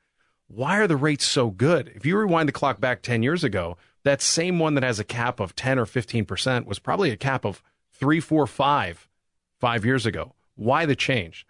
Why 0.48 0.80
are 0.80 0.86
the 0.86 0.98
rates 0.98 1.24
so 1.24 1.50
good? 1.50 1.94
If 1.96 2.06
you 2.06 2.18
rewind 2.18 2.50
the 2.50 2.54
clock 2.54 2.82
back 2.82 3.04
10 3.04 3.24
years 3.24 3.42
ago, 3.42 3.78
that 4.04 4.22
same 4.22 4.60
one 4.60 4.74
that 4.74 4.84
has 4.84 5.00
a 5.00 5.06
cap 5.06 5.40
of 5.40 5.56
10 5.56 5.80
or 5.80 5.86
15% 5.86 6.66
was 6.66 6.80
probably 6.80 7.10
a 7.10 7.16
cap 7.16 7.46
of 7.46 7.64
three, 7.94 8.20
four, 8.20 8.46
five, 8.46 9.08
five 9.62 9.86
years 9.86 10.06
ago. 10.06 10.34
Why 10.56 10.86
the 10.86 10.94
change? 10.94 11.48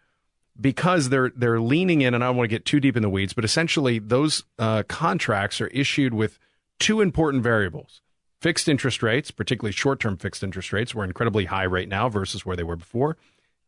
Because 0.62 1.10
they're 1.10 1.32
they're 1.36 1.60
leaning 1.60 2.02
in, 2.02 2.14
and 2.14 2.24
I 2.24 2.28
don't 2.28 2.38
want 2.38 2.48
to 2.48 2.56
get 2.56 2.64
too 2.64 2.80
deep 2.80 2.96
in 2.96 3.02
the 3.02 3.10
weeds, 3.10 3.34
but 3.34 3.44
essentially 3.44 3.98
those 3.98 4.44
uh, 4.60 4.84
contracts 4.88 5.60
are 5.62 5.68
issued 5.70 6.14
with 6.14 6.38
two 6.78 7.02
important 7.02 7.42
variables. 7.42 8.04
Fixed 8.44 8.68
interest 8.68 9.02
rates, 9.02 9.32
particularly 9.32 9.72
short 9.72 10.02
term 10.02 10.18
fixed 10.18 10.44
interest 10.44 10.74
rates, 10.74 10.94
were 10.94 11.06
incredibly 11.06 11.46
high 11.46 11.66
right 11.66 11.88
now 11.88 12.10
versus 12.10 12.46
where 12.46 12.58
they 12.58 12.64
were 12.64 12.76
before. 12.76 13.16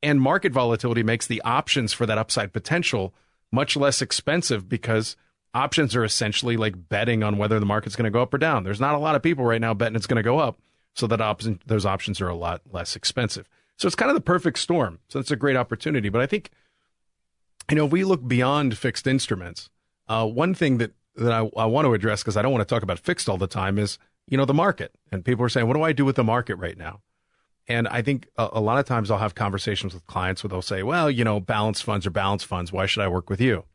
And 0.03 0.19
market 0.19 0.51
volatility 0.51 1.01
makes 1.01 1.25
the 1.25 1.41
options 1.43 1.93
for 1.93 2.05
that 2.05 2.17
upside 2.17 2.51
potential 2.51 3.13
much 3.53 3.77
less 3.77 4.01
expensive 4.01 4.67
because 4.67 5.15
options 5.53 5.95
are 5.95 6.03
essentially 6.03 6.57
like 6.57 6.89
betting 6.89 7.23
on 7.23 7.37
whether 7.37 7.57
the 7.57 7.65
market's 7.65 7.95
going 7.95 8.03
to 8.03 8.11
go 8.11 8.21
up 8.21 8.33
or 8.33 8.37
down. 8.37 8.65
There's 8.65 8.81
not 8.81 8.95
a 8.95 8.97
lot 8.97 9.15
of 9.15 9.23
people 9.23 9.45
right 9.45 9.61
now 9.61 9.73
betting 9.73 9.95
it's 9.95 10.07
going 10.07 10.17
to 10.17 10.23
go 10.23 10.39
up, 10.39 10.59
so 10.93 11.07
that 11.07 11.21
option 11.21 11.61
those 11.65 11.85
options 11.85 12.19
are 12.19 12.27
a 12.27 12.35
lot 12.35 12.61
less 12.69 12.97
expensive. 12.97 13.47
So 13.77 13.87
it's 13.87 13.95
kind 13.95 14.11
of 14.11 14.15
the 14.15 14.21
perfect 14.21 14.59
storm. 14.59 14.99
So 15.07 15.21
it's 15.21 15.31
a 15.31 15.37
great 15.37 15.55
opportunity. 15.55 16.09
But 16.09 16.19
I 16.19 16.25
think, 16.25 16.49
you 17.69 17.77
know, 17.77 17.85
if 17.85 17.93
we 17.93 18.03
look 18.03 18.27
beyond 18.27 18.77
fixed 18.77 19.07
instruments, 19.07 19.69
uh, 20.09 20.27
one 20.27 20.53
thing 20.53 20.79
that 20.79 20.91
that 21.15 21.31
I, 21.31 21.49
I 21.55 21.65
want 21.65 21.85
to 21.85 21.93
address 21.93 22.23
because 22.23 22.35
I 22.35 22.41
don't 22.41 22.51
want 22.51 22.67
to 22.67 22.75
talk 22.75 22.83
about 22.83 22.99
fixed 22.99 23.29
all 23.29 23.37
the 23.37 23.47
time 23.47 23.79
is 23.79 23.97
you 24.27 24.37
know, 24.37 24.45
the 24.45 24.53
market. 24.53 24.93
And 25.11 25.23
people 25.23 25.45
are 25.45 25.49
saying, 25.49 25.67
what 25.67 25.75
do 25.75 25.83
I 25.83 25.93
do 25.93 26.05
with 26.05 26.15
the 26.15 26.23
market 26.23 26.55
right 26.55 26.77
now? 26.77 27.01
And 27.67 27.87
I 27.87 28.01
think 28.01 28.27
a, 28.37 28.49
a, 28.53 28.61
lot 28.61 28.77
of 28.77 28.85
times 28.85 29.09
I'll 29.09 29.17
have 29.17 29.35
conversations 29.35 29.93
with 29.93 30.05
clients 30.05 30.43
where 30.43 30.49
they'll 30.49 30.61
say, 30.61 30.83
well, 30.83 31.09
you 31.09 31.23
know, 31.23 31.39
balanced 31.39 31.83
funds 31.83 32.05
are 32.05 32.11
balanced 32.11 32.45
funds. 32.45 32.71
Why 32.71 32.85
should 32.85 33.01
I 33.01 33.07
work 33.07 33.29
with 33.29 33.41
you? 33.41 33.65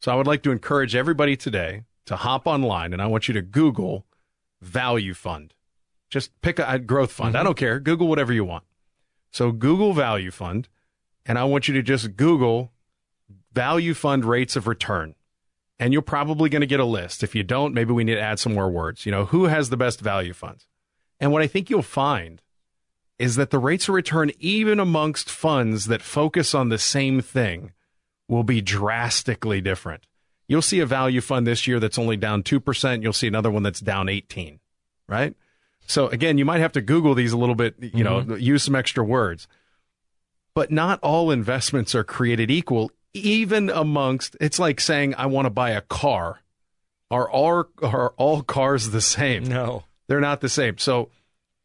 So 0.00 0.12
I 0.12 0.16
would 0.16 0.26
like 0.26 0.42
to 0.42 0.50
encourage 0.50 0.94
everybody 0.96 1.36
today 1.36 1.84
to 2.06 2.16
hop 2.16 2.46
online 2.46 2.92
and 2.92 3.00
I 3.00 3.06
want 3.06 3.28
you 3.28 3.34
to 3.34 3.42
Google 3.42 4.06
value 4.60 5.14
fund. 5.14 5.54
Just 6.10 6.40
pick 6.40 6.58
a, 6.58 6.66
a 6.68 6.78
growth 6.78 7.12
fund. 7.12 7.36
I 7.36 7.38
mm-hmm. 7.40 7.46
don't 7.46 7.56
care. 7.56 7.80
Google 7.80 8.08
whatever 8.08 8.32
you 8.32 8.44
want. 8.44 8.64
So 9.30 9.52
Google 9.52 9.92
value 9.92 10.30
fund, 10.30 10.68
and 11.24 11.38
I 11.38 11.44
want 11.44 11.68
you 11.68 11.74
to 11.74 11.82
just 11.82 12.16
Google 12.16 12.72
value 13.52 13.94
fund 13.94 14.24
rates 14.24 14.56
of 14.56 14.66
return. 14.66 15.14
And 15.78 15.92
you're 15.92 16.02
probably 16.02 16.48
going 16.48 16.60
to 16.60 16.66
get 16.66 16.80
a 16.80 16.84
list. 16.84 17.22
If 17.22 17.34
you 17.34 17.42
don't, 17.42 17.74
maybe 17.74 17.92
we 17.92 18.04
need 18.04 18.14
to 18.14 18.20
add 18.20 18.38
some 18.38 18.54
more 18.54 18.70
words. 18.70 19.04
You 19.04 19.12
know, 19.12 19.26
who 19.26 19.44
has 19.44 19.68
the 19.68 19.76
best 19.76 20.00
value 20.00 20.32
funds? 20.32 20.66
And 21.20 21.32
what 21.32 21.42
I 21.42 21.46
think 21.46 21.68
you'll 21.68 21.82
find 21.82 22.40
is 23.18 23.36
that 23.36 23.50
the 23.50 23.58
rates 23.58 23.88
of 23.88 23.94
return, 23.94 24.30
even 24.38 24.80
amongst 24.80 25.30
funds 25.30 25.86
that 25.86 26.02
focus 26.02 26.54
on 26.54 26.68
the 26.68 26.78
same 26.78 27.20
thing, 27.20 27.72
will 28.28 28.42
be 28.42 28.60
drastically 28.60 29.60
different. 29.60 30.06
You'll 30.48 30.62
see 30.62 30.80
a 30.80 30.86
value 30.86 31.20
fund 31.20 31.46
this 31.46 31.66
year 31.66 31.80
that's 31.80 31.98
only 31.98 32.16
down 32.16 32.42
2%. 32.42 33.02
You'll 33.02 33.12
see 33.12 33.26
another 33.26 33.50
one 33.50 33.62
that's 33.62 33.80
down 33.80 34.08
18, 34.08 34.60
right? 35.08 35.34
So 35.86 36.08
again, 36.08 36.38
you 36.38 36.44
might 36.44 36.60
have 36.60 36.72
to 36.72 36.80
Google 36.80 37.14
these 37.14 37.32
a 37.32 37.38
little 37.38 37.54
bit, 37.54 37.74
you 37.80 38.04
know, 38.04 38.20
mm-hmm. 38.20 38.36
use 38.36 38.64
some 38.64 38.74
extra 38.74 39.04
words. 39.04 39.48
But 40.54 40.70
not 40.70 41.00
all 41.00 41.30
investments 41.30 41.94
are 41.94 42.04
created 42.04 42.50
equal, 42.50 42.90
even 43.16 43.70
amongst, 43.70 44.36
it's 44.40 44.58
like 44.58 44.80
saying, 44.80 45.14
I 45.16 45.26
want 45.26 45.46
to 45.46 45.50
buy 45.50 45.70
a 45.70 45.80
car. 45.80 46.40
Are 47.10 47.30
all, 47.30 47.66
are 47.82 48.14
all 48.16 48.42
cars 48.42 48.90
the 48.90 49.00
same? 49.00 49.44
No. 49.44 49.84
They're 50.08 50.20
not 50.20 50.40
the 50.40 50.48
same. 50.48 50.78
So, 50.78 51.10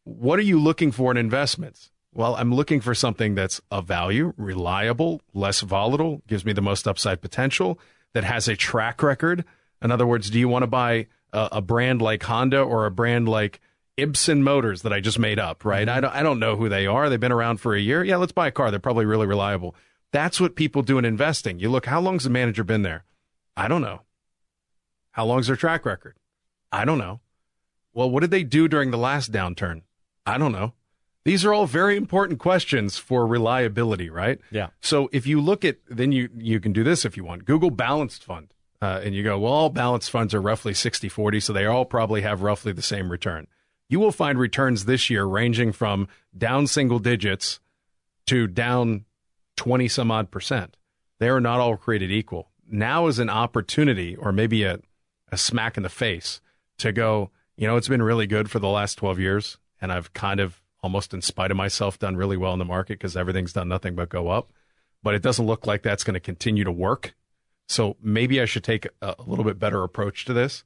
what 0.04 0.38
are 0.38 0.42
you 0.42 0.58
looking 0.58 0.92
for 0.92 1.10
in 1.10 1.16
investments? 1.16 1.90
Well, 2.14 2.34
I'm 2.34 2.52
looking 2.52 2.80
for 2.80 2.94
something 2.94 3.34
that's 3.34 3.60
of 3.70 3.86
value, 3.86 4.34
reliable, 4.36 5.22
less 5.32 5.60
volatile, 5.60 6.22
gives 6.26 6.44
me 6.44 6.52
the 6.52 6.60
most 6.60 6.86
upside 6.86 7.20
potential, 7.20 7.78
that 8.12 8.24
has 8.24 8.48
a 8.48 8.56
track 8.56 9.02
record. 9.02 9.44
In 9.80 9.90
other 9.90 10.06
words, 10.06 10.28
do 10.28 10.38
you 10.38 10.48
want 10.48 10.64
to 10.64 10.66
buy 10.66 11.06
a, 11.32 11.48
a 11.52 11.60
brand 11.62 12.02
like 12.02 12.22
Honda 12.22 12.60
or 12.60 12.86
a 12.86 12.90
brand 12.90 13.28
like 13.28 13.60
Ibsen 13.96 14.42
Motors 14.42 14.82
that 14.82 14.92
I 14.92 15.00
just 15.00 15.18
made 15.18 15.38
up, 15.38 15.64
right? 15.64 15.86
Mm-hmm. 15.86 15.96
I, 15.96 16.00
don't, 16.00 16.14
I 16.14 16.22
don't 16.22 16.38
know 16.38 16.56
who 16.56 16.68
they 16.68 16.86
are. 16.86 17.08
They've 17.08 17.20
been 17.20 17.32
around 17.32 17.58
for 17.58 17.74
a 17.74 17.80
year. 17.80 18.04
Yeah, 18.04 18.16
let's 18.16 18.32
buy 18.32 18.48
a 18.48 18.52
car. 18.52 18.70
They're 18.70 18.80
probably 18.80 19.06
really 19.06 19.26
reliable. 19.26 19.74
That's 20.12 20.40
what 20.40 20.54
people 20.54 20.82
do 20.82 20.98
in 20.98 21.04
investing. 21.04 21.58
You 21.58 21.70
look, 21.70 21.86
how 21.86 22.00
long's 22.00 22.24
the 22.24 22.30
manager 22.30 22.64
been 22.64 22.82
there? 22.82 23.04
I 23.56 23.66
don't 23.66 23.82
know. 23.82 24.02
How 25.12 25.24
long's 25.24 25.46
their 25.46 25.56
track 25.56 25.84
record? 25.84 26.16
I 26.70 26.84
don't 26.84 26.98
know. 26.98 27.20
Well, 27.94 28.10
what 28.10 28.20
did 28.20 28.30
they 28.30 28.44
do 28.44 28.68
during 28.68 28.90
the 28.90 28.98
last 28.98 29.32
downturn? 29.32 29.82
I 30.24 30.38
don't 30.38 30.52
know. 30.52 30.72
These 31.24 31.44
are 31.44 31.52
all 31.52 31.66
very 31.66 31.96
important 31.96 32.40
questions 32.40 32.98
for 32.98 33.26
reliability, 33.26 34.10
right? 34.10 34.40
Yeah. 34.50 34.68
So 34.80 35.08
if 35.12 35.26
you 35.26 35.40
look 35.40 35.64
at, 35.64 35.76
then 35.88 36.10
you 36.12 36.28
you 36.36 36.58
can 36.58 36.72
do 36.72 36.82
this 36.82 37.04
if 37.04 37.16
you 37.16 37.24
want. 37.24 37.44
Google 37.44 37.70
balanced 37.70 38.24
fund, 38.24 38.52
uh, 38.80 39.00
and 39.04 39.14
you 39.14 39.22
go, 39.22 39.38
well, 39.38 39.52
all 39.52 39.70
balanced 39.70 40.10
funds 40.10 40.34
are 40.34 40.40
roughly 40.40 40.72
60-40, 40.72 41.42
so 41.42 41.52
they 41.52 41.66
all 41.66 41.84
probably 41.84 42.22
have 42.22 42.42
roughly 42.42 42.72
the 42.72 42.82
same 42.82 43.10
return. 43.10 43.46
You 43.88 44.00
will 44.00 44.10
find 44.10 44.38
returns 44.38 44.84
this 44.84 45.10
year 45.10 45.24
ranging 45.24 45.70
from 45.72 46.08
down 46.36 46.66
single 46.66 46.98
digits 46.98 47.60
to 48.26 48.46
down 48.48 49.04
20 49.56 49.88
some 49.88 50.10
odd 50.10 50.30
percent. 50.30 50.76
They 51.18 51.28
are 51.28 51.40
not 51.40 51.60
all 51.60 51.76
created 51.76 52.10
equal. 52.10 52.50
Now 52.68 53.06
is 53.06 53.18
an 53.18 53.30
opportunity, 53.30 54.16
or 54.16 54.32
maybe 54.32 54.64
a, 54.64 54.80
a 55.30 55.36
smack 55.36 55.76
in 55.76 55.82
the 55.82 55.88
face, 55.88 56.40
to 56.78 56.92
go, 56.92 57.30
you 57.56 57.66
know, 57.66 57.76
it's 57.76 57.88
been 57.88 58.02
really 58.02 58.26
good 58.26 58.50
for 58.50 58.58
the 58.58 58.68
last 58.68 58.96
12 58.96 59.18
years, 59.18 59.58
and 59.80 59.92
I've 59.92 60.12
kind 60.14 60.40
of 60.40 60.62
almost 60.82 61.14
in 61.14 61.22
spite 61.22 61.50
of 61.50 61.56
myself 61.56 61.98
done 61.98 62.16
really 62.16 62.36
well 62.36 62.52
in 62.52 62.58
the 62.58 62.64
market 62.64 62.98
because 62.98 63.16
everything's 63.16 63.52
done 63.52 63.68
nothing 63.68 63.94
but 63.94 64.08
go 64.08 64.28
up. 64.28 64.52
But 65.02 65.14
it 65.14 65.22
doesn't 65.22 65.46
look 65.46 65.66
like 65.66 65.82
that's 65.82 66.04
going 66.04 66.14
to 66.14 66.20
continue 66.20 66.64
to 66.64 66.72
work. 66.72 67.14
So 67.68 67.96
maybe 68.02 68.40
I 68.40 68.44
should 68.44 68.64
take 68.64 68.86
a, 69.00 69.14
a 69.18 69.22
little 69.22 69.44
bit 69.44 69.58
better 69.58 69.82
approach 69.82 70.24
to 70.24 70.32
this. 70.32 70.64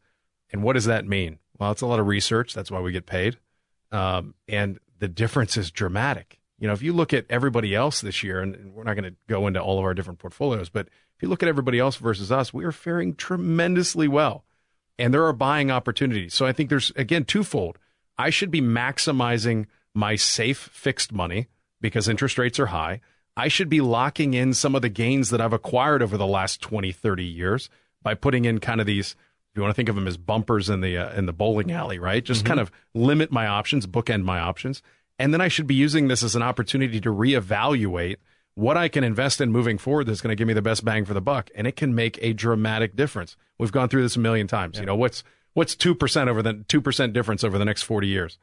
And 0.53 0.63
what 0.63 0.73
does 0.73 0.87
that 0.87 1.07
mean? 1.07 1.39
Well, 1.59 1.73
it's 1.73 1.83
a 1.83 1.87
lot 1.87 2.01
of 2.01 2.07
research. 2.07 2.55
That's 2.55 2.71
why 2.71 2.81
we 2.81 2.93
get 2.93 3.07
paid. 3.07 3.39
Um, 3.93 4.35
and 4.49 4.79
the 4.99 5.09
difference 5.09 5.57
is 5.57 5.71
dramatic. 5.71 6.39
You 6.59 6.67
know, 6.67 6.73
if 6.73 6.83
you 6.83 6.93
look 6.93 7.13
at 7.13 7.27
everybody 7.29 7.75
else 7.75 8.01
this 8.01 8.23
year, 8.23 8.41
and, 8.41 8.73
we're 8.73 8.85
not 8.85 8.95
going 8.95 9.11
to 9.11 9.17
go 9.29 9.47
into 9.47 9.61
all 9.61 9.79
of 9.79 9.85
our 9.85 9.95
different 9.95 10.19
portfolios, 10.19 10.69
but 10.69 10.87
if 10.87 11.23
you 11.23 11.29
look 11.29 11.43
at 11.43 11.49
everybody 11.49 11.79
else 11.79 11.97
versus 11.97 12.33
us, 12.33 12.53
we 12.53 12.65
are 12.65 12.73
faring 12.73 13.15
tremendously 13.15 14.09
well. 14.09 14.45
And 14.99 15.13
there 15.13 15.25
are 15.27 15.33
buying 15.33 15.71
opportunities. 15.71 16.35
So 16.35 16.47
I 16.47 16.53
think 16.53 16.71
there's, 16.71 16.91
again, 16.97 17.25
twofold. 17.25 17.79
I 18.17 18.31
should 18.31 18.51
be 18.51 18.63
maximizing 18.63 19.67
my 19.95 20.17
safe 20.17 20.59
fixed 20.73 21.13
money 21.13 21.49
because 21.81 22.09
interest 22.09 22.39
rates 22.39 22.59
are 22.59 22.67
high. 22.67 23.01
I 23.37 23.49
should 23.49 23.69
be 23.69 23.83
locking 23.83 24.33
in 24.33 24.55
some 24.55 24.75
of 24.75 24.83
the 24.83 24.89
gains 24.89 25.31
that 25.31 25.41
I've 25.41 25.53
acquired 25.53 26.03
over 26.03 26.17
the 26.17 26.27
last 26.27 26.63
20, 26.63 26.93
30 26.93 27.25
years 27.25 27.69
by 28.03 28.15
putting 28.15 28.47
in 28.47 28.61
kind 28.61 28.81
of 28.81 28.87
these, 28.87 29.13
if 29.51 29.57
you 29.57 29.63
want 29.63 29.73
to 29.73 29.77
think 29.77 29.91
of 29.91 29.95
them 29.95 30.07
as 30.07 30.17
bumpers 30.17 30.71
in 30.71 30.81
the, 30.81 30.97
uh, 30.97 31.13
in 31.13 31.27
the 31.27 31.35
bowling 31.35 31.71
alley, 31.71 31.99
right? 31.99 32.25
Just 32.25 32.47
kind 32.47 32.61
of 32.61 32.71
limit 32.95 33.31
my 33.31 33.47
options, 33.47 33.87
bookend 33.87 34.23
my 34.23 34.39
options. 34.39 34.83
And 35.19 35.33
then 35.33 35.41
I 35.41 35.49
should 35.49 35.67
be 35.67 35.75
using 35.75 36.09
this 36.09 36.23
as 36.23 36.35
an 36.37 36.43
opportunity 36.43 37.01
to 37.01 37.09
reevaluate 37.11 38.17
what 38.55 38.77
I 38.77 38.89
can 38.89 39.05
invest 39.05 39.41
in 39.41 39.51
moving 39.51 39.79
forward 39.79 40.05
that's 40.05 40.21
going 40.21 40.31
to 40.31 40.37
give 40.37 40.49
me 40.49 40.55
the 40.55 40.63
best 40.63 40.85
bang 40.85 41.05
for 41.05 41.15
the 41.15 41.21
buck. 41.21 41.51
And 41.55 41.67
it 41.67 41.77
can 41.77 41.95
make 41.95 42.19
a 42.23 42.33
dramatic 42.33 42.97
difference. 42.97 43.37
We've 43.59 43.73
gone 43.73 43.89
through 43.89 44.03
this 44.03 44.17
a 44.17 44.21
million 44.21 44.47
times. 44.47 44.79
You 44.79 44.87
know, 44.87 44.97
what's, 44.97 45.25
what's 45.55 45.75
2% 45.75 46.29
over 46.29 46.43
the 46.43 46.55
2% 46.55 47.13
difference 47.13 47.45
over 47.45 47.59
the 47.59 47.65
next 47.65 47.83
40 47.83 48.09
years? 48.09 48.39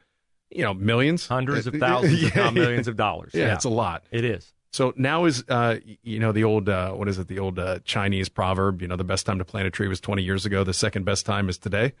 You 0.50 0.62
know, 0.62 0.74
millions, 0.74 1.26
Hundreds 1.26 1.66
of 1.66 1.74
thousands, 1.74 2.22
if 2.22 2.36
not 2.36 2.54
millions 2.54 2.86
of 2.86 2.96
dollars. 2.96 3.32
Yeah, 3.34 3.54
it's 3.54 3.64
a 3.64 3.70
lot. 3.70 4.04
It 4.10 4.24
is. 4.24 4.52
So 4.74 4.92
now 4.96 5.24
is 5.24 5.44
uh, 5.48 5.76
you 6.02 6.18
know 6.18 6.32
the 6.32 6.42
old 6.42 6.68
uh, 6.68 6.92
what 6.94 7.08
is 7.08 7.20
it 7.20 7.28
the 7.28 7.38
old 7.38 7.60
uh, 7.60 7.78
Chinese 7.84 8.28
proverb 8.28 8.82
you 8.82 8.88
know 8.88 8.96
the 8.96 9.04
best 9.04 9.24
time 9.24 9.38
to 9.38 9.44
plant 9.44 9.68
a 9.68 9.70
tree 9.70 9.86
was 9.86 10.00
20 10.00 10.24
years 10.24 10.46
ago 10.46 10.64
the 10.64 10.74
second 10.74 11.04
best 11.04 11.24
time 11.24 11.48
is 11.48 11.58
today. 11.58 11.92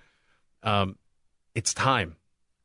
Um, 0.64 0.96
it's 1.54 1.72
time 1.72 2.16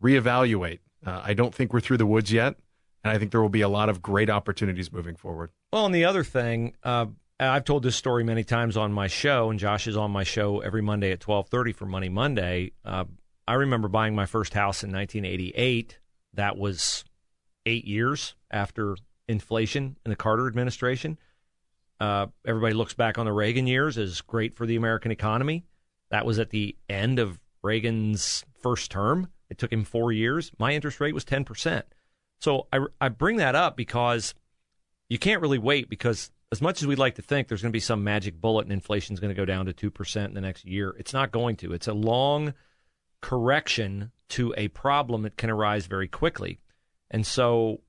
reevaluate. 0.01 0.79
Uh, 1.05 1.21
I 1.23 1.33
don't 1.33 1.53
think 1.53 1.73
we're 1.73 1.79
through 1.79 1.97
the 1.97 2.05
woods 2.05 2.31
yet, 2.31 2.55
and 3.03 3.11
I 3.11 3.17
think 3.17 3.31
there 3.31 3.41
will 3.41 3.49
be 3.49 3.61
a 3.61 3.69
lot 3.69 3.89
of 3.89 4.01
great 4.01 4.29
opportunities 4.29 4.91
moving 4.91 5.15
forward. 5.15 5.51
Well, 5.71 5.85
and 5.85 5.95
the 5.95 6.05
other 6.05 6.23
thing, 6.23 6.75
uh, 6.83 7.07
I've 7.39 7.63
told 7.63 7.83
this 7.83 7.95
story 7.95 8.23
many 8.23 8.43
times 8.43 8.75
on 8.75 8.91
my 8.91 9.07
show, 9.07 9.49
and 9.49 9.59
Josh 9.59 9.87
is 9.87 9.95
on 9.95 10.11
my 10.11 10.23
show 10.23 10.59
every 10.59 10.81
Monday 10.81 11.11
at 11.11 11.19
twelve 11.19 11.47
thirty 11.49 11.71
for 11.71 11.85
Money 11.85 12.09
Monday. 12.09 12.71
Uh, 12.83 13.05
I 13.47 13.53
remember 13.53 13.87
buying 13.87 14.13
my 14.13 14.25
first 14.25 14.53
house 14.53 14.83
in 14.83 14.91
1988. 14.91 15.97
That 16.35 16.57
was 16.57 17.03
eight 17.65 17.85
years 17.85 18.35
after 18.51 18.95
inflation 19.27 19.95
in 20.05 20.09
the 20.09 20.15
Carter 20.15 20.47
administration. 20.47 21.17
Uh, 21.99 22.27
everybody 22.45 22.73
looks 22.73 22.93
back 22.93 23.17
on 23.17 23.25
the 23.25 23.33
Reagan 23.33 23.67
years 23.67 23.97
as 23.97 24.21
great 24.21 24.55
for 24.55 24.65
the 24.65 24.75
American 24.75 25.11
economy. 25.11 25.65
That 26.11 26.25
was 26.25 26.39
at 26.39 26.49
the 26.49 26.75
end 26.89 27.19
of 27.19 27.39
Reagan's 27.63 28.45
first 28.61 28.91
term. 28.91 29.29
It 29.49 29.57
took 29.57 29.71
him 29.71 29.83
four 29.83 30.11
years. 30.11 30.51
My 30.59 30.73
interest 30.73 30.99
rate 30.99 31.13
was 31.13 31.25
10%. 31.25 31.83
So 32.39 32.67
I, 32.71 32.79
I 33.01 33.09
bring 33.09 33.37
that 33.37 33.55
up 33.55 33.75
because 33.75 34.33
you 35.09 35.19
can't 35.19 35.41
really 35.41 35.57
wait 35.57 35.89
because 35.89 36.31
as 36.51 36.61
much 36.61 36.81
as 36.81 36.87
we'd 36.87 36.97
like 36.97 37.15
to 37.15 37.21
think 37.21 37.47
there's 37.47 37.61
going 37.61 37.71
to 37.71 37.75
be 37.75 37.79
some 37.79 38.03
magic 38.03 38.39
bullet 38.39 38.63
and 38.63 38.71
inflation 38.73 39.13
is 39.13 39.19
going 39.19 39.33
to 39.33 39.39
go 39.39 39.45
down 39.45 39.65
to 39.65 39.73
2% 39.73 40.25
in 40.25 40.33
the 40.33 40.41
next 40.41 40.65
year, 40.65 40.95
it's 40.97 41.13
not 41.13 41.31
going 41.31 41.55
to. 41.57 41.73
It's 41.73 41.87
a 41.87 41.93
long 41.93 42.53
correction 43.21 44.11
to 44.29 44.53
a 44.57 44.67
problem 44.69 45.23
that 45.23 45.37
can 45.37 45.49
arise 45.49 45.85
very 45.85 46.07
quickly. 46.07 46.59
And 47.11 47.25
so, 47.25 47.81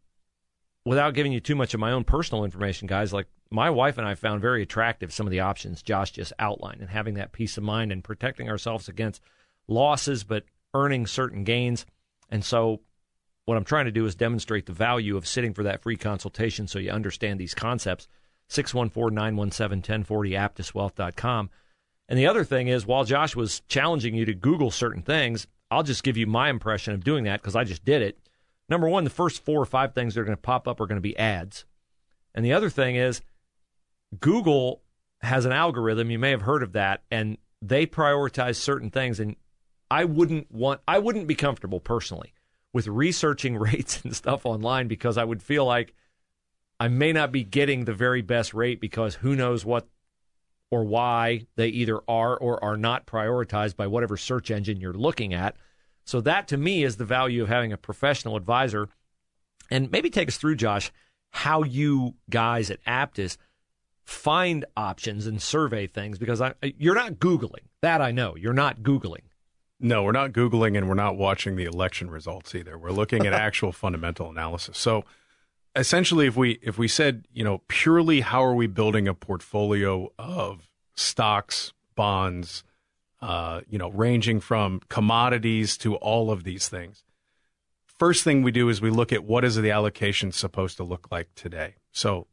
without 0.85 1.15
giving 1.15 1.33
you 1.33 1.41
too 1.41 1.55
much 1.55 1.75
of 1.75 1.81
my 1.81 1.93
own 1.93 2.05
personal 2.05 2.45
information, 2.45 2.87
guys, 2.87 3.13
like 3.13 3.27
my 3.51 3.71
wife 3.71 3.99
and 3.99 4.07
I 4.07 4.15
found 4.15 4.41
very 4.41 4.63
attractive 4.63 5.13
some 5.13 5.27
of 5.27 5.31
the 5.31 5.41
options 5.41 5.83
Josh 5.83 6.13
just 6.13 6.33
outlined 6.39 6.81
and 6.81 6.91
having 6.91 7.15
that 7.15 7.33
peace 7.33 7.57
of 7.57 7.65
mind 7.65 7.93
and 7.93 8.05
protecting 8.05 8.49
ourselves 8.49 8.89
against 8.89 9.23
losses, 9.69 10.25
but 10.25 10.45
earning 10.75 11.07
certain 11.07 11.45
gains. 11.45 11.87
And 12.31 12.45
so, 12.45 12.81
what 13.47 13.57
I'm 13.57 13.65
trying 13.65 13.87
to 13.87 13.91
do 13.93 14.07
is 14.07 14.15
demonstrate 14.15 14.67
the 14.67 14.73
value 14.73 15.17
of 15.17 15.27
sitting 15.27 15.55
for 15.55 15.65
that 15.65 15.83
free 15.83 15.97
consultation 15.97 16.69
so 16.69 16.79
you 16.79 16.91
understand 16.91 17.41
these 17.41 17.55
concepts. 17.55 18.07
614 18.49 19.15
917 19.15 19.79
1040, 20.05 20.31
aptuswealth.com. 20.33 21.51
And 22.09 22.19
the 22.19 22.27
other 22.27 22.45
thing 22.45 22.69
is, 22.69 22.87
while 22.87 23.05
Josh 23.05 23.37
was 23.37 23.61
challenging 23.69 24.15
you 24.15 24.25
to 24.25 24.35
Google 24.35 24.73
certain 24.73 25.03
things, 25.03 25.47
I'll 25.71 25.85
just 25.85 26.03
give 26.03 26.17
you 26.17 26.27
my 26.27 26.51
impression 26.51 26.93
of 26.93 27.05
doing 27.05 27.25
that 27.25 27.41
because 27.41 27.55
I 27.55 27.63
just 27.63 27.85
did 27.85 28.03
it. 28.03 28.19
Number 28.69 28.89
one, 28.89 29.05
the 29.05 29.11
first 29.11 29.45
four 29.45 29.61
or 29.61 29.67
five 29.67 29.95
things 29.95 30.15
that 30.15 30.21
are 30.21 30.25
going 30.25 30.37
to 30.37 30.43
pop 30.43 30.67
up 30.67 30.81
are 30.81 30.87
going 30.87 30.97
to 30.97 31.01
be 31.01 31.17
ads. 31.17 31.65
And 32.35 32.45
the 32.45 32.53
other 32.53 32.71
thing 32.71 32.97
is, 32.97 33.21
Google 34.19 34.83
has 35.23 35.45
an 35.45 35.53
algorithm. 35.53 36.11
You 36.11 36.19
may 36.19 36.31
have 36.31 36.43
heard 36.43 36.63
of 36.63 36.73
that, 36.73 37.03
and 37.11 37.39
they 37.63 37.87
prioritize 37.87 38.57
certain 38.57 38.91
things. 38.91 39.21
And 39.21 39.37
I 39.91 40.05
wouldn't 40.05 40.51
want, 40.51 40.81
I 40.87 40.99
wouldn't 40.99 41.27
be 41.27 41.35
comfortable 41.35 41.81
personally 41.81 42.33
with 42.73 42.87
researching 42.87 43.57
rates 43.59 44.03
and 44.05 44.15
stuff 44.15 44.47
online 44.47 44.89
because 44.89 45.19
I 45.19 45.25
would 45.25 45.43
feel 45.43 45.65
like 45.65 45.95
I 46.79 46.89
may 46.89 47.13
not 47.13 47.33
be 47.33 47.45
getting 47.45 47.85
the 47.85 47.93
very 47.93 48.23
best 48.23 48.55
rate 48.55 48.81
because 48.81 49.17
who 49.17 49.37
knows 49.37 49.65
what 49.65 49.87
or 50.71 50.85
why 50.85 51.47
they 51.57 51.69
either 51.69 51.99
are 52.09 52.37
or 52.37 52.63
are 52.63 52.77
not 52.77 53.07
prioritized 53.07 53.77
by 53.77 53.87
whatever 53.87 54.17
search 54.17 54.51
engine 54.51 54.81
you're 54.81 54.93
looking 54.93 55.35
at. 55.35 55.57
So 56.05 56.21
that 56.23 56.49
to 56.49 56.57
me 56.57 56.85
is 56.85 56.97
the 56.97 57.05
value 57.05 57.43
of 57.43 57.49
having 57.49 57.73
a 57.73 57.77
professional 57.77 58.37
advisor. 58.37 58.89
And 59.71 59.91
maybe 59.91 60.11
take 60.11 60.29
us 60.29 60.37
through, 60.37 60.57
Josh, 60.57 60.91
how 61.31 61.63
you 61.63 62.15
guys 62.29 62.71
at 62.71 62.83
Aptus 62.85 63.37
find 64.05 64.65
options 64.77 65.27
and 65.27 65.41
survey 65.41 65.87
things 65.87 66.19
because 66.19 66.41
I, 66.41 66.55
you're 66.63 66.95
not 66.95 67.15
Googling. 67.15 67.65
That 67.83 68.01
I 68.01 68.11
know. 68.11 68.37
You're 68.37 68.53
not 68.53 68.83
Googling. 68.83 69.23
No, 69.81 70.03
we're 70.03 70.13
not 70.13 70.33
Googling 70.33 70.77
and 70.77 70.89
we're 70.89 70.95
not 70.95 71.17
watching 71.17 71.57
the 71.57 71.65
election 71.65 72.11
results 72.11 72.55
either. 72.55 72.77
We're 72.79 72.91
looking 72.91 73.27
at 73.27 73.33
actual 73.49 73.73
fundamental 73.73 74.29
analysis. 74.29 74.77
So 74.79 75.05
essentially 75.75 76.27
if 76.27 76.37
we 76.37 76.59
if 76.63 76.79
we 76.79 76.89
said, 76.89 77.27
you 77.33 77.45
know, 77.45 77.63
purely 77.69 78.21
how 78.21 78.45
are 78.45 78.55
we 78.55 78.67
building 78.67 79.09
a 79.09 79.15
portfolio 79.15 80.13
of 80.19 80.69
stocks, 80.95 81.73
bonds, 81.95 82.63
uh, 83.23 83.61
you 83.69 83.79
know, 83.79 83.91
ranging 83.91 84.41
from 84.41 84.81
commodities 84.89 85.77
to 85.79 85.97
all 85.97 86.31
of 86.31 86.45
these 86.45 86.69
things. 86.69 87.05
First 87.87 88.25
thing 88.25 88.43
we 88.43 88.51
do 88.51 88.69
is 88.69 88.81
we 88.81 88.91
look 88.91 89.13
at 89.13 89.25
what 89.25 89.45
is 89.45 89.57
the 89.57 89.71
allocation 89.71 90.33
supposed 90.33 90.79
to 90.79 90.85
look 90.85 91.09
like 91.11 91.35
today. 91.35 91.75
So 91.93 92.27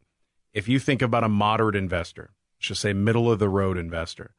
if 0.53 0.67
you 0.67 0.79
think 0.79 1.01
about 1.01 1.25
a 1.25 1.29
moderate 1.29 1.75
investor, 1.75 2.31
let's 2.57 2.67
just 2.67 2.81
say 2.81 2.93
middle 2.93 3.29
of 3.31 3.39
the 3.39 3.49
road 3.49 3.77
investor, 3.77 4.33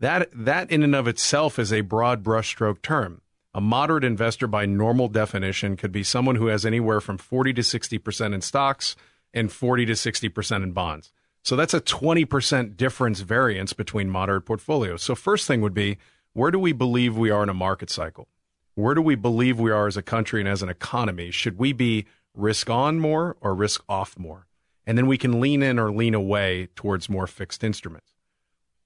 that 0.00 0.28
that 0.32 0.70
in 0.70 0.82
and 0.82 0.94
of 0.94 1.08
itself 1.08 1.58
is 1.58 1.72
a 1.72 1.80
broad 1.80 2.22
brushstroke 2.22 2.82
term. 2.82 3.22
A 3.54 3.60
moderate 3.60 4.04
investor, 4.04 4.46
by 4.46 4.66
normal 4.66 5.08
definition, 5.08 5.76
could 5.76 5.92
be 5.92 6.02
someone 6.02 6.36
who 6.36 6.48
has 6.48 6.66
anywhere 6.66 7.00
from 7.00 7.16
40 7.16 7.54
to 7.54 7.62
60% 7.62 8.34
in 8.34 8.42
stocks 8.42 8.96
and 9.32 9.50
40 9.50 9.86
to 9.86 9.92
60% 9.92 10.62
in 10.62 10.72
bonds. 10.72 11.10
So 11.42 11.56
that's 11.56 11.72
a 11.72 11.80
20% 11.80 12.76
difference 12.76 13.20
variance 13.20 13.72
between 13.72 14.10
moderate 14.10 14.44
portfolios. 14.44 15.02
So, 15.02 15.14
first 15.14 15.46
thing 15.46 15.60
would 15.60 15.74
be 15.74 15.96
where 16.32 16.50
do 16.50 16.58
we 16.58 16.72
believe 16.72 17.16
we 17.16 17.30
are 17.30 17.42
in 17.42 17.48
a 17.48 17.54
market 17.54 17.88
cycle? 17.88 18.28
Where 18.74 18.94
do 18.94 19.00
we 19.00 19.14
believe 19.14 19.58
we 19.58 19.70
are 19.70 19.86
as 19.86 19.96
a 19.96 20.02
country 20.02 20.40
and 20.40 20.48
as 20.48 20.62
an 20.62 20.68
economy? 20.68 21.30
Should 21.30 21.56
we 21.56 21.72
be 21.72 22.04
risk 22.34 22.68
on 22.68 22.98
more 22.98 23.36
or 23.40 23.54
risk 23.54 23.82
off 23.88 24.18
more? 24.18 24.48
And 24.86 24.98
then 24.98 25.06
we 25.06 25.16
can 25.16 25.40
lean 25.40 25.62
in 25.62 25.78
or 25.78 25.90
lean 25.90 26.14
away 26.14 26.68
towards 26.76 27.08
more 27.08 27.26
fixed 27.26 27.64
instruments. 27.64 28.12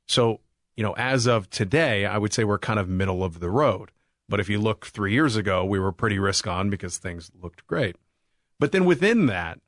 So, 0.06 0.40
you 0.76 0.82
know, 0.82 0.94
as 0.96 1.26
of 1.26 1.50
today, 1.50 2.06
I 2.06 2.18
would 2.18 2.32
say 2.32 2.44
we're 2.44 2.58
kind 2.58 2.78
of 2.78 2.88
middle 2.88 3.22
of 3.22 3.40
the 3.40 3.50
road. 3.50 3.90
But 4.28 4.40
if 4.40 4.48
you 4.48 4.60
look 4.60 4.86
three 4.86 5.12
years 5.12 5.36
ago, 5.36 5.64
we 5.64 5.80
were 5.80 5.92
pretty 5.92 6.18
risk 6.18 6.46
on 6.46 6.70
because 6.70 6.98
things 6.98 7.30
looked 7.40 7.66
great. 7.66 7.96
But 8.58 8.72
then 8.72 8.84
within 8.84 9.26
that, 9.26 9.58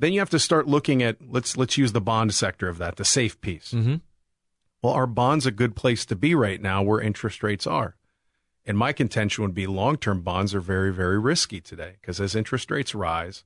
then 0.00 0.12
you 0.12 0.18
have 0.18 0.30
to 0.30 0.38
start 0.38 0.66
looking 0.66 1.02
at 1.02 1.16
let's 1.20 1.56
let's 1.56 1.78
use 1.78 1.92
the 1.92 2.00
bond 2.00 2.34
sector 2.34 2.68
of 2.68 2.78
that, 2.78 2.96
the 2.96 3.04
safe 3.04 3.40
piece. 3.40 3.72
Mm-hmm. 3.72 3.96
Well, 4.82 4.94
are 4.94 5.06
bonds 5.06 5.46
a 5.46 5.50
good 5.50 5.76
place 5.76 6.04
to 6.06 6.16
be 6.16 6.34
right 6.34 6.60
now 6.60 6.82
where 6.82 7.00
interest 7.00 7.42
rates 7.42 7.66
are? 7.66 7.96
And 8.64 8.78
my 8.78 8.92
contention 8.92 9.42
would 9.44 9.54
be 9.54 9.66
long 9.66 9.96
term 9.96 10.22
bonds 10.22 10.54
are 10.54 10.60
very, 10.60 10.92
very 10.92 11.18
risky 11.18 11.60
today 11.60 11.96
because 12.00 12.20
as 12.20 12.34
interest 12.34 12.70
rates 12.70 12.94
rise, 12.94 13.44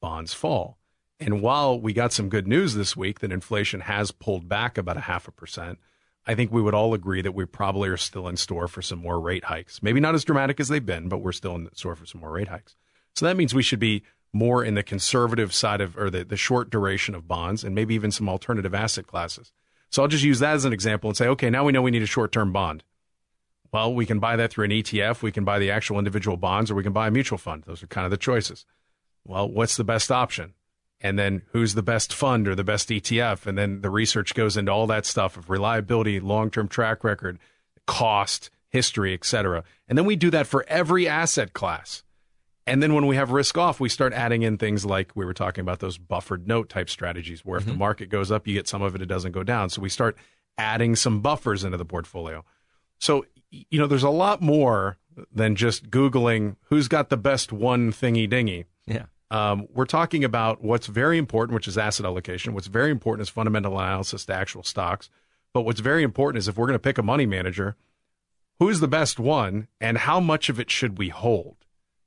bonds 0.00 0.34
fall. 0.34 0.78
And 1.18 1.40
while 1.40 1.80
we 1.80 1.92
got 1.92 2.12
some 2.12 2.28
good 2.28 2.46
news 2.46 2.74
this 2.74 2.96
week 2.96 3.20
that 3.20 3.32
inflation 3.32 3.80
has 3.80 4.10
pulled 4.10 4.48
back 4.48 4.76
about 4.76 4.96
a 4.96 5.02
half 5.02 5.26
a 5.26 5.32
percent, 5.32 5.78
I 6.26 6.34
think 6.34 6.50
we 6.50 6.62
would 6.62 6.74
all 6.74 6.94
agree 6.94 7.20
that 7.22 7.34
we 7.34 7.44
probably 7.44 7.88
are 7.88 7.96
still 7.96 8.28
in 8.28 8.36
store 8.36 8.66
for 8.66 8.80
some 8.80 9.00
more 9.00 9.20
rate 9.20 9.44
hikes. 9.44 9.82
Maybe 9.82 10.00
not 10.00 10.14
as 10.14 10.24
dramatic 10.24 10.58
as 10.58 10.68
they've 10.68 10.84
been, 10.84 11.08
but 11.08 11.18
we're 11.18 11.32
still 11.32 11.54
in 11.54 11.68
store 11.74 11.96
for 11.96 12.06
some 12.06 12.20
more 12.20 12.30
rate 12.30 12.48
hikes. 12.48 12.76
So 13.14 13.26
that 13.26 13.36
means 13.36 13.54
we 13.54 13.62
should 13.62 13.78
be 13.78 14.02
more 14.32 14.64
in 14.64 14.74
the 14.74 14.82
conservative 14.82 15.54
side 15.54 15.80
of, 15.80 15.96
or 15.96 16.10
the, 16.10 16.24
the 16.24 16.36
short 16.36 16.70
duration 16.70 17.14
of 17.14 17.28
bonds 17.28 17.62
and 17.62 17.74
maybe 17.74 17.94
even 17.94 18.10
some 18.10 18.28
alternative 18.28 18.74
asset 18.74 19.06
classes. 19.06 19.52
So 19.90 20.02
I'll 20.02 20.08
just 20.08 20.24
use 20.24 20.40
that 20.40 20.54
as 20.54 20.64
an 20.64 20.72
example 20.72 21.08
and 21.08 21.16
say, 21.16 21.28
okay, 21.28 21.50
now 21.50 21.64
we 21.64 21.72
know 21.72 21.82
we 21.82 21.92
need 21.92 22.02
a 22.02 22.06
short 22.06 22.32
term 22.32 22.52
bond. 22.52 22.82
Well, 23.70 23.94
we 23.94 24.06
can 24.06 24.18
buy 24.18 24.36
that 24.36 24.50
through 24.50 24.66
an 24.66 24.70
ETF, 24.70 25.22
we 25.22 25.32
can 25.32 25.44
buy 25.44 25.58
the 25.58 25.70
actual 25.70 25.98
individual 25.98 26.36
bonds, 26.36 26.70
or 26.70 26.74
we 26.74 26.82
can 26.82 26.92
buy 26.92 27.08
a 27.08 27.10
mutual 27.10 27.38
fund. 27.38 27.64
Those 27.64 27.82
are 27.82 27.88
kind 27.88 28.04
of 28.04 28.10
the 28.10 28.16
choices. 28.16 28.64
Well, 29.24 29.48
what's 29.48 29.76
the 29.76 29.84
best 29.84 30.10
option? 30.10 30.54
And 31.00 31.18
then 31.18 31.42
who's 31.52 31.74
the 31.74 31.82
best 31.82 32.12
fund 32.12 32.48
or 32.48 32.54
the 32.54 32.64
best 32.64 32.88
ETF. 32.88 33.46
And 33.46 33.58
then 33.58 33.80
the 33.82 33.90
research 33.90 34.34
goes 34.34 34.56
into 34.56 34.72
all 34.72 34.86
that 34.86 35.06
stuff 35.06 35.36
of 35.36 35.50
reliability, 35.50 36.20
long 36.20 36.50
term 36.50 36.68
track 36.68 37.04
record, 37.04 37.38
cost, 37.86 38.50
history, 38.68 39.14
etc. 39.14 39.64
And 39.88 39.98
then 39.98 40.04
we 40.04 40.16
do 40.16 40.30
that 40.30 40.46
for 40.46 40.64
every 40.68 41.06
asset 41.06 41.52
class. 41.52 42.02
And 42.66 42.82
then 42.82 42.94
when 42.94 43.06
we 43.06 43.16
have 43.16 43.30
risk 43.30 43.58
off, 43.58 43.78
we 43.78 43.90
start 43.90 44.14
adding 44.14 44.42
in 44.42 44.56
things 44.56 44.86
like 44.86 45.12
we 45.14 45.24
were 45.26 45.34
talking 45.34 45.62
about 45.62 45.80
those 45.80 45.98
buffered 45.98 46.48
note 46.48 46.70
type 46.70 46.88
strategies, 46.88 47.44
where 47.44 47.58
mm-hmm. 47.58 47.62
if 47.62 47.66
the 47.66 47.72
mm-hmm. 47.72 47.78
market 47.80 48.08
goes 48.08 48.32
up, 48.32 48.46
you 48.46 48.54
get 48.54 48.66
some 48.66 48.82
of 48.82 48.94
it, 48.94 49.02
it 49.02 49.06
doesn't 49.06 49.32
go 49.32 49.42
down. 49.42 49.68
So 49.68 49.82
we 49.82 49.90
start 49.90 50.16
adding 50.56 50.96
some 50.96 51.20
buffers 51.20 51.62
into 51.62 51.76
the 51.76 51.84
portfolio. 51.84 52.44
So, 52.98 53.26
you 53.50 53.78
know, 53.78 53.86
there's 53.86 54.02
a 54.02 54.10
lot 54.10 54.40
more 54.40 54.96
than 55.32 55.56
just 55.56 55.90
Googling 55.90 56.56
who's 56.64 56.88
got 56.88 57.10
the 57.10 57.16
best 57.16 57.52
one 57.52 57.92
thingy 57.92 58.28
dingy. 58.28 58.64
Yeah. 58.86 59.04
Um, 59.30 59.66
we're 59.72 59.86
talking 59.86 60.24
about 60.24 60.62
what's 60.62 60.86
very 60.86 61.18
important, 61.18 61.54
which 61.54 61.68
is 61.68 61.78
asset 61.78 62.06
allocation. 62.06 62.54
What's 62.54 62.66
very 62.66 62.90
important 62.90 63.26
is 63.26 63.30
fundamental 63.30 63.78
analysis 63.78 64.24
to 64.26 64.34
actual 64.34 64.62
stocks. 64.62 65.10
But 65.52 65.62
what's 65.62 65.80
very 65.80 66.02
important 66.02 66.38
is 66.38 66.48
if 66.48 66.56
we're 66.56 66.66
going 66.66 66.74
to 66.74 66.78
pick 66.78 66.98
a 66.98 67.02
money 67.02 67.26
manager, 67.26 67.76
who's 68.58 68.80
the 68.80 68.88
best 68.88 69.18
one 69.18 69.68
and 69.80 69.98
how 69.98 70.20
much 70.20 70.48
of 70.48 70.60
it 70.60 70.70
should 70.70 70.98
we 70.98 71.08
hold? 71.08 71.56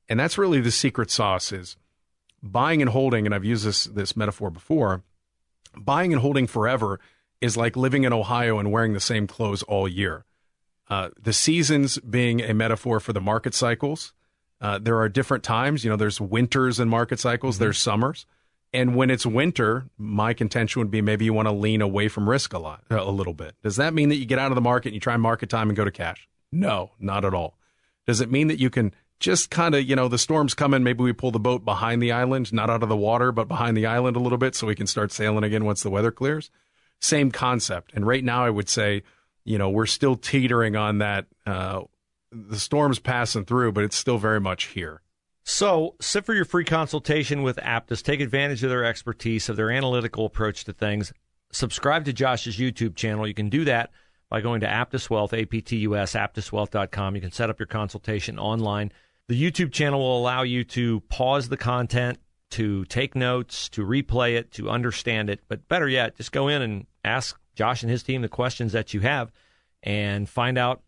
And 0.09 0.19
that's 0.19 0.37
really 0.37 0.61
the 0.61 0.71
secret 0.71 1.11
sauce 1.11 1.51
is 1.51 1.77
buying 2.43 2.81
and 2.81 2.91
holding. 2.91 3.25
And 3.25 3.33
I've 3.33 3.45
used 3.45 3.65
this, 3.65 3.85
this 3.85 4.15
metaphor 4.15 4.49
before. 4.49 5.03
Buying 5.75 6.13
and 6.13 6.21
holding 6.21 6.47
forever 6.47 6.99
is 7.41 7.57
like 7.57 7.75
living 7.75 8.03
in 8.03 8.13
Ohio 8.13 8.59
and 8.59 8.71
wearing 8.71 8.93
the 8.93 8.99
same 8.99 9.27
clothes 9.27 9.63
all 9.63 9.87
year. 9.87 10.25
Uh, 10.89 11.09
the 11.21 11.33
seasons 11.33 11.97
being 11.99 12.41
a 12.41 12.53
metaphor 12.53 12.99
for 12.99 13.13
the 13.13 13.21
market 13.21 13.53
cycles 13.53 14.13
uh, 14.61 14.79
there 14.79 14.99
are 14.99 15.09
different 15.09 15.43
times. 15.43 15.83
You 15.83 15.89
know, 15.89 15.95
there's 15.95 16.19
winters 16.19 16.79
in 16.79 16.89
market 16.89 17.19
cycles, 17.19 17.55
mm-hmm. 17.55 17.65
there's 17.65 17.77
summers. 17.77 18.25
And 18.73 18.95
when 18.95 19.09
it's 19.09 19.25
winter, 19.25 19.87
my 19.97 20.33
contention 20.33 20.81
would 20.81 20.91
be 20.91 21.01
maybe 21.01 21.25
you 21.25 21.33
want 21.33 21.47
to 21.47 21.53
lean 21.53 21.81
away 21.81 22.09
from 22.09 22.29
risk 22.29 22.53
a 22.53 22.59
lot, 22.59 22.83
a 22.89 23.09
little 23.09 23.33
bit. 23.33 23.55
Does 23.63 23.77
that 23.77 23.93
mean 23.93 24.09
that 24.09 24.17
you 24.17 24.25
get 24.25 24.39
out 24.39 24.51
of 24.51 24.55
the 24.55 24.61
market 24.61 24.89
and 24.89 24.95
you 24.95 24.99
try 24.99 25.15
market 25.15 25.49
time 25.49 25.69
and 25.69 25.77
go 25.77 25.85
to 25.85 25.91
cash? 25.91 26.27
No, 26.51 26.91
not 26.99 27.23
at 27.23 27.33
all. 27.33 27.57
Does 28.05 28.19
it 28.19 28.29
mean 28.29 28.47
that 28.47 28.59
you 28.59 28.69
can 28.69 28.93
just 29.19 29.49
kind 29.49 29.73
of, 29.73 29.83
you 29.83 29.95
know, 29.95 30.07
the 30.07 30.17
storm's 30.17 30.53
coming, 30.53 30.83
maybe 30.83 31.03
we 31.03 31.13
pull 31.13 31.31
the 31.31 31.39
boat 31.39 31.65
behind 31.65 32.01
the 32.01 32.11
island, 32.11 32.53
not 32.53 32.69
out 32.69 32.83
of 32.83 32.89
the 32.89 32.97
water, 32.97 33.31
but 33.31 33.47
behind 33.47 33.75
the 33.75 33.85
island 33.85 34.15
a 34.15 34.19
little 34.19 34.37
bit 34.37 34.53
so 34.53 34.67
we 34.67 34.75
can 34.75 34.87
start 34.87 35.11
sailing 35.11 35.43
again 35.43 35.65
once 35.65 35.81
the 35.81 35.89
weather 35.89 36.11
clears? 36.11 36.51
Same 36.99 37.31
concept. 37.31 37.91
And 37.93 38.05
right 38.05 38.23
now, 38.23 38.43
I 38.43 38.49
would 38.49 38.69
say, 38.69 39.03
you 39.43 39.57
know, 39.57 39.69
we're 39.69 39.85
still 39.85 40.15
teetering 40.15 40.75
on 40.75 40.99
that 40.99 41.25
uh, 41.45 41.81
the 42.31 42.59
storm's 42.59 42.99
passing 42.99 43.45
through, 43.45 43.71
but 43.71 43.83
it's 43.83 43.95
still 43.95 44.17
very 44.17 44.39
much 44.39 44.65
here. 44.65 45.01
So, 45.43 45.95
sit 46.01 46.25
for 46.25 46.33
your 46.33 46.43
free 46.43 46.65
consultation 46.65 47.41
with 47.41 47.55
Aptus. 47.57 48.03
Take 48.03 48.19
advantage 48.19 48.63
of 48.63 48.69
their 48.69 48.83
expertise, 48.83 49.47
of 49.47 49.55
their 49.55 49.71
analytical 49.71 50.25
approach 50.25 50.65
to 50.65 50.73
things. 50.73 51.13
Subscribe 51.51 52.03
to 52.05 52.13
Josh's 52.13 52.57
YouTube 52.57 52.95
channel. 52.95 53.25
You 53.25 53.33
can 53.33 53.47
do 53.47 53.63
that 53.63 53.91
by 54.29 54.41
going 54.41 54.59
to 54.59 54.67
Aptus 54.67 55.09
Wealth, 55.09 55.33
A-P-T-U-S, 55.33 56.13
aptuswealth.com. 56.13 57.15
You 57.15 57.21
can 57.21 57.31
set 57.31 57.49
up 57.49 57.59
your 57.59 57.67
consultation 57.67 58.37
online. 58.37 58.91
The 59.29 59.41
YouTube 59.41 59.71
channel 59.71 59.99
will 59.99 60.19
allow 60.19 60.43
you 60.43 60.65
to 60.65 60.99
pause 61.09 61.47
the 61.47 61.57
content, 61.57 62.19
to 62.51 62.83
take 62.85 63.15
notes, 63.15 63.69
to 63.69 63.85
replay 63.85 64.35
it, 64.37 64.51
to 64.53 64.69
understand 64.69 65.29
it. 65.29 65.39
But 65.47 65.67
better 65.69 65.87
yet, 65.87 66.17
just 66.17 66.33
go 66.33 66.49
in 66.49 66.61
and 66.61 66.87
ask 67.05 67.39
Josh 67.55 67.83
and 67.83 67.91
his 67.91 68.03
team 68.03 68.21
the 68.21 68.27
questions 68.27 68.73
that 68.73 68.93
you 68.93 68.99
have 68.99 69.31
and 69.81 70.27
find 70.27 70.57
out 70.57 70.81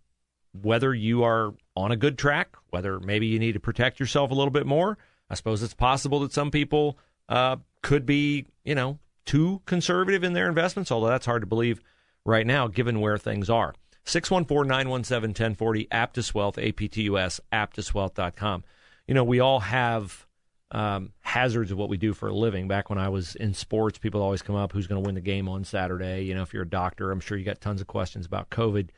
whether 0.54 0.94
you 0.94 1.24
are 1.24 1.54
on 1.76 1.92
a 1.92 1.98
good 1.98 2.18
track, 2.18 2.56
whether 2.70 3.00
maybe 3.00 3.28
you 3.28 3.40
need 3.40 3.54
to 3.54 3.60
protect 3.60 4.00
yourself 4.00 4.32
a 4.32 4.34
little 4.34 4.52
bit 4.52 4.66
more. 4.66 4.98
I 5.30 5.36
suppose 5.36 5.62
it's 5.62 5.74
possible 5.74 6.20
that 6.22 6.34
some 6.34 6.52
people 6.52 6.98
uh, 7.28 7.58
could 7.82 8.06
be, 8.06 8.48
you 8.64 8.76
know, 8.76 9.00
too 9.26 9.62
conservative 9.66 10.24
in 10.24 10.34
their 10.34 10.48
investments, 10.48 10.92
although 10.92 11.08
that's 11.08 11.26
hard 11.26 11.44
to 11.44 11.48
believe 11.48 11.82
right 12.26 12.48
now 12.48 12.68
given 12.68 13.00
where 13.00 13.18
things 13.18 13.50
are. 13.50 13.74
614 14.06 14.68
917 14.68 15.30
1040, 15.30 15.86
Aptus 15.92 16.34
Wealth, 16.34 16.58
A 16.58 16.72
P 16.72 16.88
T 16.88 17.04
U 17.04 17.18
S, 17.18 17.40
aptuswealth.com. 17.54 18.64
You 19.08 19.14
know, 19.14 19.24
we 19.24 19.40
all 19.40 19.60
have 19.60 20.26
um, 20.72 21.14
hazards 21.22 21.72
of 21.72 21.78
what 21.78 21.90
we 21.90 21.98
do 21.98 22.14
for 22.14 22.30
a 22.30 22.34
living. 22.34 22.68
Back 22.68 22.90
when 22.90 22.98
I 23.00 23.10
was 23.10 23.36
in 23.36 23.54
sports, 23.54 23.98
people 23.98 24.22
always 24.22 24.42
come 24.42 24.56
up 24.56 24.72
who's 24.72 24.88
going 24.88 25.02
to 25.02 25.06
win 25.06 25.16
the 25.16 25.22
game 25.22 25.48
on 25.48 25.64
Saturday. 25.64 26.24
You 26.24 26.34
know, 26.34 26.42
if 26.42 26.54
you're 26.54 26.64
a 26.64 26.70
doctor, 26.70 27.12
I'm 27.12 27.20
sure 27.20 27.38
you 27.38 27.46
got 27.46 27.62
tons 27.62 27.82
of 27.82 27.88
questions 27.88 28.26
about 28.26 28.50
COVID 28.50 28.90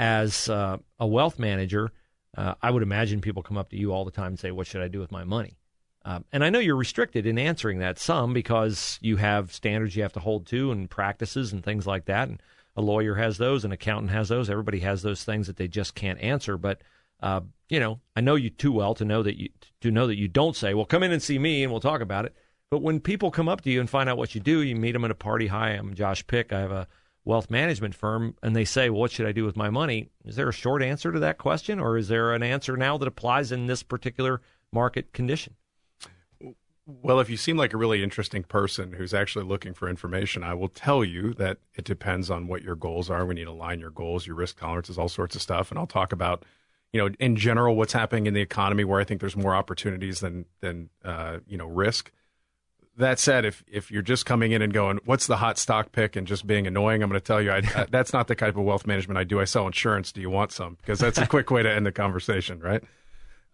as 0.00 0.48
uh, 0.48 0.78
a 0.98 1.06
wealth 1.06 1.38
manager, 1.38 1.92
uh, 2.34 2.54
I 2.62 2.70
would 2.70 2.82
imagine 2.82 3.20
people 3.20 3.42
come 3.42 3.58
up 3.58 3.68
to 3.68 3.76
you 3.76 3.92
all 3.92 4.06
the 4.06 4.10
time 4.10 4.28
and 4.28 4.38
say, 4.38 4.50
"What 4.50 4.66
should 4.66 4.80
I 4.80 4.88
do 4.88 4.98
with 4.98 5.12
my 5.12 5.24
money?" 5.24 5.58
Um, 6.06 6.24
and 6.32 6.42
I 6.42 6.48
know 6.48 6.58
you're 6.58 6.74
restricted 6.74 7.26
in 7.26 7.38
answering 7.38 7.80
that 7.80 7.98
some 7.98 8.32
because 8.32 8.98
you 9.02 9.16
have 9.16 9.52
standards 9.52 9.94
you 9.94 10.02
have 10.02 10.14
to 10.14 10.20
hold 10.20 10.46
to 10.46 10.72
and 10.72 10.88
practices 10.88 11.52
and 11.52 11.62
things 11.62 11.86
like 11.86 12.06
that. 12.06 12.28
And 12.28 12.42
a 12.76 12.80
lawyer 12.80 13.16
has 13.16 13.36
those, 13.36 13.66
an 13.66 13.72
accountant 13.72 14.10
has 14.10 14.30
those. 14.30 14.48
Everybody 14.48 14.80
has 14.80 15.02
those 15.02 15.22
things 15.22 15.46
that 15.48 15.56
they 15.56 15.68
just 15.68 15.94
can't 15.94 16.18
answer. 16.20 16.56
But 16.56 16.80
uh, 17.22 17.42
you 17.68 17.78
know, 17.78 18.00
I 18.16 18.22
know 18.22 18.36
you 18.36 18.48
too 18.48 18.72
well 18.72 18.94
to 18.94 19.04
know 19.04 19.22
that 19.22 19.36
you 19.36 19.50
to 19.82 19.90
know 19.90 20.06
that 20.06 20.16
you 20.16 20.28
don't 20.28 20.56
say, 20.56 20.72
"Well, 20.72 20.86
come 20.86 21.02
in 21.02 21.12
and 21.12 21.22
see 21.22 21.38
me 21.38 21.62
and 21.62 21.70
we'll 21.70 21.80
talk 21.82 22.00
about 22.00 22.24
it." 22.24 22.34
But 22.70 22.80
when 22.80 23.00
people 23.00 23.30
come 23.30 23.50
up 23.50 23.60
to 23.62 23.70
you 23.70 23.80
and 23.80 23.90
find 23.90 24.08
out 24.08 24.16
what 24.16 24.34
you 24.34 24.40
do, 24.40 24.62
you 24.62 24.76
meet 24.76 24.92
them 24.92 25.04
at 25.04 25.10
a 25.10 25.14
party. 25.14 25.48
Hi, 25.48 25.70
I'm 25.72 25.92
Josh 25.92 26.26
Pick. 26.26 26.54
I 26.54 26.60
have 26.60 26.72
a 26.72 26.88
wealth 27.30 27.48
management 27.48 27.94
firm 27.94 28.34
and 28.42 28.56
they 28.56 28.64
say, 28.64 28.90
well, 28.90 29.02
What 29.02 29.12
should 29.12 29.26
I 29.26 29.32
do 29.32 29.44
with 29.44 29.56
my 29.56 29.70
money? 29.70 30.10
Is 30.24 30.34
there 30.34 30.48
a 30.48 30.52
short 30.52 30.82
answer 30.82 31.12
to 31.12 31.20
that 31.20 31.38
question, 31.38 31.78
or 31.78 31.96
is 31.96 32.08
there 32.08 32.34
an 32.34 32.42
answer 32.42 32.76
now 32.76 32.98
that 32.98 33.06
applies 33.06 33.52
in 33.52 33.66
this 33.66 33.84
particular 33.84 34.42
market 34.72 35.12
condition? 35.12 35.54
Well, 36.84 37.20
if 37.20 37.30
you 37.30 37.36
seem 37.36 37.56
like 37.56 37.72
a 37.72 37.76
really 37.76 38.02
interesting 38.02 38.42
person 38.42 38.94
who's 38.94 39.14
actually 39.14 39.44
looking 39.44 39.74
for 39.74 39.88
information, 39.88 40.42
I 40.42 40.54
will 40.54 40.68
tell 40.68 41.04
you 41.04 41.32
that 41.34 41.58
it 41.74 41.84
depends 41.84 42.32
on 42.32 42.48
what 42.48 42.62
your 42.62 42.74
goals 42.74 43.08
are. 43.08 43.24
We 43.24 43.36
need 43.36 43.44
to 43.44 43.52
align 43.52 43.78
your 43.78 43.90
goals, 43.90 44.26
your 44.26 44.34
risk 44.34 44.58
tolerances, 44.58 44.98
all 44.98 45.08
sorts 45.08 45.36
of 45.36 45.42
stuff. 45.42 45.70
And 45.70 45.78
I'll 45.78 45.86
talk 45.86 46.12
about, 46.12 46.44
you 46.92 47.00
know, 47.00 47.14
in 47.20 47.36
general, 47.36 47.76
what's 47.76 47.92
happening 47.92 48.26
in 48.26 48.34
the 48.34 48.40
economy, 48.40 48.82
where 48.82 49.00
I 49.00 49.04
think 49.04 49.20
there's 49.20 49.36
more 49.36 49.54
opportunities 49.54 50.18
than 50.18 50.46
than 50.60 50.90
uh, 51.04 51.38
you 51.46 51.56
know 51.56 51.66
risk. 51.66 52.10
That 53.00 53.18
said, 53.18 53.44
if 53.44 53.64
if 53.66 53.90
you're 53.90 54.02
just 54.02 54.24
coming 54.26 54.52
in 54.52 54.62
and 54.62 54.72
going, 54.72 55.00
what's 55.04 55.26
the 55.26 55.36
hot 55.36 55.58
stock 55.58 55.92
pick, 55.92 56.16
and 56.16 56.26
just 56.26 56.46
being 56.46 56.66
annoying, 56.66 57.02
I'm 57.02 57.08
going 57.08 57.20
to 57.20 57.24
tell 57.24 57.42
you, 57.42 57.50
I, 57.50 57.62
I, 57.74 57.86
that's 57.90 58.12
not 58.12 58.28
the 58.28 58.34
type 58.34 58.56
of 58.56 58.64
wealth 58.64 58.86
management 58.86 59.18
I 59.18 59.24
do. 59.24 59.40
I 59.40 59.44
sell 59.44 59.66
insurance. 59.66 60.12
Do 60.12 60.20
you 60.20 60.30
want 60.30 60.52
some? 60.52 60.74
Because 60.74 60.98
that's 60.98 61.18
a 61.18 61.26
quick 61.26 61.50
way 61.50 61.62
to 61.62 61.70
end 61.70 61.84
the 61.86 61.92
conversation, 61.92 62.60
right? 62.60 62.82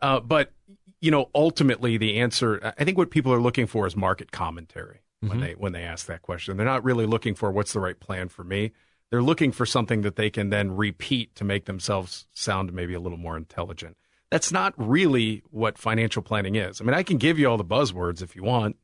Uh, 0.00 0.20
but 0.20 0.52
you 1.00 1.10
know, 1.10 1.30
ultimately, 1.34 1.96
the 1.96 2.18
answer, 2.20 2.72
I 2.78 2.84
think, 2.84 2.98
what 2.98 3.10
people 3.10 3.32
are 3.32 3.40
looking 3.40 3.66
for 3.66 3.86
is 3.86 3.96
market 3.96 4.32
commentary 4.32 5.00
when 5.20 5.30
Mm-hmm. 5.30 5.40
they 5.40 5.52
when 5.52 5.72
they 5.72 5.82
ask 5.82 6.06
that 6.06 6.22
question. 6.22 6.56
They're 6.56 6.66
not 6.66 6.84
really 6.84 7.06
looking 7.06 7.34
for 7.34 7.50
what's 7.50 7.72
the 7.72 7.80
right 7.80 7.98
plan 7.98 8.28
for 8.28 8.44
me. 8.44 8.72
They're 9.10 9.22
looking 9.22 9.50
for 9.52 9.64
something 9.64 10.02
that 10.02 10.16
they 10.16 10.30
can 10.30 10.50
then 10.50 10.76
repeat 10.76 11.34
to 11.36 11.44
make 11.44 11.64
themselves 11.64 12.26
sound 12.34 12.72
maybe 12.72 12.92
a 12.92 13.00
little 13.00 13.18
more 13.18 13.36
intelligent. 13.36 13.96
That's 14.30 14.50
not 14.50 14.74
really 14.76 15.42
what 15.50 15.78
financial 15.78 16.20
planning 16.22 16.56
is. 16.56 16.80
I 16.80 16.84
mean, 16.84 16.94
I 16.94 17.02
can 17.02 17.16
give 17.16 17.38
you 17.38 17.48
all 17.48 17.56
the 17.56 17.64
buzzwords 17.64 18.20
if 18.20 18.34
you 18.36 18.42
want. 18.42 18.76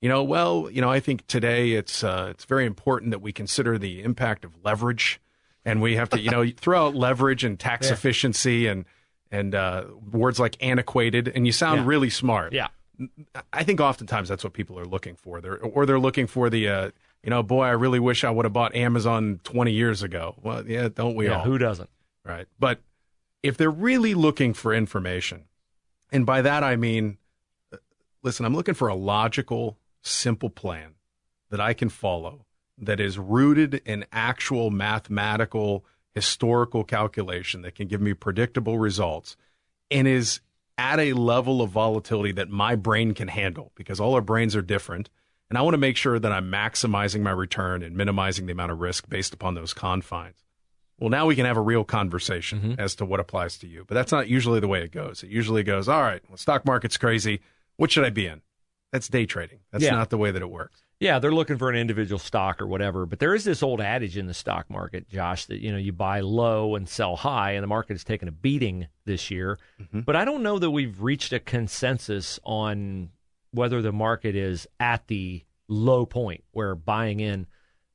You 0.00 0.08
know, 0.08 0.22
well, 0.22 0.68
you 0.70 0.80
know, 0.80 0.90
I 0.90 1.00
think 1.00 1.26
today 1.26 1.72
it's 1.72 2.04
uh, 2.04 2.28
it's 2.30 2.44
very 2.44 2.66
important 2.66 3.10
that 3.12 3.20
we 3.20 3.32
consider 3.32 3.78
the 3.78 4.02
impact 4.02 4.44
of 4.44 4.52
leverage, 4.62 5.20
and 5.64 5.80
we 5.80 5.96
have 5.96 6.10
to, 6.10 6.20
you 6.20 6.30
know, 6.30 6.44
throw 6.56 6.86
out 6.88 6.94
leverage 6.94 7.44
and 7.44 7.58
tax 7.58 7.90
efficiency 7.90 8.66
and 8.66 8.84
and 9.30 9.54
uh, 9.54 9.84
words 10.12 10.38
like 10.38 10.56
antiquated, 10.62 11.28
and 11.34 11.46
you 11.46 11.52
sound 11.52 11.80
Yeah. 11.80 11.86
really 11.86 12.10
smart. 12.10 12.52
Yeah. 12.52 12.68
I 13.52 13.64
think 13.64 13.80
oftentimes 13.80 14.28
that's 14.28 14.44
what 14.44 14.52
people 14.54 14.78
are 14.78 14.86
looking 14.86 15.16
for. 15.16 15.40
They're, 15.42 15.58
or 15.58 15.84
they're 15.84 15.98
looking 15.98 16.26
for 16.26 16.48
the, 16.48 16.66
uh, 16.68 16.90
you 17.22 17.28
know, 17.28 17.42
boy, 17.42 17.64
I 17.64 17.70
really 17.72 17.98
wish 18.00 18.24
I 18.24 18.30
would 18.30 18.46
have 18.46 18.54
bought 18.54 18.74
Amazon 18.74 19.40
20 19.44 19.70
years 19.72 20.02
ago. 20.02 20.34
Well, 20.42 20.66
yeah, 20.66 20.88
don't 20.88 21.14
we 21.14 21.26
yeah, 21.26 21.38
all? 21.38 21.44
who 21.44 21.58
doesn't? 21.58 21.90
right? 22.24 22.46
But 22.58 22.80
if 23.42 23.56
they're 23.58 23.70
really 23.70 24.14
looking 24.14 24.54
for 24.54 24.72
information, 24.72 25.44
and 26.10 26.24
by 26.24 26.40
that 26.42 26.62
I 26.64 26.76
mean, 26.76 27.18
uh, 27.72 27.76
listen, 28.22 28.46
I'm 28.46 28.54
looking 28.54 28.74
for 28.74 28.88
a 28.88 28.94
logical, 28.94 29.76
simple 30.06 30.50
plan 30.50 30.94
that 31.50 31.60
I 31.60 31.74
can 31.74 31.88
follow 31.88 32.46
that 32.78 33.00
is 33.00 33.18
rooted 33.18 33.82
in 33.84 34.04
actual 34.12 34.70
mathematical, 34.70 35.84
historical 36.14 36.84
calculation 36.84 37.62
that 37.62 37.74
can 37.74 37.88
give 37.88 38.00
me 38.00 38.14
predictable 38.14 38.78
results 38.78 39.36
and 39.90 40.06
is 40.06 40.40
at 40.78 40.98
a 40.98 41.14
level 41.14 41.62
of 41.62 41.70
volatility 41.70 42.32
that 42.32 42.50
my 42.50 42.74
brain 42.74 43.14
can 43.14 43.28
handle 43.28 43.72
because 43.74 43.98
all 43.98 44.14
our 44.14 44.20
brains 44.20 44.54
are 44.54 44.62
different. 44.62 45.08
And 45.48 45.56
I 45.56 45.62
want 45.62 45.74
to 45.74 45.78
make 45.78 45.96
sure 45.96 46.18
that 46.18 46.32
I'm 46.32 46.50
maximizing 46.50 47.22
my 47.22 47.30
return 47.30 47.82
and 47.82 47.96
minimizing 47.96 48.46
the 48.46 48.52
amount 48.52 48.72
of 48.72 48.80
risk 48.80 49.08
based 49.08 49.32
upon 49.32 49.54
those 49.54 49.72
confines. 49.72 50.44
Well, 50.98 51.10
now 51.10 51.26
we 51.26 51.36
can 51.36 51.46
have 51.46 51.56
a 51.56 51.62
real 51.62 51.84
conversation 51.84 52.60
mm-hmm. 52.60 52.80
as 52.80 52.94
to 52.96 53.04
what 53.04 53.20
applies 53.20 53.58
to 53.58 53.66
you. 53.66 53.84
But 53.86 53.94
that's 53.94 54.12
not 54.12 54.28
usually 54.28 54.60
the 54.60 54.68
way 54.68 54.82
it 54.82 54.92
goes. 54.92 55.22
It 55.22 55.30
usually 55.30 55.62
goes, 55.62 55.88
all 55.88 56.02
right, 56.02 56.22
well, 56.28 56.38
stock 56.38 56.64
market's 56.64 56.96
crazy. 56.96 57.40
What 57.76 57.90
should 57.90 58.04
I 58.04 58.10
be 58.10 58.26
in? 58.26 58.42
That's 58.92 59.08
day 59.08 59.26
trading. 59.26 59.58
That's 59.72 59.84
Yeah. 59.84 59.90
not 59.92 60.10
the 60.10 60.18
way 60.18 60.30
that 60.30 60.40
it 60.42 60.50
works. 60.50 60.82
Yeah, 61.00 61.18
they're 61.18 61.32
looking 61.34 61.58
for 61.58 61.68
an 61.68 61.76
individual 61.76 62.18
stock 62.18 62.60
or 62.62 62.66
whatever. 62.66 63.04
But 63.04 63.18
there 63.18 63.34
is 63.34 63.44
this 63.44 63.62
old 63.62 63.80
adage 63.82 64.16
in 64.16 64.26
the 64.26 64.32
stock 64.34 64.70
market, 64.70 65.08
Josh, 65.10 65.44
that 65.46 65.60
you 65.60 65.70
know 65.70 65.76
you 65.76 65.92
buy 65.92 66.20
low 66.20 66.74
and 66.74 66.88
sell 66.88 67.16
high, 67.16 67.52
and 67.52 67.62
the 67.62 67.66
market 67.68 67.94
has 67.94 68.04
taken 68.04 68.28
a 68.28 68.32
beating 68.32 68.86
this 69.04 69.30
year. 69.30 69.58
But 69.92 70.16
I 70.16 70.24
don't 70.24 70.42
know 70.42 70.58
that 70.58 70.70
we've 70.70 71.02
reached 71.02 71.32
a 71.34 71.38
consensus 71.40 72.40
on 72.44 73.10
whether 73.50 73.82
the 73.82 73.92
market 73.92 74.34
is 74.36 74.66
at 74.80 75.06
the 75.08 75.42
low 75.68 76.06
point 76.06 76.44
where 76.52 76.74
buying 76.74 77.20
in 77.20 77.46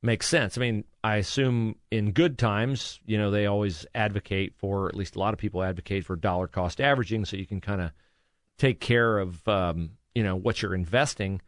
makes 0.02 0.28
sense. 0.28 0.56
I 0.56 0.60
mean, 0.60 0.84
I 1.02 1.16
assume 1.16 1.76
in 1.90 2.12
good 2.12 2.38
times, 2.38 3.00
you 3.06 3.16
know, 3.18 3.30
they 3.30 3.46
always 3.46 3.86
advocate 3.94 4.54
for, 4.56 4.88
at 4.88 4.94
least 4.96 5.16
a 5.16 5.18
lot 5.18 5.32
of 5.32 5.38
people 5.38 5.62
advocate 5.62 6.04
for 6.04 6.14
dollar 6.16 6.46
cost 6.48 6.80
averaging, 6.80 7.24
so 7.24 7.36
you 7.36 7.46
can 7.46 7.60
kind 7.60 7.80
of 7.80 7.90
take 8.58 8.78
care 8.80 9.18
of 9.18 9.46
um, 9.48 9.90
you 10.14 10.22
know 10.22 10.36
what 10.36 10.62
you're 10.62 10.74
investing 10.74 11.40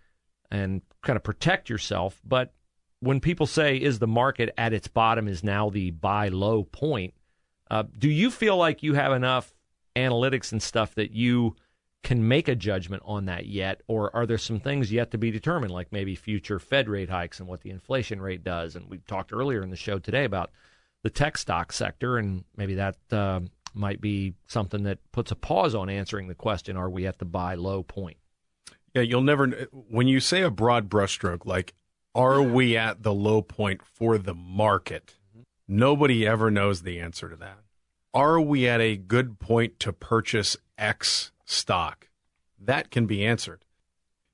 and 0.51 0.83
kind 1.03 1.17
of 1.17 1.23
protect 1.23 1.69
yourself. 1.69 2.21
But 2.25 2.53
when 3.01 3.21
people 3.21 3.47
say, 3.47 3.77
"Is 3.77 3.99
the 3.99 4.07
market 4.07 4.53
at 4.57 4.73
its 4.73 4.89
bottom? 4.89 5.29
Is 5.29 5.45
now 5.45 5.71
the 5.71 5.91
buy 5.91 6.29
low 6.29 6.65
point?" 6.65 7.15
Uh, 7.71 7.85
do 7.99 8.09
you 8.09 8.31
feel 8.31 8.57
like 8.57 8.83
you 8.83 8.95
have 8.95 9.13
enough 9.13 9.55
analytics 9.97 10.53
and 10.53 10.63
stuff 10.63 10.95
that 10.95 11.13
you 11.13 11.57
can 12.03 12.29
make 12.29 12.49
a 12.49 12.55
judgment 12.55 13.03
on 13.07 13.25
that 13.25 13.47
yet, 13.47 13.81
or 13.89 14.15
are 14.15 14.27
there 14.27 14.39
some 14.39 14.61
things 14.61 14.93
yet 14.93 15.11
to 15.11 15.19
be 15.19 15.31
determined, 15.31 15.73
like 15.73 15.91
maybe 15.91 16.15
future 16.15 16.59
Fed 16.59 16.89
rate 16.89 17.09
hikes 17.09 17.41
and 17.41 17.49
what 17.49 17.63
the 17.63 17.71
inflation 17.71 18.21
rate 18.21 18.45
does? 18.45 18.77
And 18.77 18.89
we 18.91 18.99
talked 18.99 19.33
earlier 19.33 19.63
in 19.63 19.71
the 19.71 19.77
show 19.77 19.99
today 19.99 20.25
about 20.25 20.51
the 21.03 21.11
tech 21.11 21.39
stock 21.39 21.73
sector, 21.73 22.19
and 22.19 22.45
maybe 22.57 22.75
that 22.75 22.97
um 23.11 23.51
might 23.77 24.01
be 24.01 24.35
something 24.47 24.85
that 24.85 24.99
puts 25.11 25.33
a 25.33 25.37
pause 25.37 25.75
on 25.75 25.89
answering 25.89 26.29
the 26.29 26.35
question: 26.35 26.77
Are 26.77 26.91
we 26.91 27.07
at 27.07 27.19
the 27.19 27.25
buy 27.25 27.55
low 27.55 27.83
point? 27.83 28.19
Yeah, 28.95 29.03
you'll 29.03 29.23
never, 29.23 29.49
when 29.73 30.07
you 30.07 30.21
say 30.21 30.43
a 30.43 30.51
broad 30.51 30.89
brushstroke, 30.89 31.45
like, 31.45 31.75
are 32.15 32.41
we 32.41 32.77
at 32.77 33.03
the 33.03 33.13
low 33.13 33.43
point 33.43 33.83
for 33.83 34.19
the 34.19 34.35
market? 34.35 35.17
Nobody 35.67 36.25
ever 36.27 36.51
knows 36.51 36.83
the 36.83 37.01
answer 37.01 37.29
to 37.29 37.37
that. 37.37 37.59
Are 38.13 38.41
we 38.41 38.69
at 38.69 38.81
a 38.81 38.97
good 38.97 39.41
point 39.41 39.81
to 39.81 39.93
purchase 39.93 40.57
X 40.79 41.33
stock? 41.45 42.09
That 42.61 42.93
can 42.93 43.07
be 43.07 43.27
answered. 43.27 43.65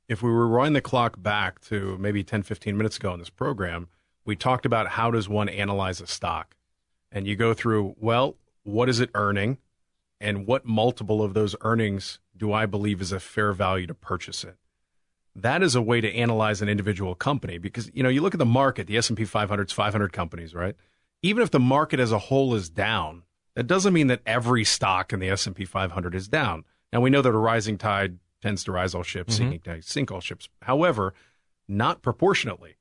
If 0.08 0.22
we 0.22 0.30
were 0.30 0.46
running 0.46 0.74
the 0.74 0.82
clock 0.82 1.22
back 1.22 1.60
to 1.62 1.96
maybe 1.98 2.22
10, 2.22 2.42
15 2.42 2.76
minutes 2.76 2.98
ago 2.98 3.14
in 3.14 3.18
this 3.18 3.30
program, 3.30 3.88
we 4.26 4.36
talked 4.36 4.66
about 4.66 4.88
how 4.88 5.10
does 5.10 5.28
one 5.28 5.48
analyze 5.48 6.02
a 6.02 6.06
stock? 6.06 6.56
And 7.10 7.26
you 7.26 7.34
go 7.34 7.54
through, 7.54 7.94
well, 7.98 8.36
what 8.64 8.90
is 8.90 9.00
it 9.00 9.10
earning? 9.14 9.56
And 10.20 10.46
what 10.46 10.66
multiple 10.66 11.22
of 11.22 11.34
those 11.34 11.56
earnings 11.62 12.18
do 12.36 12.52
I 12.52 12.66
believe 12.66 13.00
is 13.00 13.12
a 13.12 13.20
fair 13.20 13.52
value 13.52 13.86
to 13.86 13.94
purchase 13.94 14.44
it? 14.44 14.56
That 15.34 15.62
is 15.62 15.74
a 15.74 15.82
way 15.82 16.00
to 16.00 16.12
analyze 16.12 16.60
an 16.60 16.68
individual 16.68 17.14
company 17.14 17.56
because 17.58 17.90
you 17.94 18.02
know 18.02 18.08
you 18.08 18.20
look 18.20 18.34
at 18.34 18.38
the 18.38 18.44
market, 18.44 18.86
the 18.86 18.96
S&P 18.96 19.24
500 19.24 19.68
is 19.68 19.72
500 19.72 20.12
companies, 20.12 20.54
right? 20.54 20.76
Even 21.22 21.42
if 21.42 21.50
the 21.50 21.60
market 21.60 22.00
as 22.00 22.12
a 22.12 22.18
whole 22.18 22.54
is 22.54 22.68
down, 22.68 23.22
that 23.54 23.66
doesn't 23.66 23.92
mean 23.92 24.08
that 24.08 24.22
every 24.26 24.64
stock 24.64 25.12
in 25.12 25.20
the 25.20 25.28
S&P 25.28 25.64
500 25.64 26.14
is 26.14 26.28
down. 26.28 26.64
Now 26.92 27.00
we 27.00 27.10
know 27.10 27.22
that 27.22 27.28
a 27.28 27.38
rising 27.38 27.78
tide 27.78 28.18
tends 28.42 28.64
to 28.64 28.72
rise 28.72 28.94
all 28.94 29.02
ships, 29.02 29.36
sinking 29.36 29.60
tide 29.60 29.84
sink 29.84 30.10
all 30.10 30.20
ships. 30.20 30.48
However, 30.62 31.14
not 31.68 32.02
proportionately. 32.02 32.76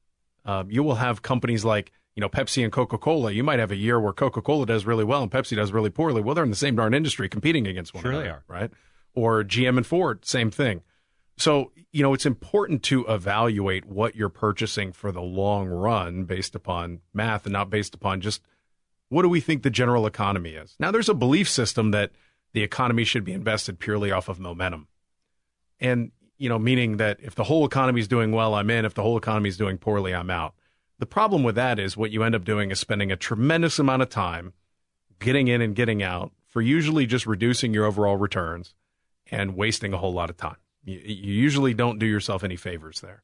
Um, 0.46 0.72
you 0.72 0.82
will 0.84 0.96
have 0.96 1.22
companies 1.22 1.64
like 1.64 1.92
you 2.16 2.22
know 2.22 2.30
Pepsi 2.30 2.64
and 2.64 2.72
Coca 2.72 2.98
Cola. 2.98 3.32
You 3.32 3.44
might 3.44 3.60
have 3.60 3.72
a 3.72 3.76
year 3.76 4.00
where 4.00 4.14
Coca 4.14 4.42
Cola 4.42 4.66
does 4.66 4.86
really 4.86 5.04
well 5.04 5.22
and 5.24 5.32
Pepsi 5.32 5.56
does 5.56 5.72
really 5.72 5.90
poorly. 5.90 6.22
Well, 6.22 6.36
they're 6.36 6.44
in 6.44 6.50
the 6.50 6.56
same 6.56 6.76
darn 6.76 6.94
industry, 6.94 7.30
competing 7.30 7.68
against 7.68 7.94
one 7.94 8.04
Sure 8.04 8.12
they 8.14 8.20
another, 8.22 8.44
are. 8.50 8.54
right? 8.54 8.72
Or 9.14 9.44
GM 9.44 9.78
and 9.78 9.86
Ford, 9.86 10.26
same 10.26 10.52
thing. 10.52 10.82
So 11.38 11.72
you 11.92 12.04
know 12.04 12.14
it's 12.14 12.26
important 12.26 12.84
to 12.84 13.06
evaluate 13.08 13.86
what 13.86 14.16
you're 14.16 14.30
purchasing 14.30 14.92
for 14.92 15.12
the 15.12 15.22
long 15.22 15.68
run 15.68 16.26
based 16.26 16.56
upon 16.56 17.00
math 17.14 17.46
and 17.46 17.54
not 17.54 17.70
based 17.70 17.96
upon 17.96 18.22
just 18.22 18.42
what 19.10 19.24
do 19.24 19.30
we 19.30 19.40
think 19.42 19.64
the 19.64 19.70
general 19.70 20.06
economy 20.06 20.52
is. 20.52 20.76
Now, 20.80 20.92
there's 20.92 21.10
a 21.10 21.16
belief 21.16 21.50
system 21.50 21.90
that 21.92 22.12
the 22.54 22.62
economy 22.62 23.04
should 23.06 23.24
be 23.24 23.34
invested 23.34 23.80
purely 23.80 24.12
off 24.12 24.28
of 24.30 24.40
momentum 24.40 24.88
and 25.80 26.12
you 26.38 26.50
know 26.50 26.58
meaning 26.60 26.98
that 26.98 27.18
if 27.22 27.36
the 27.36 27.44
whole 27.44 27.66
economy 27.66 28.00
is 28.02 28.08
doing 28.08 28.32
well 28.32 28.56
i'm 28.56 28.70
in 28.70 28.86
if 28.86 28.94
the 28.96 29.04
whole 29.04 29.18
economy 29.18 29.50
is 29.50 29.56
doing 29.58 29.78
poorly 29.78 30.14
i'm 30.16 30.30
out 30.30 30.54
the 31.00 31.06
problem 31.06 31.44
with 31.44 31.56
that 31.56 31.80
is 31.80 31.98
what 31.98 32.12
you 32.12 32.24
end 32.24 32.36
up 32.36 32.44
doing 32.44 32.72
is 32.72 32.80
spending 32.80 33.12
a 33.12 33.16
tremendous 33.16 33.80
amount 33.80 34.02
of 34.02 34.10
time 34.10 34.54
getting 35.20 35.48
in 35.48 35.62
and 35.62 35.76
getting 35.76 36.04
out 36.04 36.32
for 36.46 36.62
usually 36.62 37.06
just 37.06 37.26
reducing 37.26 37.74
your 37.74 37.86
overall 37.86 38.18
returns 38.18 38.76
and 39.32 39.56
wasting 39.56 39.94
a 39.94 39.98
whole 39.98 40.14
lot 40.14 40.30
of 40.30 40.38
time. 40.38 40.58
You, 40.84 41.00
usually 41.06 41.74
don't 41.74 42.00
do 42.00 42.06
yourself 42.06 42.44
any 42.44 42.56
favors 42.56 43.02
there. 43.02 43.24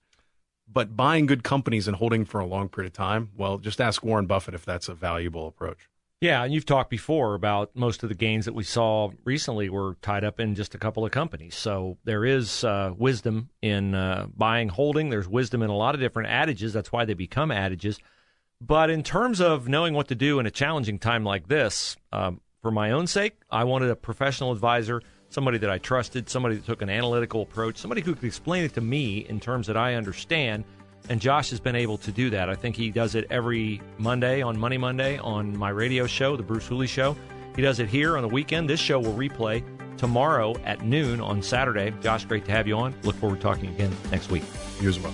But 0.71 0.95
buying 0.95 1.25
good 1.25 1.43
companies 1.43 1.87
and 1.87 1.97
holding 1.97 2.25
for 2.25 2.39
a 2.39 2.45
long 2.45 2.69
period 2.69 2.91
of 2.91 2.93
time 2.93 3.29
well 3.37 3.59
just 3.59 3.79
ask 3.79 4.03
warren 4.03 4.25
buffett 4.25 4.55
if 4.55 4.65
that's 4.65 4.89
a 4.89 4.95
valuable 4.95 5.47
approach 5.47 5.89
Yeah, 6.21 6.43
and 6.43 6.53
you've 6.53 6.65
talked 6.65 6.89
before 6.89 7.35
about 7.35 7.75
most 7.75 8.01
of 8.01 8.09
the 8.09 8.15
gains 8.15 8.45
that 8.45 8.55
we 8.55 8.63
saw 8.63 9.11
recently 9.25 9.69
were 9.69 9.97
tied 10.01 10.23
up 10.23 10.39
in 10.39 10.55
just 10.55 10.73
a 10.73 10.77
couple 10.77 11.05
of 11.05 11.11
companies. 11.11 11.55
So 11.55 11.97
there 12.05 12.23
is 12.23 12.63
uh, 12.63 12.93
wisdom 12.97 13.49
in 13.61 13.93
uh, 13.93 14.27
buying, 14.35 14.69
holding. 14.69 15.09
There's 15.09 15.27
wisdom 15.27 15.61
in 15.61 15.69
a 15.69 15.75
lot 15.75 15.93
of 15.93 16.01
different 16.01 16.29
adages. 16.29 16.73
That's 16.73 16.91
why 16.91 17.05
they 17.05 17.13
become 17.13 17.51
adages. 17.51 17.99
But 18.61 18.89
in 18.89 19.03
terms 19.03 19.41
of 19.41 19.67
knowing 19.67 19.93
what 19.93 20.07
to 20.07 20.15
do 20.15 20.39
in 20.39 20.45
a 20.45 20.51
challenging 20.51 20.99
time 20.99 21.25
like 21.25 21.47
this, 21.49 21.97
um, 22.13 22.39
for 22.61 22.71
my 22.71 22.91
own 22.91 23.05
sake, 23.05 23.35
I 23.51 23.65
wanted 23.65 23.91
a 23.91 23.95
professional 23.95 24.51
advisor, 24.51 25.01
somebody 25.29 25.57
that 25.59 25.69
I 25.69 25.77
trusted, 25.77 26.29
somebody 26.29 26.55
that 26.55 26.65
took 26.65 26.81
an 26.81 26.89
analytical 26.89 27.41
approach, 27.41 27.77
somebody 27.77 28.01
who 28.01 28.15
could 28.15 28.23
explain 28.23 28.63
it 28.63 28.73
to 28.75 28.81
me 28.81 29.19
in 29.19 29.39
terms 29.39 29.67
that 29.67 29.77
I 29.77 29.95
understand. 29.95 30.63
And 31.09 31.21
Josh 31.21 31.49
has 31.51 31.59
been 31.59 31.75
able 31.75 31.97
to 31.99 32.11
do 32.11 32.29
that. 32.31 32.49
I 32.49 32.55
think 32.55 32.75
he 32.75 32.89
does 32.89 33.15
it 33.15 33.27
every 33.29 33.81
Monday 33.97 34.41
on 34.41 34.57
Money 34.57 34.77
Monday 34.77 35.17
on 35.19 35.55
my 35.57 35.69
radio 35.69 36.07
show, 36.07 36.35
The 36.35 36.43
Bruce 36.43 36.67
Hooley 36.67 36.87
Show. 36.87 37.15
He 37.55 37.61
does 37.61 37.79
it 37.79 37.87
here 37.87 38.17
on 38.17 38.23
the 38.23 38.29
weekend. 38.29 38.69
This 38.69 38.79
show 38.79 38.99
will 38.99 39.13
replay 39.13 39.63
tomorrow 39.97 40.55
at 40.65 40.81
noon 40.81 41.21
on 41.21 41.41
Saturday. 41.41 41.93
Josh, 42.01 42.25
great 42.25 42.45
to 42.45 42.51
have 42.51 42.67
you 42.67 42.75
on. 42.75 42.95
Look 43.03 43.15
forward 43.15 43.37
to 43.37 43.41
talking 43.41 43.69
again 43.69 43.95
next 44.11 44.29
week. 44.29 44.43
you 44.81 44.89
as 44.89 44.99
well 44.99 45.13